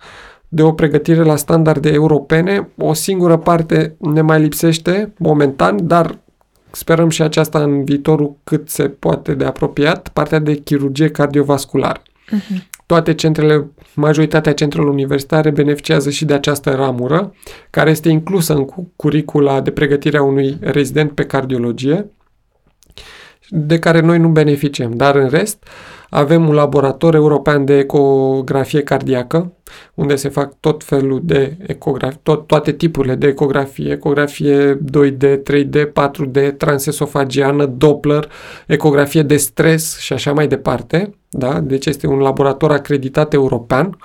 de 0.48 0.62
o 0.62 0.72
pregătire 0.72 1.24
la 1.24 1.36
standarde 1.36 1.90
europene. 1.90 2.70
O 2.78 2.94
singură 2.94 3.38
parte 3.38 3.96
ne 4.00 4.22
mai 4.22 4.42
lipsește 4.42 5.14
momentan, 5.18 5.88
dar 5.88 6.20
sperăm 6.72 7.10
și 7.10 7.22
aceasta 7.22 7.64
în 7.64 7.84
viitorul 7.84 8.36
cât 8.44 8.70
se 8.70 8.84
poate 8.84 9.34
de 9.34 9.46
apropiat, 9.46 10.10
partea 10.10 10.40
de 10.40 10.54
chirurgie 10.54 11.10
cardiovasculară. 11.10 12.02
Uh-huh. 12.02 12.76
Toate 12.86 13.14
centrele, 13.14 13.72
majoritatea 13.96 14.54
centrelor 14.54 14.90
universitare 14.90 15.50
beneficiază 15.50 16.10
și 16.10 16.26
de 16.26 16.34
această 16.34 16.70
ramură, 16.70 17.34
care 17.70 17.90
este 17.90 18.10
inclusă 18.10 18.54
în 18.54 18.66
curicula 18.96 19.62
de 19.62 19.72
pregătire 19.72 20.18
a 20.18 20.24
unui 20.24 20.58
rezident 20.60 21.12
pe 21.12 21.24
cardiologie, 21.24 22.12
de 23.50 23.80
care 23.80 24.00
noi 24.00 24.20
nu 24.20 24.28
beneficiem. 24.28 24.92
Dar 24.92 25.16
în 25.16 25.30
rest, 25.30 25.64
uh, 25.64 25.97
avem 26.10 26.48
un 26.48 26.54
laborator 26.54 27.16
european 27.16 27.66
de 27.66 27.78
ecografie 27.78 28.82
cardiacă, 28.82 29.52
unde 29.94 30.16
se 30.16 30.30
fac 30.30 30.54
tot 30.60 30.84
felul 30.84 31.22
de 31.24 31.58
ecografie, 31.68 32.20
tot, 32.24 32.48
toate 32.48 32.72
tipurile 32.72 33.16
de 33.16 33.28
ecografie, 33.28 33.92
ecografie 33.92 34.76
2D, 34.76 35.38
3D, 35.52 35.86
4D, 35.86 36.58
transesofagiană, 36.58 37.66
Doppler, 37.66 38.30
ecografie 38.68 39.22
de 39.22 39.38
stres 39.38 40.00
și 40.00 40.14
așa 40.14 40.34
mai 40.34 40.48
departe. 40.48 41.16
Da? 41.30 41.60
Deci 41.60 41.86
este 41.86 42.08
un 42.08 42.20
laborator 42.20 42.72
acreditat 42.72 43.34
european, 43.34 43.98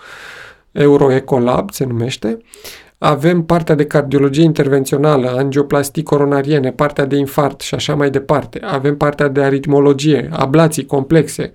Euroecolab 0.73 1.71
se 1.71 1.85
numește. 1.85 2.39
Avem 3.05 3.43
partea 3.43 3.75
de 3.75 3.87
cardiologie 3.87 4.43
intervențională, 4.43 5.29
angioplastii 5.29 6.03
coronariene, 6.03 6.73
partea 6.73 7.05
de 7.05 7.17
infart 7.17 7.61
și 7.61 7.75
așa 7.75 7.95
mai 7.95 8.11
departe. 8.11 8.61
Avem 8.65 8.97
partea 8.97 9.29
de 9.29 9.43
aritmologie, 9.43 10.29
ablații 10.33 10.87
complexe, 10.87 11.53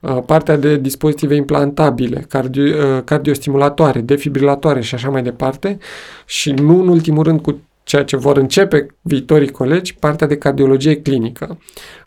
uh, 0.00 0.18
partea 0.26 0.56
de 0.56 0.76
dispozitive 0.76 1.34
implantabile, 1.34 2.24
cardio, 2.28 2.62
uh, 2.62 3.02
cardiostimulatoare, 3.04 4.00
defibrilatoare 4.00 4.80
și 4.80 4.94
așa 4.94 5.08
mai 5.08 5.22
departe. 5.22 5.78
Și 6.26 6.52
nu 6.52 6.80
în 6.80 6.88
ultimul 6.88 7.22
rând 7.22 7.40
cu 7.40 7.60
ceea 7.88 8.04
ce 8.04 8.16
vor 8.16 8.36
începe 8.36 8.86
viitorii 9.02 9.50
colegi, 9.50 9.94
partea 9.94 10.26
de 10.26 10.36
cardiologie 10.36 11.00
clinică. 11.00 11.58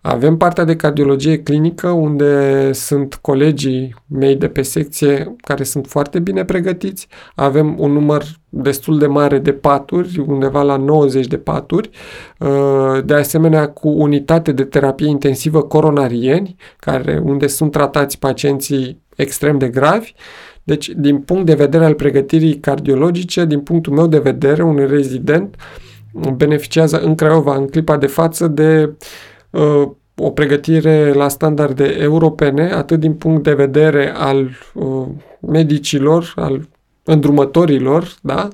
Avem 0.02 0.38
partea 0.38 0.64
de 0.64 0.76
cardiologie 0.76 1.38
clinică 1.38 1.90
unde 1.90 2.72
sunt 2.72 3.16
colegii 3.16 3.96
mei 4.08 4.36
de 4.36 4.48
pe 4.48 4.62
secție 4.62 5.36
care 5.38 5.64
sunt 5.64 5.88
foarte 5.88 6.20
bine 6.20 6.46
pregătiți. 6.46 7.08
Avem 7.36 7.76
un 7.80 7.92
număr 7.92 8.24
destul 8.50 9.00
de 9.00 9.08
mare 9.08 9.40
de 9.40 9.54
paturi, 9.54 10.24
undeva 10.28 10.62
la 10.62 10.78
90 10.78 11.28
de 11.28 11.38
paturi, 11.38 11.90
uh, 12.40 13.04
de 13.06 13.14
asemenea 13.14 13.70
cu 13.70 13.90
unitate 13.90 14.52
de 14.52 14.64
terapie 14.64 15.08
intensivă 15.08 15.62
coronarieni, 15.62 16.56
care, 16.78 17.22
unde 17.24 17.48
sunt 17.48 17.72
tratați 17.72 18.20
pacienții 18.20 19.02
extrem 19.16 19.58
de 19.58 19.68
gravi 19.68 20.14
deci, 20.64 20.90
din 20.90 21.20
punct 21.20 21.46
de 21.46 21.54
vedere 21.54 21.86
al 21.86 21.94
pregătirii 21.94 22.60
cardiologice, 22.60 23.46
din 23.46 23.60
punctul 23.60 23.94
meu 23.94 24.08
de 24.08 24.20
vedere, 24.20 24.64
un 24.64 24.76
rezident 24.76 25.56
beneficiază 26.36 27.00
în 27.00 27.16
Craiova, 27.16 27.56
în 27.56 27.68
clipa 27.68 27.98
de 27.98 28.08
față, 28.08 28.48
de 28.48 28.94
uh, 29.50 29.90
o 30.16 30.30
pregătire 30.30 31.14
la 31.14 31.28
standarde 31.28 31.84
europene, 32.00 32.72
atât 32.72 33.00
din 33.00 33.14
punct 33.14 33.44
de 33.44 33.54
vedere 33.54 34.14
al 34.16 34.50
uh, 34.74 35.08
medicilor, 35.40 36.34
al 36.36 36.68
îndrumătorilor, 37.04 38.16
da? 38.22 38.48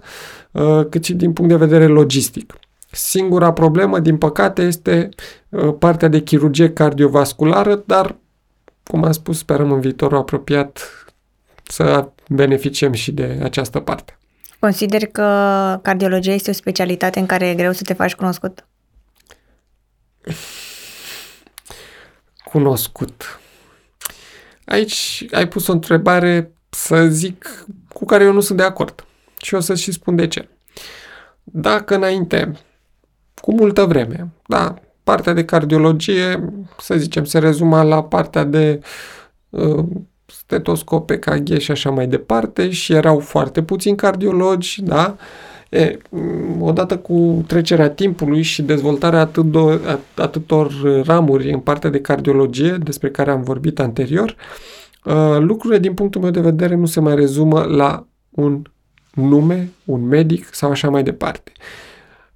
uh, 0.52 0.86
cât 0.90 1.04
și 1.04 1.14
din 1.14 1.34
punct 1.34 1.52
de 1.52 1.58
vedere 1.58 1.88
logistic. 1.88 2.54
Singura 2.92 3.54
problemă, 3.54 4.00
din 4.00 4.18
păcate, 4.18 4.62
este 4.62 5.10
uh, 5.50 5.74
partea 5.80 6.08
de 6.08 6.22
chirurgie 6.22 6.70
cardiovasculară, 6.70 7.84
dar, 7.86 8.16
cum 8.84 9.04
am 9.04 9.12
spus, 9.12 9.38
sperăm 9.38 9.72
în 9.72 9.80
viitorul 9.80 10.18
apropiat 10.18 10.82
să 11.68 12.10
beneficiem 12.30 12.94
și 12.94 13.12
de 13.12 13.40
această 13.44 13.80
parte. 13.80 14.18
Consider 14.60 15.06
că 15.06 15.24
cardiologia 15.82 16.34
este 16.34 16.50
o 16.50 16.54
specialitate 16.54 17.20
în 17.20 17.26
care 17.26 17.48
e 17.48 17.56
greu 17.56 17.72
să 17.72 17.84
te 17.84 17.94
faci 17.94 18.16
cunoscut? 18.16 18.68
Cunoscut. 22.44 23.40
Aici 24.66 25.26
ai 25.32 25.48
pus 25.48 25.68
o 25.68 25.72
întrebare, 25.72 26.52
să 26.70 27.08
zic, 27.08 27.66
cu 27.94 28.06
care 28.06 28.24
eu 28.24 28.32
nu 28.32 28.40
sunt 28.40 28.58
de 28.58 28.64
acord. 28.64 29.06
Și 29.38 29.54
o 29.54 29.60
să 29.60 29.76
și 29.76 29.92
spun 29.92 30.16
de 30.16 30.28
ce. 30.28 30.48
Dacă 31.44 31.96
înainte, 31.96 32.52
cu 33.42 33.54
multă 33.54 33.86
vreme, 33.86 34.28
da, 34.48 34.74
partea 35.04 35.34
de 35.34 35.46
cardiologie, 35.46 36.54
să 36.80 36.98
zicem, 36.98 37.26
se 37.26 37.40
rezuma 37.40 37.84
la 37.84 38.04
partea 38.04 38.44
de 38.44 38.82
uh, 39.50 39.86
stetoscop, 40.48 41.10
EKG 41.10 41.58
și 41.58 41.72
așa 41.72 41.90
mai 41.90 42.08
departe 42.08 42.70
și 42.70 42.94
erau 42.94 43.20
foarte 43.20 43.62
puțini 43.64 43.96
cardiologi, 43.96 44.82
da? 44.84 45.16
E, 45.70 45.98
odată 46.60 46.98
cu 46.98 47.44
trecerea 47.48 47.90
timpului 47.90 48.42
și 48.42 48.62
dezvoltarea 48.62 49.20
atâtor, 49.20 50.00
atâtor 50.16 50.72
ramuri 51.06 51.52
în 51.52 51.60
partea 51.60 51.90
de 51.90 52.02
cardiologie, 52.02 52.78
despre 52.84 53.10
care 53.10 53.32
am 53.32 53.42
vorbit 53.42 53.80
anterior, 53.80 54.36
ă, 55.06 55.38
lucrurile 55.38 55.80
din 55.80 55.94
punctul 55.94 56.22
meu 56.22 56.32
de 56.32 56.40
vedere 56.40 56.76
nu 56.76 56.86
se 56.86 57.00
mai 57.00 57.16
rezumă 57.16 57.62
la 57.62 58.08
un 58.30 58.62
nume, 59.14 59.70
un 59.86 60.08
medic 60.08 60.54
sau 60.54 60.70
așa 60.70 60.90
mai 60.90 61.04
departe. 61.04 61.52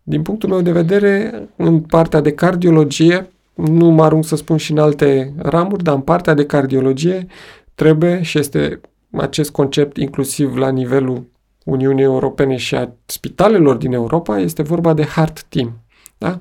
Din 0.03 0.21
punctul 0.21 0.49
meu 0.49 0.61
de 0.61 0.71
vedere, 0.71 1.43
în 1.55 1.79
partea 1.79 2.21
de 2.21 2.31
cardiologie, 2.31 3.29
nu 3.53 3.89
mă 3.89 4.03
arunc 4.03 4.25
să 4.25 4.35
spun 4.35 4.57
și 4.57 4.71
în 4.71 4.77
alte 4.77 5.33
ramuri, 5.37 5.83
dar 5.83 5.95
în 5.95 6.01
partea 6.01 6.33
de 6.33 6.45
cardiologie 6.45 7.27
Trebuie 7.75 8.21
și 8.21 8.39
este 8.39 8.81
acest 9.11 9.51
concept 9.51 9.97
inclusiv 9.97 10.55
la 10.55 10.69
nivelul 10.69 11.29
Uniunii 11.65 12.03
Europene 12.03 12.55
și 12.55 12.75
a 12.75 12.93
spitalelor 13.05 13.75
din 13.75 13.93
Europa, 13.93 14.39
este 14.39 14.61
vorba 14.61 14.93
de 14.93 15.03
heart 15.03 15.43
team. 15.43 15.79
Da? 16.17 16.39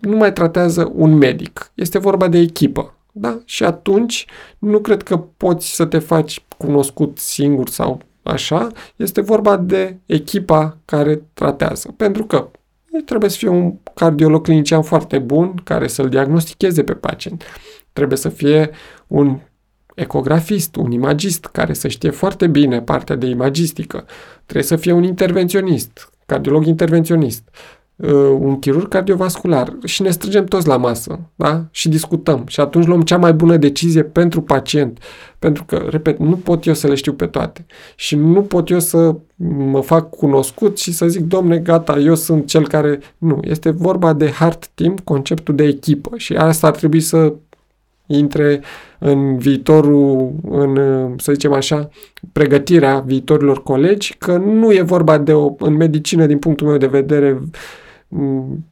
Nu 0.00 0.16
mai 0.16 0.32
tratează 0.32 0.92
un 0.94 1.14
medic, 1.14 1.70
este 1.74 1.98
vorba 1.98 2.28
de 2.28 2.38
echipă. 2.38 2.94
Da? 3.12 3.38
Și 3.44 3.64
atunci 3.64 4.26
nu 4.58 4.78
cred 4.78 5.02
că 5.02 5.16
poți 5.16 5.74
să 5.74 5.84
te 5.84 5.98
faci 5.98 6.44
cunoscut 6.56 7.18
singur 7.18 7.68
sau 7.68 8.00
așa, 8.22 8.68
este 8.96 9.20
vorba 9.20 9.56
de 9.56 9.98
echipa 10.06 10.78
care 10.84 11.22
tratează. 11.34 11.94
Pentru 11.96 12.24
că 12.24 12.50
trebuie 13.04 13.30
să 13.30 13.36
fie 13.36 13.48
un 13.48 13.74
cardiolog 13.94 14.42
clinician 14.42 14.82
foarte 14.82 15.18
bun 15.18 15.54
care 15.64 15.86
să-l 15.86 16.08
diagnosticheze 16.08 16.84
pe 16.84 16.94
pacient. 16.94 17.42
Trebuie 17.92 18.18
să 18.18 18.28
fie 18.28 18.70
un 19.06 19.38
ecografist, 20.00 20.76
un 20.76 20.90
imagist 20.90 21.44
care 21.44 21.72
să 21.72 21.88
știe 21.88 22.10
foarte 22.10 22.46
bine 22.46 22.80
partea 22.80 23.16
de 23.16 23.26
imagistică. 23.26 24.04
Trebuie 24.44 24.66
să 24.66 24.76
fie 24.76 24.92
un 24.92 25.02
intervenționist, 25.02 26.12
cardiolog 26.26 26.66
intervenționist. 26.66 27.42
uh, 27.98 28.10
un 28.38 28.58
chirurg 28.58 28.88
cardiovascular 28.88 29.76
și 29.84 30.02
ne 30.02 30.10
strângem 30.10 30.44
toți 30.44 30.66
la 30.66 30.76
masă, 30.76 31.20
da? 31.34 31.64
Și 31.70 31.88
discutăm 31.88 32.44
și 32.46 32.60
atunci 32.60 32.86
luăm 32.86 33.02
cea 33.02 33.16
mai 33.16 33.32
bună 33.32 33.56
decizie 33.56 34.02
pentru 34.02 34.42
pacient. 34.42 34.98
Pentru 35.38 35.64
că, 35.64 35.86
repet, 35.90 36.18
nu 36.18 36.36
pot 36.36 36.66
eu 36.66 36.74
să 36.74 36.86
le 36.86 36.94
știu 36.94 37.12
pe 37.12 37.26
toate 37.26 37.66
și 37.96 38.16
nu 38.16 38.42
pot 38.42 38.70
eu 38.70 38.80
să 38.80 39.14
mă 39.70 39.80
fac 39.80 40.10
cunoscut 40.10 40.78
și 40.78 40.92
să 40.92 41.08
zic, 41.08 41.22
domne, 41.22 41.58
gata, 41.58 41.98
eu 41.98 42.14
sunt 42.14 42.46
cel 42.46 42.68
care... 42.68 42.98
Nu, 43.18 43.40
este 43.42 43.70
vorba 43.70 44.12
de 44.12 44.30
hard 44.30 44.66
team, 44.74 44.96
conceptul 45.04 45.54
de 45.54 45.64
echipă 45.64 46.10
și 46.16 46.34
asta 46.34 46.66
ar 46.66 46.76
trebui 46.76 47.00
să 47.00 47.32
intre 48.08 48.60
în 48.98 49.38
viitorul, 49.38 50.32
în, 50.50 50.74
să 51.18 51.32
zicem 51.32 51.52
așa, 51.52 51.88
pregătirea 52.32 52.98
viitorilor 52.98 53.62
colegi, 53.62 54.14
că 54.18 54.36
nu 54.36 54.72
e 54.72 54.82
vorba 54.82 55.18
de 55.18 55.32
o, 55.32 55.54
în 55.58 55.76
medicină, 55.76 56.26
din 56.26 56.38
punctul 56.38 56.66
meu 56.66 56.76
de 56.76 56.86
vedere, 56.86 57.40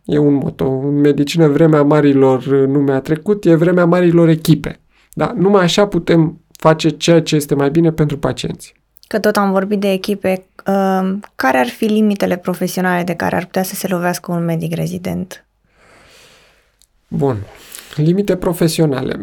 e 0.05 0.18
un 0.18 0.34
moto. 0.34 0.68
În 0.68 1.01
medicină, 1.01 1.49
vremea 1.49 1.82
marilor 1.82 2.47
nu 2.47 2.78
mi-a 2.78 3.01
trecut, 3.01 3.45
e 3.45 3.55
vremea 3.55 3.84
marilor 3.84 4.28
echipe. 4.28 4.80
Da? 5.12 5.32
Numai 5.37 5.62
așa 5.62 5.87
putem 5.87 6.41
face 6.53 6.89
ceea 6.89 7.22
ce 7.22 7.37
este 7.37 7.55
mai 7.55 7.70
bine 7.70 7.93
pentru 7.93 8.18
pacienți. 8.18 8.74
Că 9.07 9.18
tot 9.18 9.37
am 9.37 9.51
vorbit 9.51 9.80
de 9.80 9.93
echipe, 9.93 10.47
uh, 10.66 11.12
care 11.34 11.59
ar 11.59 11.66
fi 11.66 11.84
limitele 11.84 12.37
profesionale 12.37 13.03
de 13.03 13.14
care 13.14 13.37
ar 13.37 13.45
putea 13.45 13.62
să 13.62 13.74
se 13.74 13.89
lovească 13.89 14.32
un 14.32 14.45
medic 14.45 14.74
rezident? 14.74 15.45
Bun. 17.09 17.37
Limite 17.97 18.36
profesionale. 18.36 19.16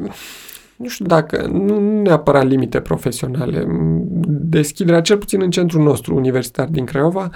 Nu 0.76 0.88
știu 0.88 1.05
dacă, 1.05 1.47
nu 1.51 2.01
neapărat 2.01 2.47
limite 2.47 2.80
profesionale. 2.80 3.65
Deschiderea, 4.28 5.01
cel 5.01 5.17
puțin 5.17 5.41
în 5.41 5.49
centrul 5.49 5.84
nostru 5.84 6.15
universitar 6.15 6.67
din 6.67 6.86
Craiova, 6.86 7.30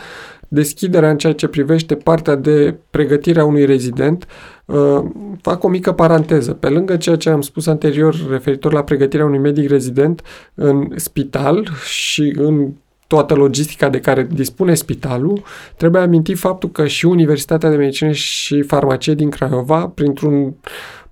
deschiderea 0.48 1.10
în 1.10 1.18
ceea 1.18 1.34
ce 1.34 1.48
privește 1.48 1.96
partea 1.96 2.36
de 2.36 2.76
pregătire 2.90 3.40
a 3.40 3.46
unui 3.46 3.66
rezident, 3.66 4.28
uh, 4.66 5.04
fac 5.42 5.64
o 5.64 5.68
mică 5.68 5.92
paranteză. 5.92 6.54
Pe 6.54 6.70
lângă 6.70 6.96
ceea 6.98 7.16
ce 7.16 7.30
am 7.30 7.42
spus 7.42 7.68
anterior 7.68 8.16
referitor 8.30 8.74
la 8.74 8.84
pregătirea 8.84 9.26
unui 9.26 9.40
medic 9.40 9.70
rezident 9.70 10.22
în 10.54 10.88
spital 10.96 11.68
și 11.86 12.34
în 12.38 12.72
toată 13.08 13.34
logistica 13.34 13.90
de 13.90 14.00
care 14.00 14.28
dispune 14.34 14.74
spitalul, 14.74 15.44
trebuie 15.78 16.02
amintit 16.02 16.38
faptul 16.38 16.70
că 16.70 16.88
și 16.88 17.06
Universitatea 17.06 17.70
de 17.70 17.76
Medicină 17.76 18.12
și 18.12 18.62
Farmacie 18.62 19.14
din 19.14 19.30
Craiova, 19.30 19.88
printr-un 19.88 20.54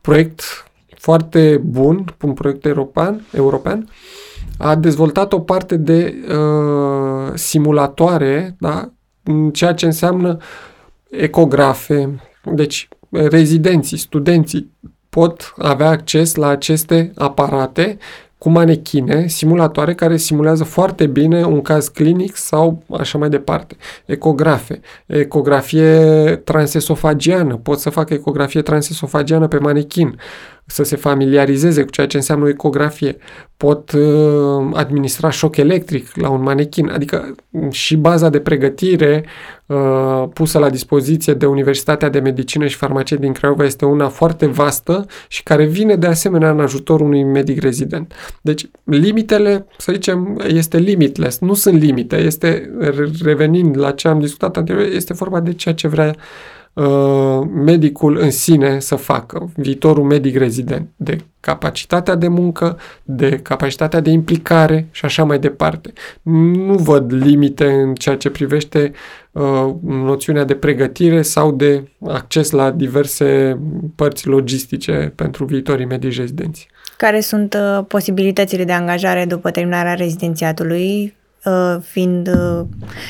proiect 0.06 0.42
foarte 0.98 1.62
bun, 1.64 2.16
un 2.22 2.34
proiect 2.34 2.66
european, 2.66 3.26
european 3.34 3.90
a 4.58 4.76
dezvoltat 4.76 5.34
o 5.34 5.40
parte 5.40 5.78
de 5.78 6.16
uh, 6.28 7.32
simulatoare, 7.34 8.56
da? 8.60 8.90
ceea 9.52 9.74
ce 9.74 9.86
înseamnă 9.86 10.38
ecografe, 11.10 12.20
deci 12.44 12.88
rezidenții, 13.10 13.98
studenții 13.98 14.72
pot 15.10 15.54
avea 15.58 15.90
acces 15.90 16.36
la 16.36 16.48
aceste 16.48 17.12
aparate 17.16 17.98
cu 18.46 18.52
manechine, 18.52 19.28
simulatoare 19.28 19.94
care 19.94 20.18
simulează 20.18 20.64
foarte 20.64 21.08
bine 21.08 21.44
un 21.44 21.62
caz 21.62 21.88
clinic 21.88 22.36
sau 22.36 22.84
așa 22.98 23.18
mai 23.18 23.30
departe. 23.30 23.76
Ecografe, 24.06 24.80
ecografie 25.06 26.36
transesofagiană, 26.44 27.56
pot 27.56 27.80
să 27.80 27.90
fac 27.90 28.10
ecografie 28.10 28.62
transesofagiană 28.62 29.48
pe 29.48 29.58
manechin, 29.58 30.20
să 30.66 30.84
se 30.84 30.96
familiarizeze 30.96 31.84
cu 31.84 31.90
ceea 31.90 32.08
ce 32.08 32.18
înseamnă 32.18 32.46
o 32.46 32.50
ecografie, 32.50 33.18
pot 33.58 33.92
uh, 33.92 34.70
administra 34.74 35.30
șoc 35.30 35.58
electric 35.58 36.16
la 36.16 36.30
un 36.30 36.42
manechin, 36.42 36.90
adică 36.90 37.36
și 37.70 37.96
baza 37.96 38.30
de 38.30 38.40
pregătire 38.40 39.26
uh, 39.66 40.24
pusă 40.34 40.60
la 40.60 40.70
dispoziție 40.70 41.34
de 41.34 41.46
Universitatea 41.46 42.10
de 42.10 42.20
Medicină 42.20 42.68
și 42.68 42.76
Farmacie 42.76 43.18
din 43.18 43.32
Craiova 43.32 43.64
este 43.64 43.86
una 43.86 44.08
foarte 44.08 44.46
vastă 44.46 45.06
și 45.28 45.44
care 45.44 45.66
vine 45.66 45.96
de 45.96 46.08
asemenea 46.08 46.50
în 46.50 46.60
ajutorul 46.60 47.06
unui 47.06 47.24
medic 47.24 47.62
rezident. 47.62 48.14
Deci, 48.42 48.70
limitele, 48.84 49.66
să 49.78 49.92
zicem, 49.92 50.42
este 50.48 50.78
limitless, 50.78 51.40
nu 51.40 51.54
sunt 51.54 51.82
limite, 51.82 52.16
este, 52.16 52.72
revenind 53.24 53.78
la 53.78 53.92
ce 53.92 54.08
am 54.08 54.20
discutat 54.20 54.58
anterior, 54.58 54.86
este 54.86 55.14
vorba 55.14 55.40
de 55.40 55.54
ceea 55.54 55.76
ce 55.76 55.88
vrea 55.88 56.16
Uh, 56.16 56.55
medicul 57.54 58.18
în 58.18 58.32
sine 58.32 58.80
să 58.80 58.96
facă, 58.96 59.52
viitorul 59.56 60.04
medic 60.04 60.38
rezident, 60.38 60.90
de 60.96 61.18
capacitatea 61.40 62.16
de 62.16 62.28
muncă, 62.28 62.78
de 63.04 63.40
capacitatea 63.44 64.00
de 64.00 64.10
implicare 64.10 64.88
și 64.92 65.06
așa 65.06 65.24
mai 65.24 65.40
departe. 65.40 65.94
Nu 66.22 66.74
văd 66.74 67.14
limite 67.14 67.66
în 67.66 67.94
ceea 67.94 68.18
ce 68.18 68.30
privește 68.30 68.92
uh, 69.32 69.74
noțiunea 69.82 70.44
de 70.44 70.56
pregătire 70.56 71.22
sau 71.22 71.52
de 71.52 71.88
acces 72.08 72.52
la 72.52 72.72
diverse 72.72 73.60
părți 73.96 74.28
logistice 74.28 75.14
pentru 75.16 75.46
viitorii 75.46 75.86
medici 75.86 76.18
rezidenți. 76.18 76.68
Care 76.98 77.20
sunt 77.20 77.54
uh, 77.54 77.86
posibilitățile 77.88 78.64
de 78.64 78.72
angajare 78.72 79.26
după 79.26 79.52
terminarea 79.52 79.94
rezidențiatului 79.94 81.14
Uh, 81.25 81.25
fiind 81.82 82.28
uh, 82.28 82.66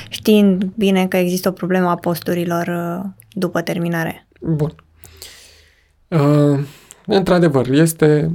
știind 0.09 0.63
bine 0.75 1.07
că 1.07 1.17
există 1.17 1.49
o 1.49 1.51
problemă 1.51 1.89
a 1.89 1.95
posturilor 1.95 2.67
uh, 2.67 3.09
după 3.31 3.61
terminare. 3.61 4.27
Bun. 4.39 4.75
Uh, 6.07 6.59
într-adevăr, 7.05 7.69
este 7.69 8.31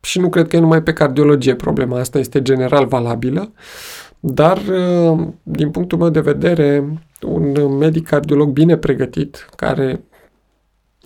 și 0.00 0.18
nu 0.18 0.28
cred 0.28 0.48
că 0.48 0.56
e 0.56 0.60
numai 0.60 0.82
pe 0.82 0.92
cardiologie 0.92 1.54
problema 1.54 1.98
asta, 1.98 2.18
este 2.18 2.42
general 2.42 2.86
valabilă, 2.86 3.52
dar 4.20 4.58
din 5.42 5.70
punctul 5.70 5.98
meu 5.98 6.08
de 6.08 6.20
vedere, 6.20 6.84
un 7.22 7.76
medic 7.76 8.06
cardiolog 8.06 8.50
bine 8.50 8.76
pregătit, 8.76 9.48
care 9.56 10.04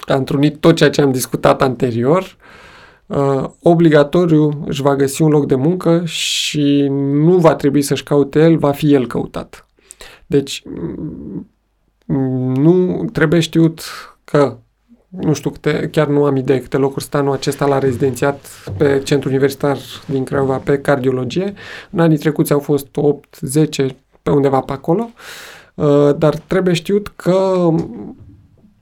a 0.07 0.15
întrunit 0.15 0.61
tot 0.61 0.77
ceea 0.77 0.91
ce 0.91 1.01
am 1.01 1.13
discutat 1.13 1.63
anterior, 1.63 2.23
uh, 2.23 2.68
uh, 3.09 3.45
obligatoriu 3.63 4.65
își 4.67 4.83
va 4.83 4.97
găsi 4.97 5.23
un 5.23 5.31
loc 5.31 5.47
de 5.47 5.55
muncă 5.55 6.03
și 6.05 6.87
nu 7.13 7.37
va 7.37 7.55
trebui 7.55 7.83
să-și 7.83 8.03
caute 8.03 8.41
el, 8.41 8.57
va 8.57 8.73
fi 8.73 8.95
el 8.95 9.07
căutat. 9.07 9.67
Deci, 10.27 10.63
mm, 12.07 12.55
nu 12.55 13.05
trebuie 13.13 13.41
știut 13.41 13.83
că 14.25 14.57
nu 15.09 15.33
știu 15.33 15.51
câte, 15.51 15.89
chiar 15.93 16.07
nu 16.07 16.25
am 16.25 16.37
idee 16.37 16.61
câte 16.61 16.77
locuri 16.77 17.05
stă 17.05 17.17
anul 17.17 17.33
acesta 17.33 17.67
la 17.67 17.79
rezidențiat 17.79 18.47
pe 18.77 19.01
centru 19.05 19.29
universitar 19.29 19.79
din 20.07 20.25
Craiova 20.25 20.57
pe 20.57 20.79
cardiologie. 20.79 21.55
În 21.91 21.99
anii 21.99 22.19
trecuți 22.19 22.53
au 22.53 22.59
fost 22.59 22.87
8-10 23.87 23.87
pe 24.23 24.31
undeva 24.31 24.61
pe 24.61 24.73
acolo, 24.73 25.11
uh, 25.75 26.17
dar 26.19 26.37
trebuie 26.37 26.75
știut 26.75 27.13
că 27.17 27.69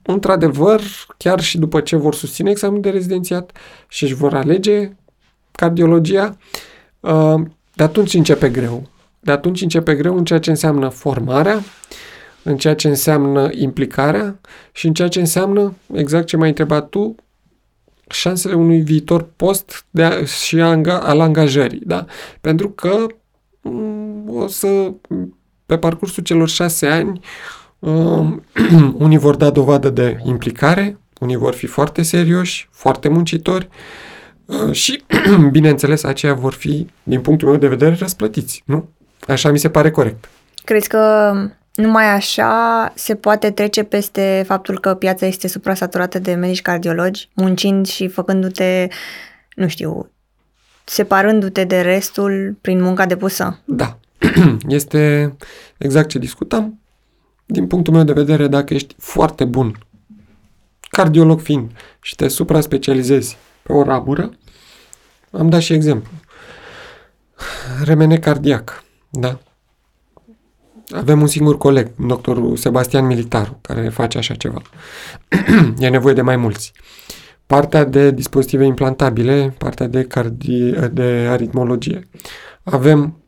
într-adevăr, 0.06 0.80
chiar 1.16 1.40
și 1.40 1.58
după 1.58 1.80
ce 1.80 1.96
vor 1.96 2.14
susține 2.14 2.50
examenul 2.50 2.82
de 2.82 2.90
rezidențiat 2.90 3.56
și 3.88 4.04
își 4.04 4.14
vor 4.14 4.34
alege 4.34 4.90
cardiologia, 5.52 6.36
uh, 7.00 7.40
de 7.74 7.82
atunci 7.82 8.14
începe 8.14 8.48
greu. 8.48 8.88
De 9.20 9.32
atunci 9.32 9.62
începe 9.62 9.94
greu 9.94 10.16
în 10.16 10.24
ceea 10.24 10.38
ce 10.38 10.50
înseamnă 10.50 10.88
formarea, 10.88 11.60
în 12.42 12.56
ceea 12.56 12.74
ce 12.74 12.88
înseamnă 12.88 13.48
implicarea 13.52 14.40
și 14.72 14.86
în 14.86 14.94
ceea 14.94 15.08
ce 15.08 15.20
înseamnă, 15.20 15.74
exact 15.92 16.26
ce 16.26 16.36
m-ai 16.36 16.48
întrebat 16.48 16.88
tu, 16.88 17.14
șansele 18.08 18.54
unui 18.54 18.80
viitor 18.80 19.28
post 19.36 19.86
de 19.90 20.02
a, 20.02 20.24
și 20.24 20.60
a, 20.60 20.82
al 20.86 21.20
angajării. 21.20 21.82
Da? 21.84 22.04
Pentru 22.40 22.70
că 22.70 23.06
mm, 23.60 24.36
o 24.36 24.46
să, 24.46 24.92
pe 25.66 25.78
parcursul 25.78 26.22
celor 26.22 26.48
șase 26.48 26.86
ani, 26.86 27.20
Uh, 27.20 27.65
unii 29.06 29.18
vor 29.18 29.36
da 29.36 29.50
dovadă 29.50 29.90
de 29.90 30.18
implicare, 30.24 30.98
unii 31.20 31.36
vor 31.36 31.54
fi 31.54 31.66
foarte 31.66 32.02
serioși, 32.02 32.68
foarte 32.72 33.08
muncitori 33.08 33.68
uh, 34.44 34.72
și, 34.72 35.02
bineînțeles, 35.50 36.02
aceia 36.02 36.34
vor 36.34 36.52
fi, 36.52 36.86
din 37.02 37.20
punctul 37.20 37.48
meu 37.48 37.56
de 37.56 37.68
vedere, 37.68 37.96
răsplătiți. 37.98 38.62
Nu? 38.66 38.88
Așa 39.28 39.50
mi 39.50 39.58
se 39.58 39.70
pare 39.70 39.90
corect. 39.90 40.28
Crezi 40.64 40.88
că 40.88 41.32
numai 41.74 42.14
așa 42.14 42.92
se 42.94 43.14
poate 43.14 43.50
trece 43.50 43.82
peste 43.82 44.44
faptul 44.46 44.80
că 44.80 44.94
piața 44.94 45.26
este 45.26 45.48
suprasaturată 45.48 46.18
de 46.18 46.34
medici 46.34 46.62
cardiologi, 46.62 47.28
muncind 47.34 47.86
și 47.86 48.08
făcându-te, 48.08 48.88
nu 49.54 49.68
știu, 49.68 50.10
separându-te 50.84 51.64
de 51.64 51.80
restul 51.80 52.56
prin 52.60 52.82
munca 52.82 53.06
depusă? 53.06 53.60
Da. 53.64 53.98
Este 54.68 55.32
exact 55.78 56.08
ce 56.08 56.18
discutam 56.18 56.78
din 57.46 57.66
punctul 57.66 57.92
meu 57.92 58.04
de 58.04 58.12
vedere, 58.12 58.46
dacă 58.46 58.74
ești 58.74 58.94
foarte 58.98 59.44
bun, 59.44 59.78
cardiolog 60.80 61.40
fiind, 61.40 61.70
și 62.00 62.14
te 62.14 62.28
supra-specializezi 62.28 63.36
pe 63.62 63.72
o 63.72 63.82
ramură, 63.82 64.30
am 65.30 65.48
dat 65.48 65.60
și 65.60 65.72
exemplu. 65.72 66.10
Remene 67.84 68.18
cardiac, 68.18 68.84
da? 69.10 69.38
Avem 70.90 71.20
un 71.20 71.26
singur 71.26 71.58
coleg, 71.58 71.90
doctorul 72.06 72.56
Sebastian 72.56 73.06
Militaru, 73.06 73.58
care 73.60 73.88
face 73.88 74.18
așa 74.18 74.34
ceva. 74.34 74.62
e 75.78 75.88
nevoie 75.88 76.14
de 76.14 76.22
mai 76.22 76.36
mulți. 76.36 76.72
Partea 77.46 77.84
de 77.84 78.10
dispozitive 78.10 78.64
implantabile, 78.64 79.54
partea 79.58 79.86
de, 79.86 80.06
cardi- 80.06 80.92
de 80.92 81.26
aritmologie. 81.30 82.08
Avem 82.62 83.22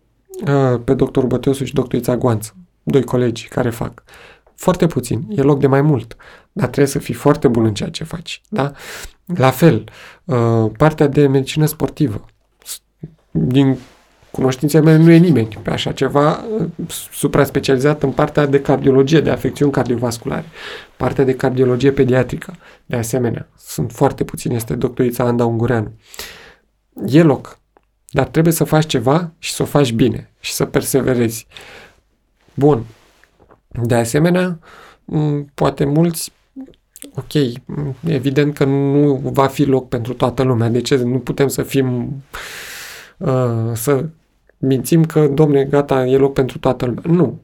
uh, 0.47 0.81
pe 0.85 0.95
doctorul 0.95 1.29
Băteosu 1.29 1.65
și 1.65 1.73
doctorul 1.73 2.01
Ițagoanță, 2.01 2.55
doi 2.91 3.05
colegi 3.05 3.49
care 3.49 3.71
fac. 3.71 4.03
foarte 4.55 4.87
puțin, 4.87 5.27
e 5.31 5.43
loc 5.43 5.61
de 5.61 5.67
mai 5.67 5.83
mult, 5.83 6.17
dar 6.53 6.67
trebuie 6.67 6.93
să 6.93 6.99
fii 6.99 7.15
foarte 7.15 7.49
bun 7.49 7.65
în 7.65 7.75
ceea 7.75 7.91
ce 7.91 8.05
faci. 8.05 8.43
Da? 8.49 8.73
La 9.35 9.51
fel, 9.51 9.85
uh, 10.25 10.71
partea 10.77 11.07
de 11.07 11.27
medicină 11.27 11.67
sportivă. 11.67 12.25
Din 13.31 13.79
cunoștința 14.31 14.81
mea 14.81 14.97
nu 14.97 15.11
e 15.11 15.17
nimeni 15.17 15.59
pe 15.63 15.71
așa 15.71 15.93
ceva 15.93 16.45
uh, 16.59 16.67
supra-specializat 17.11 18.03
în 18.03 18.11
partea 18.11 18.47
de 18.47 18.61
cardiologie, 18.61 19.21
de 19.21 19.31
afecțiuni 19.31 19.73
cardiovasculare, 19.73 20.45
partea 20.97 21.25
de 21.25 21.35
cardiologie 21.35 21.93
pediatrică. 21.93 22.55
De 22.87 22.97
asemenea, 22.97 23.49
sunt 23.57 23.93
foarte 23.93 24.25
puțini, 24.25 24.55
este 24.55 24.75
doctorița 24.75 25.25
Anda 25.25 25.45
Ungureanu. 25.45 25.93
E 27.07 27.23
loc, 27.23 27.59
dar 28.11 28.27
trebuie 28.27 28.53
să 28.53 28.65
faci 28.65 28.87
ceva 28.87 29.33
și 29.39 29.53
să 29.53 29.63
o 29.63 29.67
faci 29.67 29.93
bine 29.93 30.31
și 30.41 30.53
să 30.53 30.65
perseverezi. 30.65 31.47
Bun. 32.59 32.85
De 33.83 33.95
asemenea, 33.95 34.59
poate 35.55 35.85
mulți 35.85 36.33
ok, 37.15 37.33
evident 38.05 38.55
că 38.55 38.65
nu 38.65 39.15
va 39.15 39.47
fi 39.47 39.65
loc 39.65 39.89
pentru 39.89 40.15
toată 40.15 40.43
lumea. 40.43 40.69
De 40.69 40.81
ce? 40.81 40.97
Nu 40.97 41.19
putem 41.19 41.49
să 41.49 41.63
fim, 41.63 42.15
uh, 43.17 43.71
să 43.73 44.05
mințim 44.59 45.05
că, 45.05 45.29
domne, 45.29 45.65
gata, 45.65 46.07
e 46.07 46.17
loc 46.17 46.33
pentru 46.33 46.59
toată 46.59 46.87
lumea. 46.87 47.03
Nu. 47.07 47.41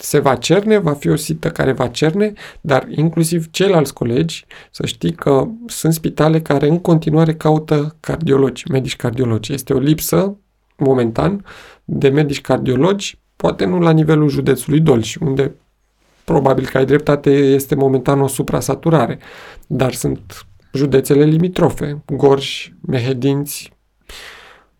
Se 0.00 0.18
va 0.18 0.34
cerne, 0.36 0.78
va 0.78 0.92
fi 0.92 1.08
o 1.08 1.16
sită 1.16 1.50
care 1.50 1.72
va 1.72 1.88
cerne, 1.88 2.32
dar 2.60 2.86
inclusiv 2.88 3.50
ceilalți 3.50 3.94
colegi 3.94 4.46
să 4.70 4.86
știi 4.86 5.12
că 5.12 5.48
sunt 5.66 5.92
spitale 5.92 6.40
care 6.40 6.68
în 6.68 6.78
continuare 6.78 7.34
caută 7.34 7.96
cardiologi, 8.00 8.70
medici 8.70 8.96
cardiologi. 8.96 9.52
Este 9.52 9.72
o 9.72 9.78
lipsă, 9.78 10.36
momentan, 10.76 11.44
de 11.84 12.08
medici 12.08 12.40
cardiologi, 12.40 13.18
poate 13.40 13.64
nu 13.64 13.78
la 13.78 13.90
nivelul 13.90 14.28
județului 14.28 14.80
Dolj, 14.80 15.16
unde 15.20 15.52
probabil 16.24 16.66
că 16.66 16.78
ai 16.78 16.84
dreptate, 16.84 17.30
este 17.30 17.74
momentan 17.74 18.20
o 18.20 18.26
suprasaturare, 18.26 19.18
dar 19.66 19.92
sunt 19.92 20.46
județele 20.72 21.24
limitrofe, 21.24 22.02
Gorj, 22.06 22.72
Mehedinți, 22.80 23.72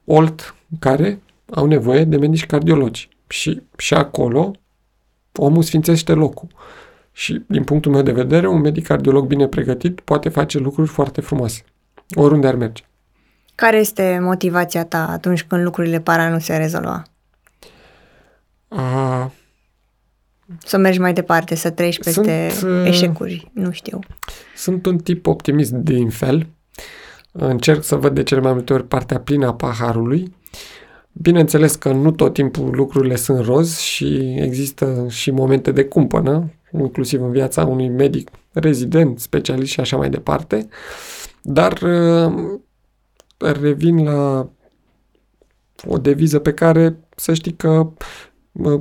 Olt, 0.04 0.54
care 0.78 1.20
au 1.50 1.66
nevoie 1.66 2.04
de 2.04 2.16
medici 2.16 2.46
cardiologi. 2.46 3.09
Și, 3.28 3.62
și 3.76 3.94
acolo 3.94 4.50
omul 5.36 5.62
sfințește 5.62 6.12
locul. 6.12 6.48
Și, 7.12 7.42
din 7.46 7.64
punctul 7.64 7.92
meu 7.92 8.02
de 8.02 8.12
vedere, 8.12 8.48
un 8.48 8.61
medic 8.61 8.86
cardiolog 8.86 9.26
bine 9.26 9.46
pregătit 9.46 10.00
poate 10.00 10.28
face 10.28 10.59
lucruri 10.59 10.88
foarte 10.88 11.20
frumoase, 11.20 11.64
oriunde 12.14 12.46
ar 12.46 12.54
merge. 12.54 12.82
Care 13.54 13.76
este 13.76 14.18
motivația 14.22 14.84
ta 14.84 15.09
atunci 15.11 15.44
când 15.44 15.62
lucrurile 15.62 16.00
par 16.00 16.20
a 16.20 16.28
nu 16.28 16.38
se 16.38 16.56
rezolva? 16.56 17.02
A... 18.68 19.32
Să 20.64 20.76
mergi 20.76 20.98
mai 20.98 21.12
departe, 21.12 21.54
să 21.54 21.70
treci 21.70 21.98
peste 21.98 22.50
sunt, 22.50 22.70
uh, 22.70 22.86
eșecuri, 22.86 23.50
nu 23.52 23.70
știu. 23.70 23.98
Sunt 24.56 24.86
un 24.86 24.98
tip 24.98 25.26
optimist 25.26 25.72
din 25.72 26.10
fel. 26.10 26.46
Încerc 27.32 27.84
să 27.84 27.96
văd 27.96 28.14
de 28.14 28.22
cele 28.22 28.40
mai 28.40 28.52
multe 28.52 28.72
ori 28.72 28.86
partea 28.86 29.20
plină 29.20 29.46
a 29.46 29.54
paharului 29.54 30.36
Bineînțeles 31.20 31.74
că 31.74 31.92
nu 31.92 32.10
tot 32.10 32.32
timpul 32.32 32.70
lucrurile 32.74 33.16
sunt 33.16 33.44
roz 33.44 33.78
și 33.78 34.34
există 34.38 35.06
și 35.08 35.30
momente 35.30 35.72
de 35.72 35.84
cumpănă, 35.84 36.52
inclusiv 36.72 37.22
în 37.22 37.30
viața 37.30 37.64
unui 37.64 37.88
medic 37.88 38.30
rezident, 38.52 39.18
specialist 39.18 39.70
și 39.70 39.80
așa 39.80 39.96
mai 39.96 40.10
departe, 40.10 40.68
dar 41.42 41.82
uh, 41.82 42.60
revin 43.60 44.04
la 44.04 44.48
o 45.86 45.98
deviză 45.98 46.38
pe 46.38 46.52
care 46.52 46.96
să 47.16 47.34
știi 47.34 47.54
că 47.54 47.68
uh, 47.68 47.92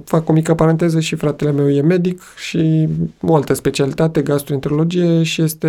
fac 0.03 0.29
o 0.29 0.33
mică 0.33 0.53
paranteză 0.53 0.99
și 0.99 1.15
fratele 1.15 1.51
meu 1.51 1.69
e 1.69 1.81
medic 1.81 2.21
și 2.37 2.87
o 3.21 3.35
altă 3.35 3.53
specialitate, 3.53 4.21
gastroenterologie 4.21 5.23
și 5.23 5.41
este 5.41 5.67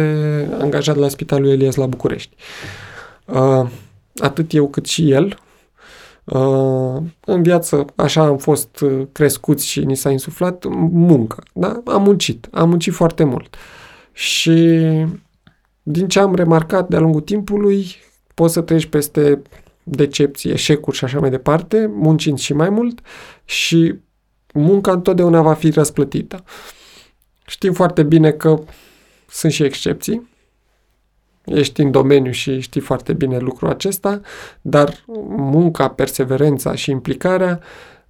angajat 0.60 0.96
la 0.96 1.08
Spitalul 1.08 1.48
Elias 1.48 1.74
la 1.74 1.86
București. 1.86 2.36
Uh, 3.24 3.66
atât 4.16 4.52
eu 4.52 4.68
cât 4.68 4.86
și 4.86 5.10
el 5.10 5.38
Uh, 6.32 7.02
în 7.24 7.42
viață 7.42 7.84
așa 7.94 8.22
am 8.22 8.36
fost 8.36 8.80
uh, 8.80 9.06
crescuți 9.12 9.66
și 9.66 9.84
ni 9.84 9.96
s-a 9.96 10.10
insuflat 10.10 10.64
muncă. 10.90 11.42
Da? 11.52 11.82
Am 11.84 12.02
muncit, 12.02 12.48
am 12.50 12.68
muncit 12.68 12.92
foarte 12.92 13.24
mult. 13.24 13.56
Și 14.12 14.78
din 15.82 16.08
ce 16.08 16.20
am 16.20 16.34
remarcat 16.34 16.88
de-a 16.88 16.98
lungul 16.98 17.20
timpului, 17.20 17.86
poți 18.34 18.52
să 18.52 18.60
treci 18.60 18.86
peste 18.86 19.42
decepții, 19.90 20.50
eșecuri 20.50 20.96
și 20.96 21.04
așa 21.04 21.20
mai 21.20 21.30
departe, 21.30 21.86
muncind 21.86 22.38
și 22.38 22.52
mai 22.52 22.68
mult 22.68 23.00
și 23.44 23.94
munca 24.54 24.92
întotdeauna 24.92 25.42
va 25.42 25.54
fi 25.54 25.70
răsplătită. 25.70 26.44
Știm 27.46 27.72
foarte 27.72 28.02
bine 28.02 28.30
că 28.30 28.58
sunt 29.28 29.52
și 29.52 29.62
excepții, 29.62 30.28
ești 31.44 31.80
în 31.80 31.90
domeniu 31.90 32.30
și 32.30 32.60
știi 32.60 32.80
foarte 32.80 33.12
bine 33.12 33.38
lucrul 33.38 33.68
acesta, 33.68 34.20
dar 34.60 35.04
munca, 35.28 35.88
perseverența 35.88 36.74
și 36.74 36.90
implicarea 36.90 37.60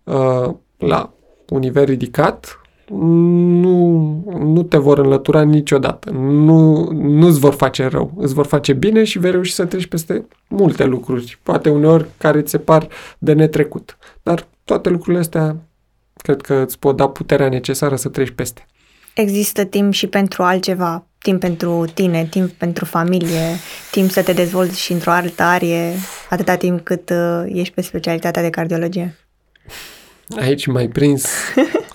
uh, 0.04 0.54
la 0.78 1.12
un 1.48 1.58
nivel 1.58 1.84
ridicat 1.84 2.60
nu, 2.90 4.22
nu 4.38 4.62
te 4.62 4.76
vor 4.76 4.98
înlătura 4.98 5.42
niciodată. 5.42 6.10
Nu, 6.10 6.90
nu-ți 6.92 7.38
vor 7.38 7.54
face 7.54 7.86
rău. 7.86 8.12
Îți 8.16 8.34
vor 8.34 8.46
face 8.46 8.72
bine 8.72 9.04
și 9.04 9.18
vei 9.18 9.30
reuși 9.30 9.54
să 9.54 9.64
treci 9.64 9.86
peste 9.86 10.26
multe 10.48 10.84
lucruri, 10.84 11.38
poate 11.42 11.70
uneori 11.70 12.06
care 12.18 12.42
ți 12.42 12.50
se 12.50 12.58
par 12.58 12.88
de 13.18 13.32
netrecut. 13.32 13.98
Dar 14.22 14.46
toate 14.64 14.88
lucrurile 14.88 15.18
astea 15.18 15.56
cred 16.16 16.40
că 16.40 16.54
îți 16.54 16.78
pot 16.78 16.96
da 16.96 17.08
puterea 17.08 17.48
necesară 17.48 17.96
să 17.96 18.08
treci 18.08 18.30
peste. 18.30 18.66
Există 19.14 19.64
timp 19.64 19.92
și 19.92 20.06
pentru 20.06 20.42
altceva, 20.42 21.06
timp 21.18 21.40
pentru 21.40 21.84
tine, 21.94 22.26
timp 22.30 22.50
pentru 22.50 22.84
familie, 22.84 23.56
timp 23.90 24.10
să 24.10 24.22
te 24.22 24.32
dezvolți 24.32 24.80
și 24.80 24.92
într-o 24.92 25.10
altă 25.10 25.42
arie, 25.42 25.92
atâta 26.30 26.56
timp 26.56 26.80
cât 26.80 27.10
uh, 27.10 27.42
ești 27.46 27.74
pe 27.74 27.80
specialitatea 27.80 28.42
de 28.42 28.50
cardiologie? 28.50 29.16
Aici 30.36 30.66
mai 30.66 30.88
prins 30.88 31.26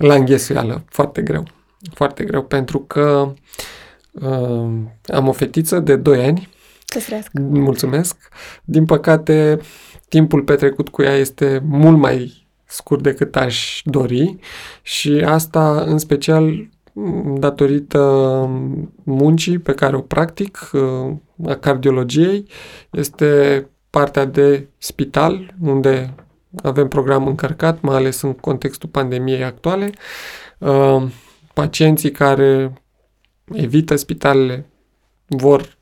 la 0.00 0.14
înghesuială, 0.14 0.84
foarte 0.88 1.22
greu. 1.22 1.46
Foarte 1.94 2.24
greu, 2.24 2.42
pentru 2.42 2.78
că 2.78 3.32
uh, 4.12 4.70
am 5.06 5.28
o 5.28 5.32
fetiță 5.32 5.78
de 5.78 5.96
2 5.96 6.24
ani. 6.24 6.48
Mulțumesc. 7.48 8.16
Din 8.64 8.84
păcate, 8.84 9.58
timpul 10.08 10.42
petrecut 10.42 10.88
cu 10.88 11.02
ea 11.02 11.14
este 11.14 11.62
mult 11.64 11.98
mai 11.98 12.46
scurt 12.64 13.02
decât 13.02 13.36
aș 13.36 13.80
dori 13.84 14.36
și 14.82 15.22
asta 15.26 15.82
în 15.86 15.98
special 15.98 16.68
datorită 17.38 18.00
muncii 19.02 19.58
pe 19.58 19.72
care 19.72 19.96
o 19.96 20.00
practic, 20.00 20.70
a 21.46 21.54
cardiologiei, 21.54 22.44
este 22.90 23.66
partea 23.90 24.24
de 24.24 24.68
spital, 24.78 25.54
unde 25.60 26.14
avem 26.62 26.88
program 26.88 27.26
încărcat, 27.26 27.80
mai 27.80 27.96
ales 27.96 28.20
în 28.20 28.32
contextul 28.32 28.88
pandemiei 28.88 29.44
actuale. 29.44 29.90
Pacienții 31.54 32.10
care 32.10 32.72
evită 33.52 33.96
spitalele 33.96 34.66
vor 35.26 35.76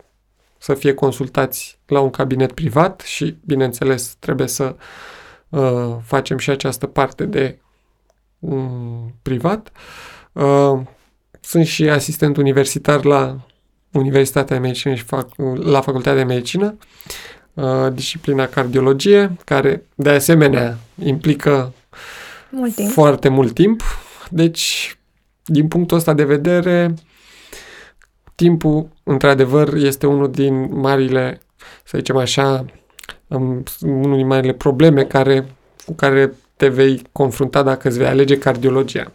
să 0.58 0.74
fie 0.74 0.94
consultați 0.94 1.78
la 1.86 2.00
un 2.00 2.10
cabinet 2.10 2.52
privat 2.52 3.00
și, 3.00 3.36
bineînțeles, 3.44 4.16
trebuie 4.18 4.46
să 4.46 4.76
facem 6.02 6.38
și 6.38 6.50
această 6.50 6.86
parte 6.86 7.24
de 7.24 7.58
um, 8.38 9.14
privat. 9.22 9.72
Uh, 10.32 10.80
sunt 11.40 11.66
și 11.66 11.88
asistent 11.88 12.36
universitar 12.36 13.04
la 13.04 13.46
Universitatea 13.92 14.56
de 14.56 14.62
Medicină 14.62 14.94
și 14.94 15.02
fac, 15.02 15.28
la 15.54 15.80
Facultatea 15.80 16.18
de 16.18 16.32
Medicină, 16.32 16.66
uh, 16.66 17.37
disciplina 17.92 18.46
cardiologie, 18.46 19.36
care 19.44 19.84
de 19.94 20.10
asemenea 20.10 20.78
implică 21.04 21.72
mult 22.50 22.74
timp. 22.74 22.90
foarte 22.90 23.28
mult 23.28 23.54
timp. 23.54 23.82
Deci, 24.30 24.96
din 25.44 25.68
punctul 25.68 25.96
ăsta 25.96 26.12
de 26.12 26.24
vedere, 26.24 26.94
timpul, 28.34 28.88
într-adevăr, 29.02 29.74
este 29.74 30.06
unul 30.06 30.30
din 30.30 30.80
marile, 30.80 31.40
să 31.84 31.98
zicem 31.98 32.16
așa, 32.16 32.64
um, 33.26 33.62
unul 33.82 34.16
din 34.16 34.26
marile 34.26 34.52
probleme 34.52 35.04
care, 35.04 35.46
cu 35.86 35.92
care 35.92 36.32
te 36.56 36.68
vei 36.68 37.02
confrunta 37.12 37.62
dacă 37.62 37.88
îți 37.88 37.98
vei 37.98 38.06
alege 38.06 38.38
cardiologia. 38.38 39.12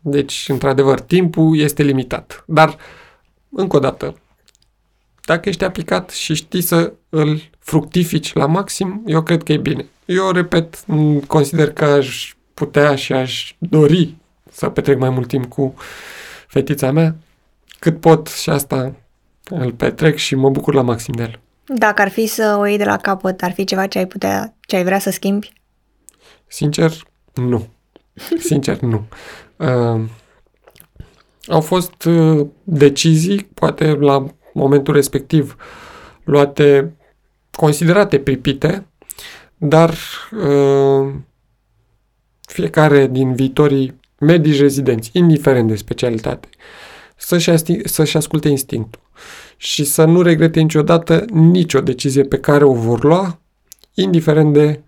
Deci, 0.00 0.46
într-adevăr, 0.48 1.00
timpul 1.00 1.58
este 1.58 1.82
limitat. 1.82 2.44
Dar, 2.46 2.76
încă 3.50 3.76
o 3.76 3.78
dată, 3.78 4.14
dacă 5.24 5.48
ești 5.48 5.64
aplicat 5.64 6.10
și 6.10 6.34
știi 6.34 6.60
să 6.60 6.92
îl 7.08 7.42
fructifici 7.58 8.32
la 8.32 8.46
maxim, 8.46 9.02
eu 9.06 9.22
cred 9.22 9.42
că 9.42 9.52
e 9.52 9.56
bine. 9.56 9.86
Eu, 10.04 10.30
repet, 10.30 10.84
consider 11.26 11.72
că 11.72 11.84
aș 11.84 12.34
putea 12.54 12.94
și 12.94 13.12
aș 13.12 13.54
dori 13.58 14.14
să 14.52 14.68
petrec 14.68 14.98
mai 14.98 15.10
mult 15.10 15.28
timp 15.28 15.48
cu 15.48 15.74
fetița 16.46 16.90
mea, 16.90 17.16
cât 17.78 18.00
pot 18.00 18.28
și 18.28 18.50
asta 18.50 18.94
îl 19.50 19.72
petrec 19.72 20.16
și 20.16 20.34
mă 20.34 20.50
bucur 20.50 20.74
la 20.74 20.82
maxim 20.82 21.14
de 21.14 21.22
el. 21.22 21.40
Dacă 21.64 22.02
ar 22.02 22.08
fi 22.08 22.26
să 22.26 22.56
o 22.60 22.66
iei 22.66 22.78
de 22.78 22.84
la 22.84 22.96
capăt, 22.96 23.42
ar 23.42 23.52
fi 23.52 23.64
ceva 23.64 23.86
ce 23.86 23.98
ai 23.98 24.06
putea, 24.06 24.54
ce 24.60 24.76
ai 24.76 24.84
vrea 24.84 24.98
să 24.98 25.10
schimbi? 25.10 25.52
Sincer, 26.46 26.92
nu. 27.34 27.68
Sincer, 28.48 28.80
nu. 28.80 29.04
Uh, 29.56 30.00
Au 31.46 31.60
fost 31.60 32.04
uh, 32.04 32.46
decizii, 32.64 33.48
poate 33.54 33.86
la 33.86 34.26
momentul 34.52 34.94
respectiv, 34.94 35.56
luate, 36.24 36.92
considerate 37.50 38.18
pripite, 38.18 38.86
dar 39.56 39.94
uh, 40.32 41.14
fiecare 42.40 43.06
din 43.06 43.34
viitorii 43.34 44.00
medici 44.18 44.60
rezidenți, 44.60 45.10
indiferent 45.12 45.68
de 45.68 45.76
specialitate, 45.76 46.48
să-și, 47.16 47.50
asti- 47.50 47.84
să-și 47.84 48.16
asculte 48.16 48.48
instinctul 48.48 49.00
și 49.56 49.84
să 49.84 50.04
nu 50.04 50.22
regrete 50.22 50.60
niciodată 50.60 51.24
nicio 51.30 51.80
decizie 51.80 52.22
pe 52.22 52.38
care 52.38 52.64
o 52.64 52.72
vor 52.72 53.04
lua, 53.04 53.40
indiferent 53.94 54.52
de 54.52 54.80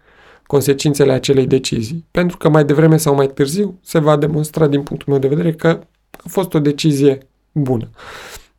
consecințele 0.47 1.12
acelei 1.12 1.47
decizii. 1.47 2.05
Pentru 2.11 2.37
că 2.37 2.49
mai 2.49 2.65
devreme 2.65 2.97
sau 2.97 3.15
mai 3.15 3.27
târziu 3.27 3.79
se 3.83 3.99
va 3.99 4.17
demonstra 4.17 4.67
din 4.67 4.83
punctul 4.83 5.12
meu 5.12 5.19
de 5.19 5.29
vedere 5.29 5.53
că 5.53 5.81
a 6.11 6.29
fost 6.29 6.55
o 6.55 6.59
decizie 6.59 7.19
bună. 7.53 7.91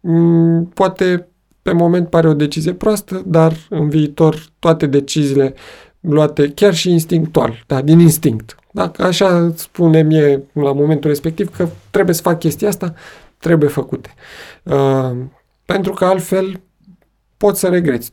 Mm, 0.08 0.66
poate 0.74 1.28
pe 1.62 1.72
moment 1.72 2.10
pare 2.10 2.28
o 2.28 2.34
decizie 2.34 2.74
proastă, 2.74 3.24
dar 3.26 3.53
în 3.70 3.89
viitor 3.89 4.45
toate 4.60 4.86
deciziile 4.86 5.53
luate 5.99 6.49
chiar 6.49 6.74
și 6.74 6.91
instinctual, 6.91 7.64
da, 7.68 7.82
din 7.82 7.99
instinct. 7.99 8.56
Dacă 8.72 9.03
așa 9.03 9.51
spune 9.56 10.01
mie 10.01 10.43
la 10.53 10.74
momentul 10.74 11.10
respectiv 11.10 11.56
că 11.56 11.68
trebuie 11.89 12.16
să 12.16 12.22
fac 12.22 12.39
chestia 12.39 12.68
asta, 12.68 12.93
trebuie 13.38 13.70
făcute. 13.70 14.14
Uh, 14.64 15.12
pentru 15.66 15.93
că 15.93 16.06
altfel 16.06 16.62
poți 17.38 17.60
să 17.60 17.68
regreți. 17.68 18.12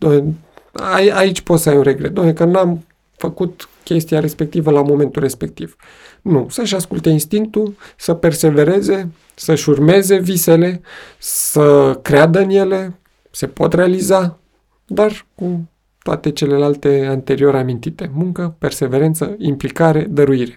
Aici 1.15 1.41
poți 1.41 1.63
să 1.63 1.69
ai 1.69 1.77
un 1.77 1.83
regret. 1.83 2.13
Doamne, 2.13 2.33
că 2.33 2.45
n-am 2.45 2.85
făcut 3.23 3.69
chestia 3.85 4.21
respectivă 4.21 4.71
la 4.71 4.83
momentul 4.83 5.23
respectiv. 5.23 5.77
Nu, 6.23 6.47
să-și 6.51 6.75
asculte 6.75 7.09
instinctul, 7.09 7.75
să 7.97 8.15
persevereze, 8.15 9.11
să-și 9.35 9.69
urmeze 9.69 10.19
visele, 10.19 10.81
să 11.19 11.99
creadă 12.03 12.39
în 12.41 12.51
ele, 12.51 12.99
se 13.31 13.47
pot 13.47 13.73
realiza, 13.73 14.39
dar 14.87 15.27
cu 15.35 15.69
toate 16.03 16.31
celelalte 16.31 17.07
anterior 17.09 17.55
amintite. 17.55 18.11
Muncă, 18.15 18.55
perseverență, 18.59 19.35
implicare, 19.39 20.07
dăruire. 20.11 20.55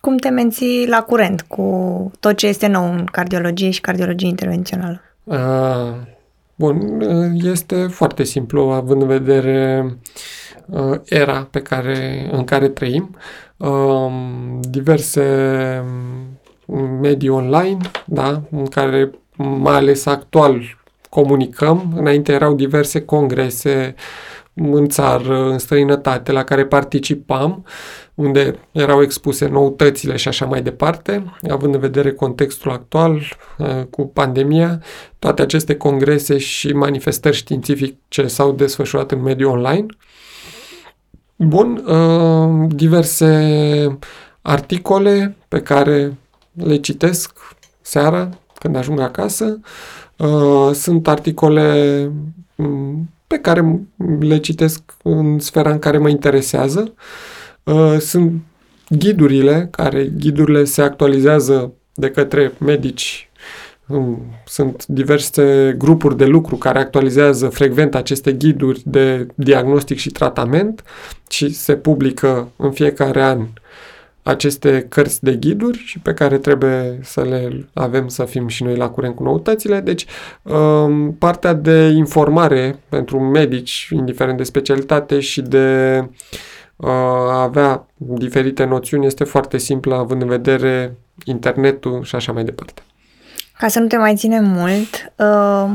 Cum 0.00 0.16
te 0.16 0.28
menții 0.28 0.86
la 0.88 1.02
curent 1.02 1.42
cu 1.42 1.66
tot 2.20 2.36
ce 2.36 2.46
este 2.46 2.66
nou 2.66 2.92
în 2.92 3.04
cardiologie 3.04 3.70
și 3.70 3.80
cardiologie 3.80 4.28
intervențională? 4.28 5.00
Uh, 5.24 5.36
bun, 6.54 7.00
este 7.44 7.86
foarte 7.86 8.24
simplu, 8.24 8.60
având 8.60 9.02
în 9.02 9.08
vedere 9.08 9.82
uh, 9.84 9.92
era 11.04 11.48
pe 11.50 11.62
care, 11.62 12.28
în 12.32 12.44
care 12.44 12.68
trăim, 12.68 13.16
uh, 13.56 14.12
diverse 14.60 15.84
medii 17.00 17.28
online, 17.28 17.76
da, 18.06 18.42
în 18.50 18.66
care 18.66 19.10
mai 19.36 19.74
ales 19.74 20.06
actual 20.06 20.62
comunicăm. 21.08 21.92
Înainte 21.96 22.32
erau 22.32 22.54
diverse 22.54 23.04
congrese 23.04 23.94
în 24.54 24.88
țară, 24.88 25.50
în 25.50 25.58
străinătate, 25.58 26.32
la 26.32 26.44
care 26.44 26.66
participam, 26.66 27.64
unde 28.14 28.54
erau 28.72 29.02
expuse 29.02 29.46
noutățile 29.46 30.16
și 30.16 30.28
așa 30.28 30.46
mai 30.46 30.62
departe, 30.62 31.24
având 31.50 31.74
în 31.74 31.80
vedere 31.80 32.12
contextul 32.12 32.70
actual 32.70 33.22
uh, 33.58 33.82
cu 33.90 34.06
pandemia, 34.06 34.82
toate 35.18 35.42
aceste 35.42 35.76
congrese 35.76 36.38
și 36.38 36.72
manifestări 36.72 37.36
științifice 37.36 38.26
s-au 38.26 38.52
desfășurat 38.52 39.10
în 39.10 39.22
mediul 39.22 39.50
online. 39.50 39.86
Bun, 41.36 41.84
uh, 41.86 42.70
diverse 42.74 43.98
articole 44.42 45.36
pe 45.48 45.60
care 45.60 46.18
le 46.52 46.76
citesc 46.76 47.38
seara 47.80 48.28
când 48.58 48.76
ajung 48.76 49.00
acasă. 49.00 49.60
Uh, 50.18 50.70
sunt 50.72 51.08
articole 51.08 52.10
mm, 52.56 53.10
pe 53.26 53.38
care 53.38 53.80
le 54.20 54.38
citesc 54.38 54.82
în 55.02 55.38
sfera 55.38 55.70
în 55.70 55.78
care 55.78 55.98
mă 55.98 56.08
interesează. 56.08 56.94
Uh, 57.62 57.96
sunt 57.98 58.40
ghidurile, 58.88 59.68
care 59.70 60.04
ghidurile 60.04 60.64
se 60.64 60.82
actualizează 60.82 61.72
de 61.94 62.10
către 62.10 62.52
medici. 62.58 63.30
Um, 63.88 64.22
sunt 64.44 64.86
diverse 64.86 65.74
grupuri 65.78 66.16
de 66.16 66.26
lucru 66.26 66.56
care 66.56 66.78
actualizează 66.78 67.48
frecvent 67.48 67.94
aceste 67.94 68.32
ghiduri 68.32 68.82
de 68.84 69.26
diagnostic 69.34 69.98
și 69.98 70.10
tratament 70.10 70.84
și 71.28 71.48
se 71.48 71.76
publică 71.76 72.48
în 72.56 72.72
fiecare 72.72 73.22
an 73.22 73.46
aceste 74.22 74.86
cărți 74.88 75.22
de 75.24 75.34
ghiduri 75.34 75.78
și 75.78 75.98
pe 75.98 76.14
care 76.14 76.38
trebuie 76.38 76.98
să 77.02 77.22
le 77.22 77.68
avem 77.72 78.08
să 78.08 78.24
fim 78.24 78.48
și 78.48 78.62
noi 78.62 78.76
la 78.76 78.88
curent 78.88 79.14
cu 79.14 79.22
noutățile. 79.22 79.80
Deci, 79.80 80.06
um, 80.42 81.14
partea 81.14 81.52
de 81.52 81.88
informare 81.88 82.78
pentru 82.88 83.20
medici, 83.20 83.88
indiferent 83.92 84.36
de 84.36 84.42
specialitate 84.42 85.20
și 85.20 85.40
de 85.40 85.98
uh, 86.76 86.88
a 86.88 87.42
avea 87.42 87.86
diferite 87.96 88.64
noțiuni 88.64 89.06
este 89.06 89.24
foarte 89.24 89.58
simplă, 89.58 89.94
având 89.94 90.22
în 90.22 90.28
vedere 90.28 90.96
internetul 91.24 92.02
și 92.02 92.14
așa 92.14 92.32
mai 92.32 92.44
departe. 92.44 92.82
Ca 93.58 93.68
să 93.68 93.78
nu 93.78 93.86
te 93.86 93.96
mai 93.96 94.16
ținem 94.16 94.44
mult, 94.44 95.12
uh, 95.16 95.70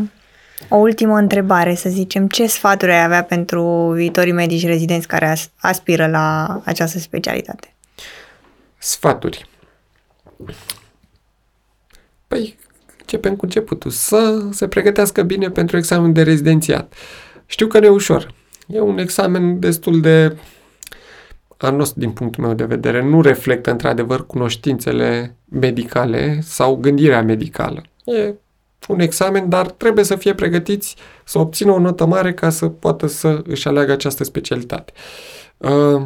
o 0.69 0.75
ultimă 0.75 1.15
întrebare, 1.17 1.75
să 1.75 1.89
zicem, 1.89 2.27
ce 2.27 2.47
sfaturi 2.47 2.91
ai 2.91 3.03
avea 3.03 3.23
pentru 3.23 3.91
viitorii 3.95 4.31
medici 4.31 4.65
rezidenți 4.65 5.07
care 5.07 5.37
aspiră 5.57 6.07
la 6.07 6.59
această 6.65 6.99
specialitate? 6.99 7.73
Sfaturi. 8.77 9.49
Păi, 12.27 12.57
începem 12.99 13.35
cu 13.35 13.45
începutul. 13.45 13.91
Să 13.91 14.47
se 14.51 14.67
pregătească 14.67 15.21
bine 15.21 15.49
pentru 15.49 15.77
examen 15.77 16.13
de 16.13 16.23
rezidențiat. 16.23 16.93
Știu 17.45 17.67
că 17.67 17.79
nu 17.79 17.85
e 17.85 17.89
ușor. 17.89 18.33
E 18.67 18.79
un 18.79 18.97
examen 18.97 19.59
destul 19.59 20.01
de 20.01 20.37
anos 21.57 21.93
din 21.93 22.11
punctul 22.11 22.43
meu 22.43 22.53
de 22.53 22.65
vedere. 22.65 23.03
Nu 23.03 23.21
reflectă 23.21 23.71
într-adevăr 23.71 24.25
cunoștințele 24.25 25.35
medicale 25.45 26.39
sau 26.41 26.75
gândirea 26.75 27.21
medicală. 27.21 27.83
E 28.05 28.33
un 28.87 28.99
examen, 28.99 29.49
dar 29.49 29.69
trebuie 29.69 30.03
să 30.03 30.15
fie 30.15 30.33
pregătiți 30.33 30.95
să 31.23 31.39
obțină 31.39 31.71
o 31.71 31.79
notă 31.79 32.05
mare 32.05 32.33
ca 32.33 32.49
să 32.49 32.67
poată 32.67 33.07
să 33.07 33.41
își 33.47 33.67
aleagă 33.67 33.91
această 33.91 34.23
specialitate. 34.23 34.93
Uh, 35.57 36.01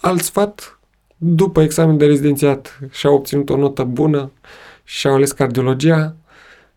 alt 0.00 0.20
sfat, 0.20 0.78
după 1.16 1.62
examen 1.62 1.96
de 1.96 2.06
rezidențiat 2.06 2.78
și-au 2.90 3.14
obținut 3.14 3.50
o 3.50 3.56
notă 3.56 3.82
bună 3.82 4.32
și-au 4.84 5.14
ales 5.14 5.32
cardiologia, 5.32 6.16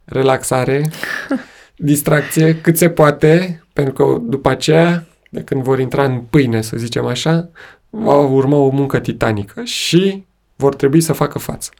relaxare, 0.06 0.90
distracție 1.76 2.62
cât 2.62 2.78
se 2.78 2.90
poate, 2.90 3.64
pentru 3.74 3.94
că 3.94 4.18
după 4.22 4.50
aceea, 4.50 5.06
de 5.34 5.42
când 5.42 5.64
vor 5.64 5.80
intra 5.80 6.04
în 6.04 6.20
pâine, 6.20 6.62
să 6.62 6.78
zicem 6.78 7.06
așa, 7.06 7.50
va 7.90 8.18
urma 8.18 8.58
o 8.58 8.70
muncă 8.70 9.00
titanică 9.00 9.64
și 9.64 10.26
vor 10.56 10.76
trebui 10.76 11.02
să 11.02 11.14
facă 11.14 11.40
față. 11.40 11.72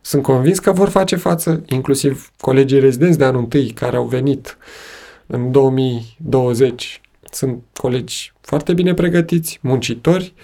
Sunt 0.00 0.22
convins 0.22 0.58
că 0.58 0.72
vor 0.72 0.88
face 0.88 1.16
față, 1.16 1.62
inclusiv 1.66 2.30
colegii 2.40 2.80
rezidenți 2.80 3.18
de 3.18 3.24
anul 3.24 3.40
întâi 3.40 3.70
care 3.70 3.96
au 3.96 4.04
venit 4.04 4.56
în 5.26 5.50
2020 5.50 7.00
sunt 7.30 7.62
colegi 7.74 8.32
foarte 8.40 8.72
bine 8.72 8.94
pregătiți, 8.94 9.58
muncitori, 9.62 10.34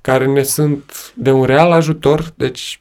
care 0.00 0.26
ne 0.26 0.42
sunt 0.42 1.12
de 1.14 1.30
un 1.30 1.44
real 1.44 1.72
ajutor, 1.72 2.32
deci 2.36 2.80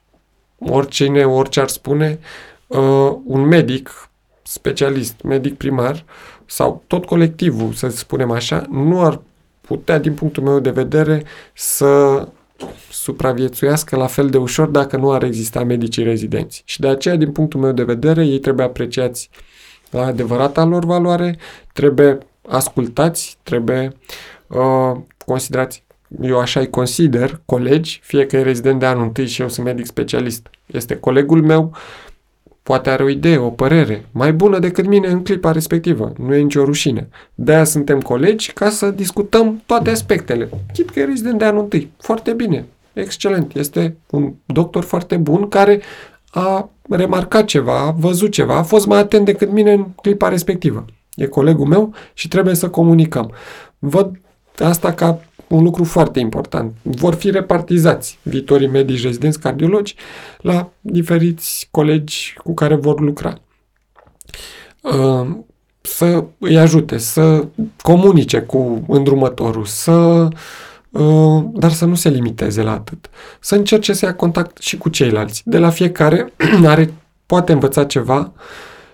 oricine, 0.59 1.25
orice 1.25 1.59
ar 1.59 1.67
spune, 1.67 2.19
uh, 2.67 3.15
un 3.25 3.41
medic 3.41 4.09
specialist, 4.43 5.21
medic 5.21 5.57
primar 5.57 6.05
sau 6.47 6.83
tot 6.87 7.05
colectivul, 7.05 7.73
să 7.73 7.87
spunem 7.89 8.31
așa, 8.31 8.65
nu 8.69 9.01
ar 9.01 9.21
putea, 9.61 9.99
din 9.99 10.13
punctul 10.13 10.43
meu 10.43 10.59
de 10.59 10.69
vedere, 10.69 11.23
să 11.53 12.27
supraviețuiască 12.91 13.95
la 13.95 14.07
fel 14.07 14.29
de 14.29 14.37
ușor 14.37 14.67
dacă 14.67 14.97
nu 14.97 15.11
ar 15.11 15.23
exista 15.23 15.63
medicii 15.63 16.03
rezidenți. 16.03 16.61
Și 16.65 16.79
de 16.79 16.87
aceea, 16.87 17.15
din 17.15 17.31
punctul 17.31 17.59
meu 17.59 17.71
de 17.71 17.83
vedere, 17.83 18.25
ei 18.25 18.39
trebuie 18.39 18.65
apreciați 18.65 19.29
la 19.89 20.05
adevărata 20.05 20.63
lor 20.63 20.85
valoare, 20.85 21.37
trebuie 21.73 22.17
ascultați, 22.47 23.37
trebuie 23.43 23.91
uh, 24.47 24.91
considerați, 25.25 25.83
eu 26.21 26.39
așa 26.39 26.59
îi 26.59 26.69
consider, 26.69 27.41
colegi, 27.45 27.99
fie 28.03 28.25
că 28.25 28.37
e 28.37 28.41
rezident 28.41 28.79
de 28.79 28.85
anul 28.85 29.03
întâi 29.03 29.27
și 29.27 29.41
eu 29.41 29.49
sunt 29.49 29.65
medic 29.65 29.85
specialist, 29.85 30.47
este 30.65 30.95
colegul 30.95 31.43
meu, 31.43 31.75
poate 32.67 32.89
are 32.89 33.03
o 33.03 33.09
idee, 33.09 33.37
o 33.37 33.49
părere 33.49 34.05
mai 34.11 34.33
bună 34.33 34.59
decât 34.59 34.85
mine 34.85 35.07
în 35.07 35.23
clipa 35.23 35.51
respectivă. 35.51 36.13
Nu 36.17 36.35
e 36.35 36.41
nicio 36.41 36.63
rușine. 36.63 37.09
De-aia 37.35 37.63
suntem 37.63 38.01
colegi 38.01 38.51
ca 38.51 38.69
să 38.69 38.89
discutăm 38.89 39.61
toate 39.65 39.89
aspectele. 39.89 40.49
Chit 40.73 40.89
că 40.89 40.99
e 40.99 41.05
rezident 41.05 41.37
de 41.37 41.45
anul 41.45 41.61
întâi. 41.61 41.91
Foarte 41.97 42.33
bine. 42.33 42.65
Excelent. 42.93 43.55
Este 43.55 43.97
un 44.09 44.33
doctor 44.45 44.83
foarte 44.83 45.17
bun 45.17 45.47
care 45.47 45.81
a 46.29 46.69
remarcat 46.89 47.45
ceva, 47.45 47.79
a 47.79 47.91
văzut 47.91 48.31
ceva, 48.31 48.57
a 48.57 48.63
fost 48.63 48.85
mai 48.85 48.99
atent 48.99 49.25
decât 49.25 49.51
mine 49.51 49.71
în 49.71 49.85
clipa 50.01 50.29
respectivă 50.29 50.85
e 51.17 51.25
colegul 51.25 51.65
meu 51.65 51.93
și 52.13 52.27
trebuie 52.27 52.55
să 52.55 52.69
comunicăm. 52.69 53.31
Văd 53.79 54.19
asta 54.57 54.93
ca 54.93 55.19
un 55.47 55.63
lucru 55.63 55.83
foarte 55.83 56.19
important. 56.19 56.73
Vor 56.81 57.13
fi 57.13 57.29
repartizați 57.29 58.19
viitorii 58.21 58.67
medici 58.67 59.03
rezidenți 59.03 59.39
cardiologi 59.39 59.95
la 60.41 60.69
diferiți 60.81 61.67
colegi 61.71 62.35
cu 62.43 62.53
care 62.53 62.75
vor 62.75 62.99
lucra. 62.99 63.39
Uh, 64.81 65.27
să 65.81 66.23
îi 66.37 66.57
ajute, 66.57 66.97
să 66.97 67.47
comunice 67.81 68.39
cu 68.39 68.85
îndrumătorul, 68.87 69.65
să 69.65 70.27
uh, 70.89 71.43
dar 71.53 71.71
să 71.71 71.85
nu 71.85 71.95
se 71.95 72.09
limiteze 72.09 72.61
la 72.61 72.71
atât. 72.71 73.09
Să 73.39 73.55
încerce 73.55 73.93
să 73.93 74.05
ia 74.05 74.15
contact 74.15 74.57
și 74.57 74.77
cu 74.77 74.89
ceilalți. 74.89 75.41
De 75.45 75.57
la 75.57 75.69
fiecare 75.69 76.33
are, 76.65 76.93
poate 77.25 77.51
învăța 77.51 77.83
ceva 77.83 78.31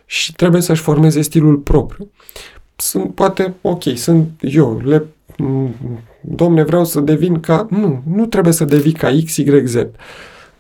și 0.06 0.34
trebuie 0.34 0.62
să-și 0.62 0.82
formeze 0.82 1.22
stilul 1.22 1.58
propriu. 1.58 2.12
Sunt, 2.76 3.16
poate, 3.16 3.54
ok, 3.62 3.84
sunt 3.96 4.30
eu, 4.42 4.82
le, 4.84 5.06
domne, 6.26 6.64
vreau 6.64 6.86
să 6.86 7.00
devin 7.00 7.40
ca... 7.40 7.68
Nu, 7.70 8.02
nu 8.16 8.26
trebuie 8.26 8.54
să 8.54 8.66
devii 8.66 8.92
ca 8.92 9.10
X, 9.26 9.38
Y, 9.38 9.66
Z. 9.66 9.76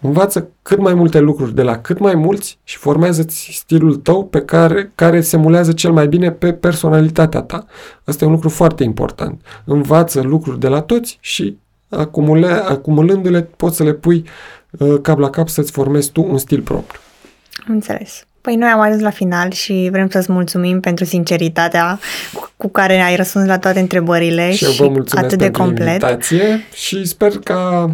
Învață 0.01 0.49
cât 0.61 0.79
mai 0.79 0.93
multe 0.93 1.19
lucruri 1.19 1.55
de 1.55 1.61
la 1.61 1.77
cât 1.77 1.99
mai 1.99 2.15
mulți 2.15 2.59
și 2.63 2.77
formează-ți 2.77 3.49
stilul 3.51 3.95
tău 3.95 4.25
pe 4.25 4.41
care, 4.41 4.91
care 4.95 5.21
semulează 5.21 5.73
cel 5.73 5.91
mai 5.91 6.07
bine 6.07 6.31
pe 6.31 6.53
personalitatea 6.53 7.41
ta. 7.41 7.65
Asta 8.03 8.23
e 8.23 8.27
un 8.27 8.33
lucru 8.33 8.49
foarte 8.49 8.83
important. 8.83 9.41
Învață 9.65 10.21
lucruri 10.21 10.59
de 10.59 10.67
la 10.67 10.81
toți 10.81 11.17
și 11.21 11.57
acumule, 11.89 12.47
acumulându-le 12.47 13.41
poți 13.41 13.75
să 13.75 13.83
le 13.83 13.93
pui 13.93 14.25
uh, 14.71 15.01
cap 15.01 15.17
la 15.17 15.29
cap 15.29 15.47
să-ți 15.47 15.71
formezi 15.71 16.11
tu 16.11 16.27
un 16.29 16.37
stil 16.37 16.61
propriu. 16.61 16.99
Înțeles. 17.67 18.25
Păi 18.43 18.55
noi 18.55 18.69
am 18.69 18.79
ajuns 18.79 19.01
la 19.01 19.09
final 19.09 19.51
și 19.51 19.87
vrem 19.91 20.09
să-ți 20.09 20.31
mulțumim 20.31 20.79
pentru 20.79 21.05
sinceritatea 21.05 21.99
cu 22.57 22.67
care 22.67 22.99
ai 22.99 23.15
răspuns 23.15 23.45
la 23.45 23.59
toate 23.59 23.79
întrebările 23.79 24.51
și, 24.51 24.65
și 24.65 24.91
atât 25.09 25.37
de 25.37 25.51
complet. 25.51 25.87
Invitație 25.87 26.63
și 26.73 27.05
sper 27.05 27.31
ca 27.43 27.91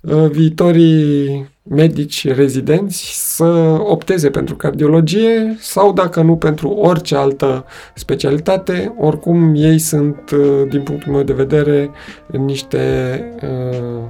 uh, 0.00 0.30
viitorii 0.30 1.48
medici 1.68 2.28
rezidenți 2.28 3.34
să 3.34 3.44
opteze 3.84 4.30
pentru 4.30 4.56
cardiologie 4.56 5.56
sau, 5.60 5.92
dacă 5.92 6.22
nu, 6.22 6.36
pentru 6.36 6.68
orice 6.68 7.16
altă 7.16 7.64
specialitate. 7.94 8.94
Oricum, 8.98 9.54
ei 9.54 9.78
sunt, 9.78 10.30
uh, 10.30 10.68
din 10.68 10.82
punctul 10.82 11.12
meu 11.12 11.22
de 11.22 11.32
vedere, 11.32 11.90
niște 12.26 12.78
uh, 13.42 14.02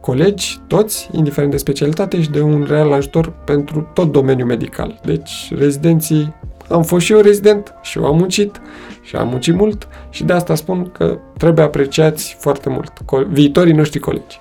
colegi, 0.00 0.60
toți, 0.66 1.08
indiferent 1.12 1.50
de 1.50 1.56
specialitate 1.56 2.22
și 2.22 2.30
de 2.30 2.40
un 2.40 2.66
real 2.68 2.92
ajutor 2.92 3.32
pentru 3.44 3.90
tot 3.94 4.12
domeniul 4.12 4.46
medical. 4.46 5.00
Deci, 5.04 5.52
rezidenții, 5.56 6.34
am 6.68 6.82
fost 6.82 7.04
și 7.04 7.12
eu 7.12 7.20
rezident 7.20 7.74
și 7.82 7.98
eu 7.98 8.04
am 8.04 8.16
muncit 8.16 8.60
și 9.02 9.16
am 9.16 9.28
muncit 9.28 9.54
mult 9.54 9.88
și 10.10 10.24
de 10.24 10.32
asta 10.32 10.54
spun 10.54 10.90
că 10.92 11.18
trebuie 11.36 11.64
apreciați 11.64 12.36
foarte 12.38 12.68
mult 12.68 12.92
viitorii 13.28 13.72
noștri 13.72 13.98
colegi. 13.98 14.40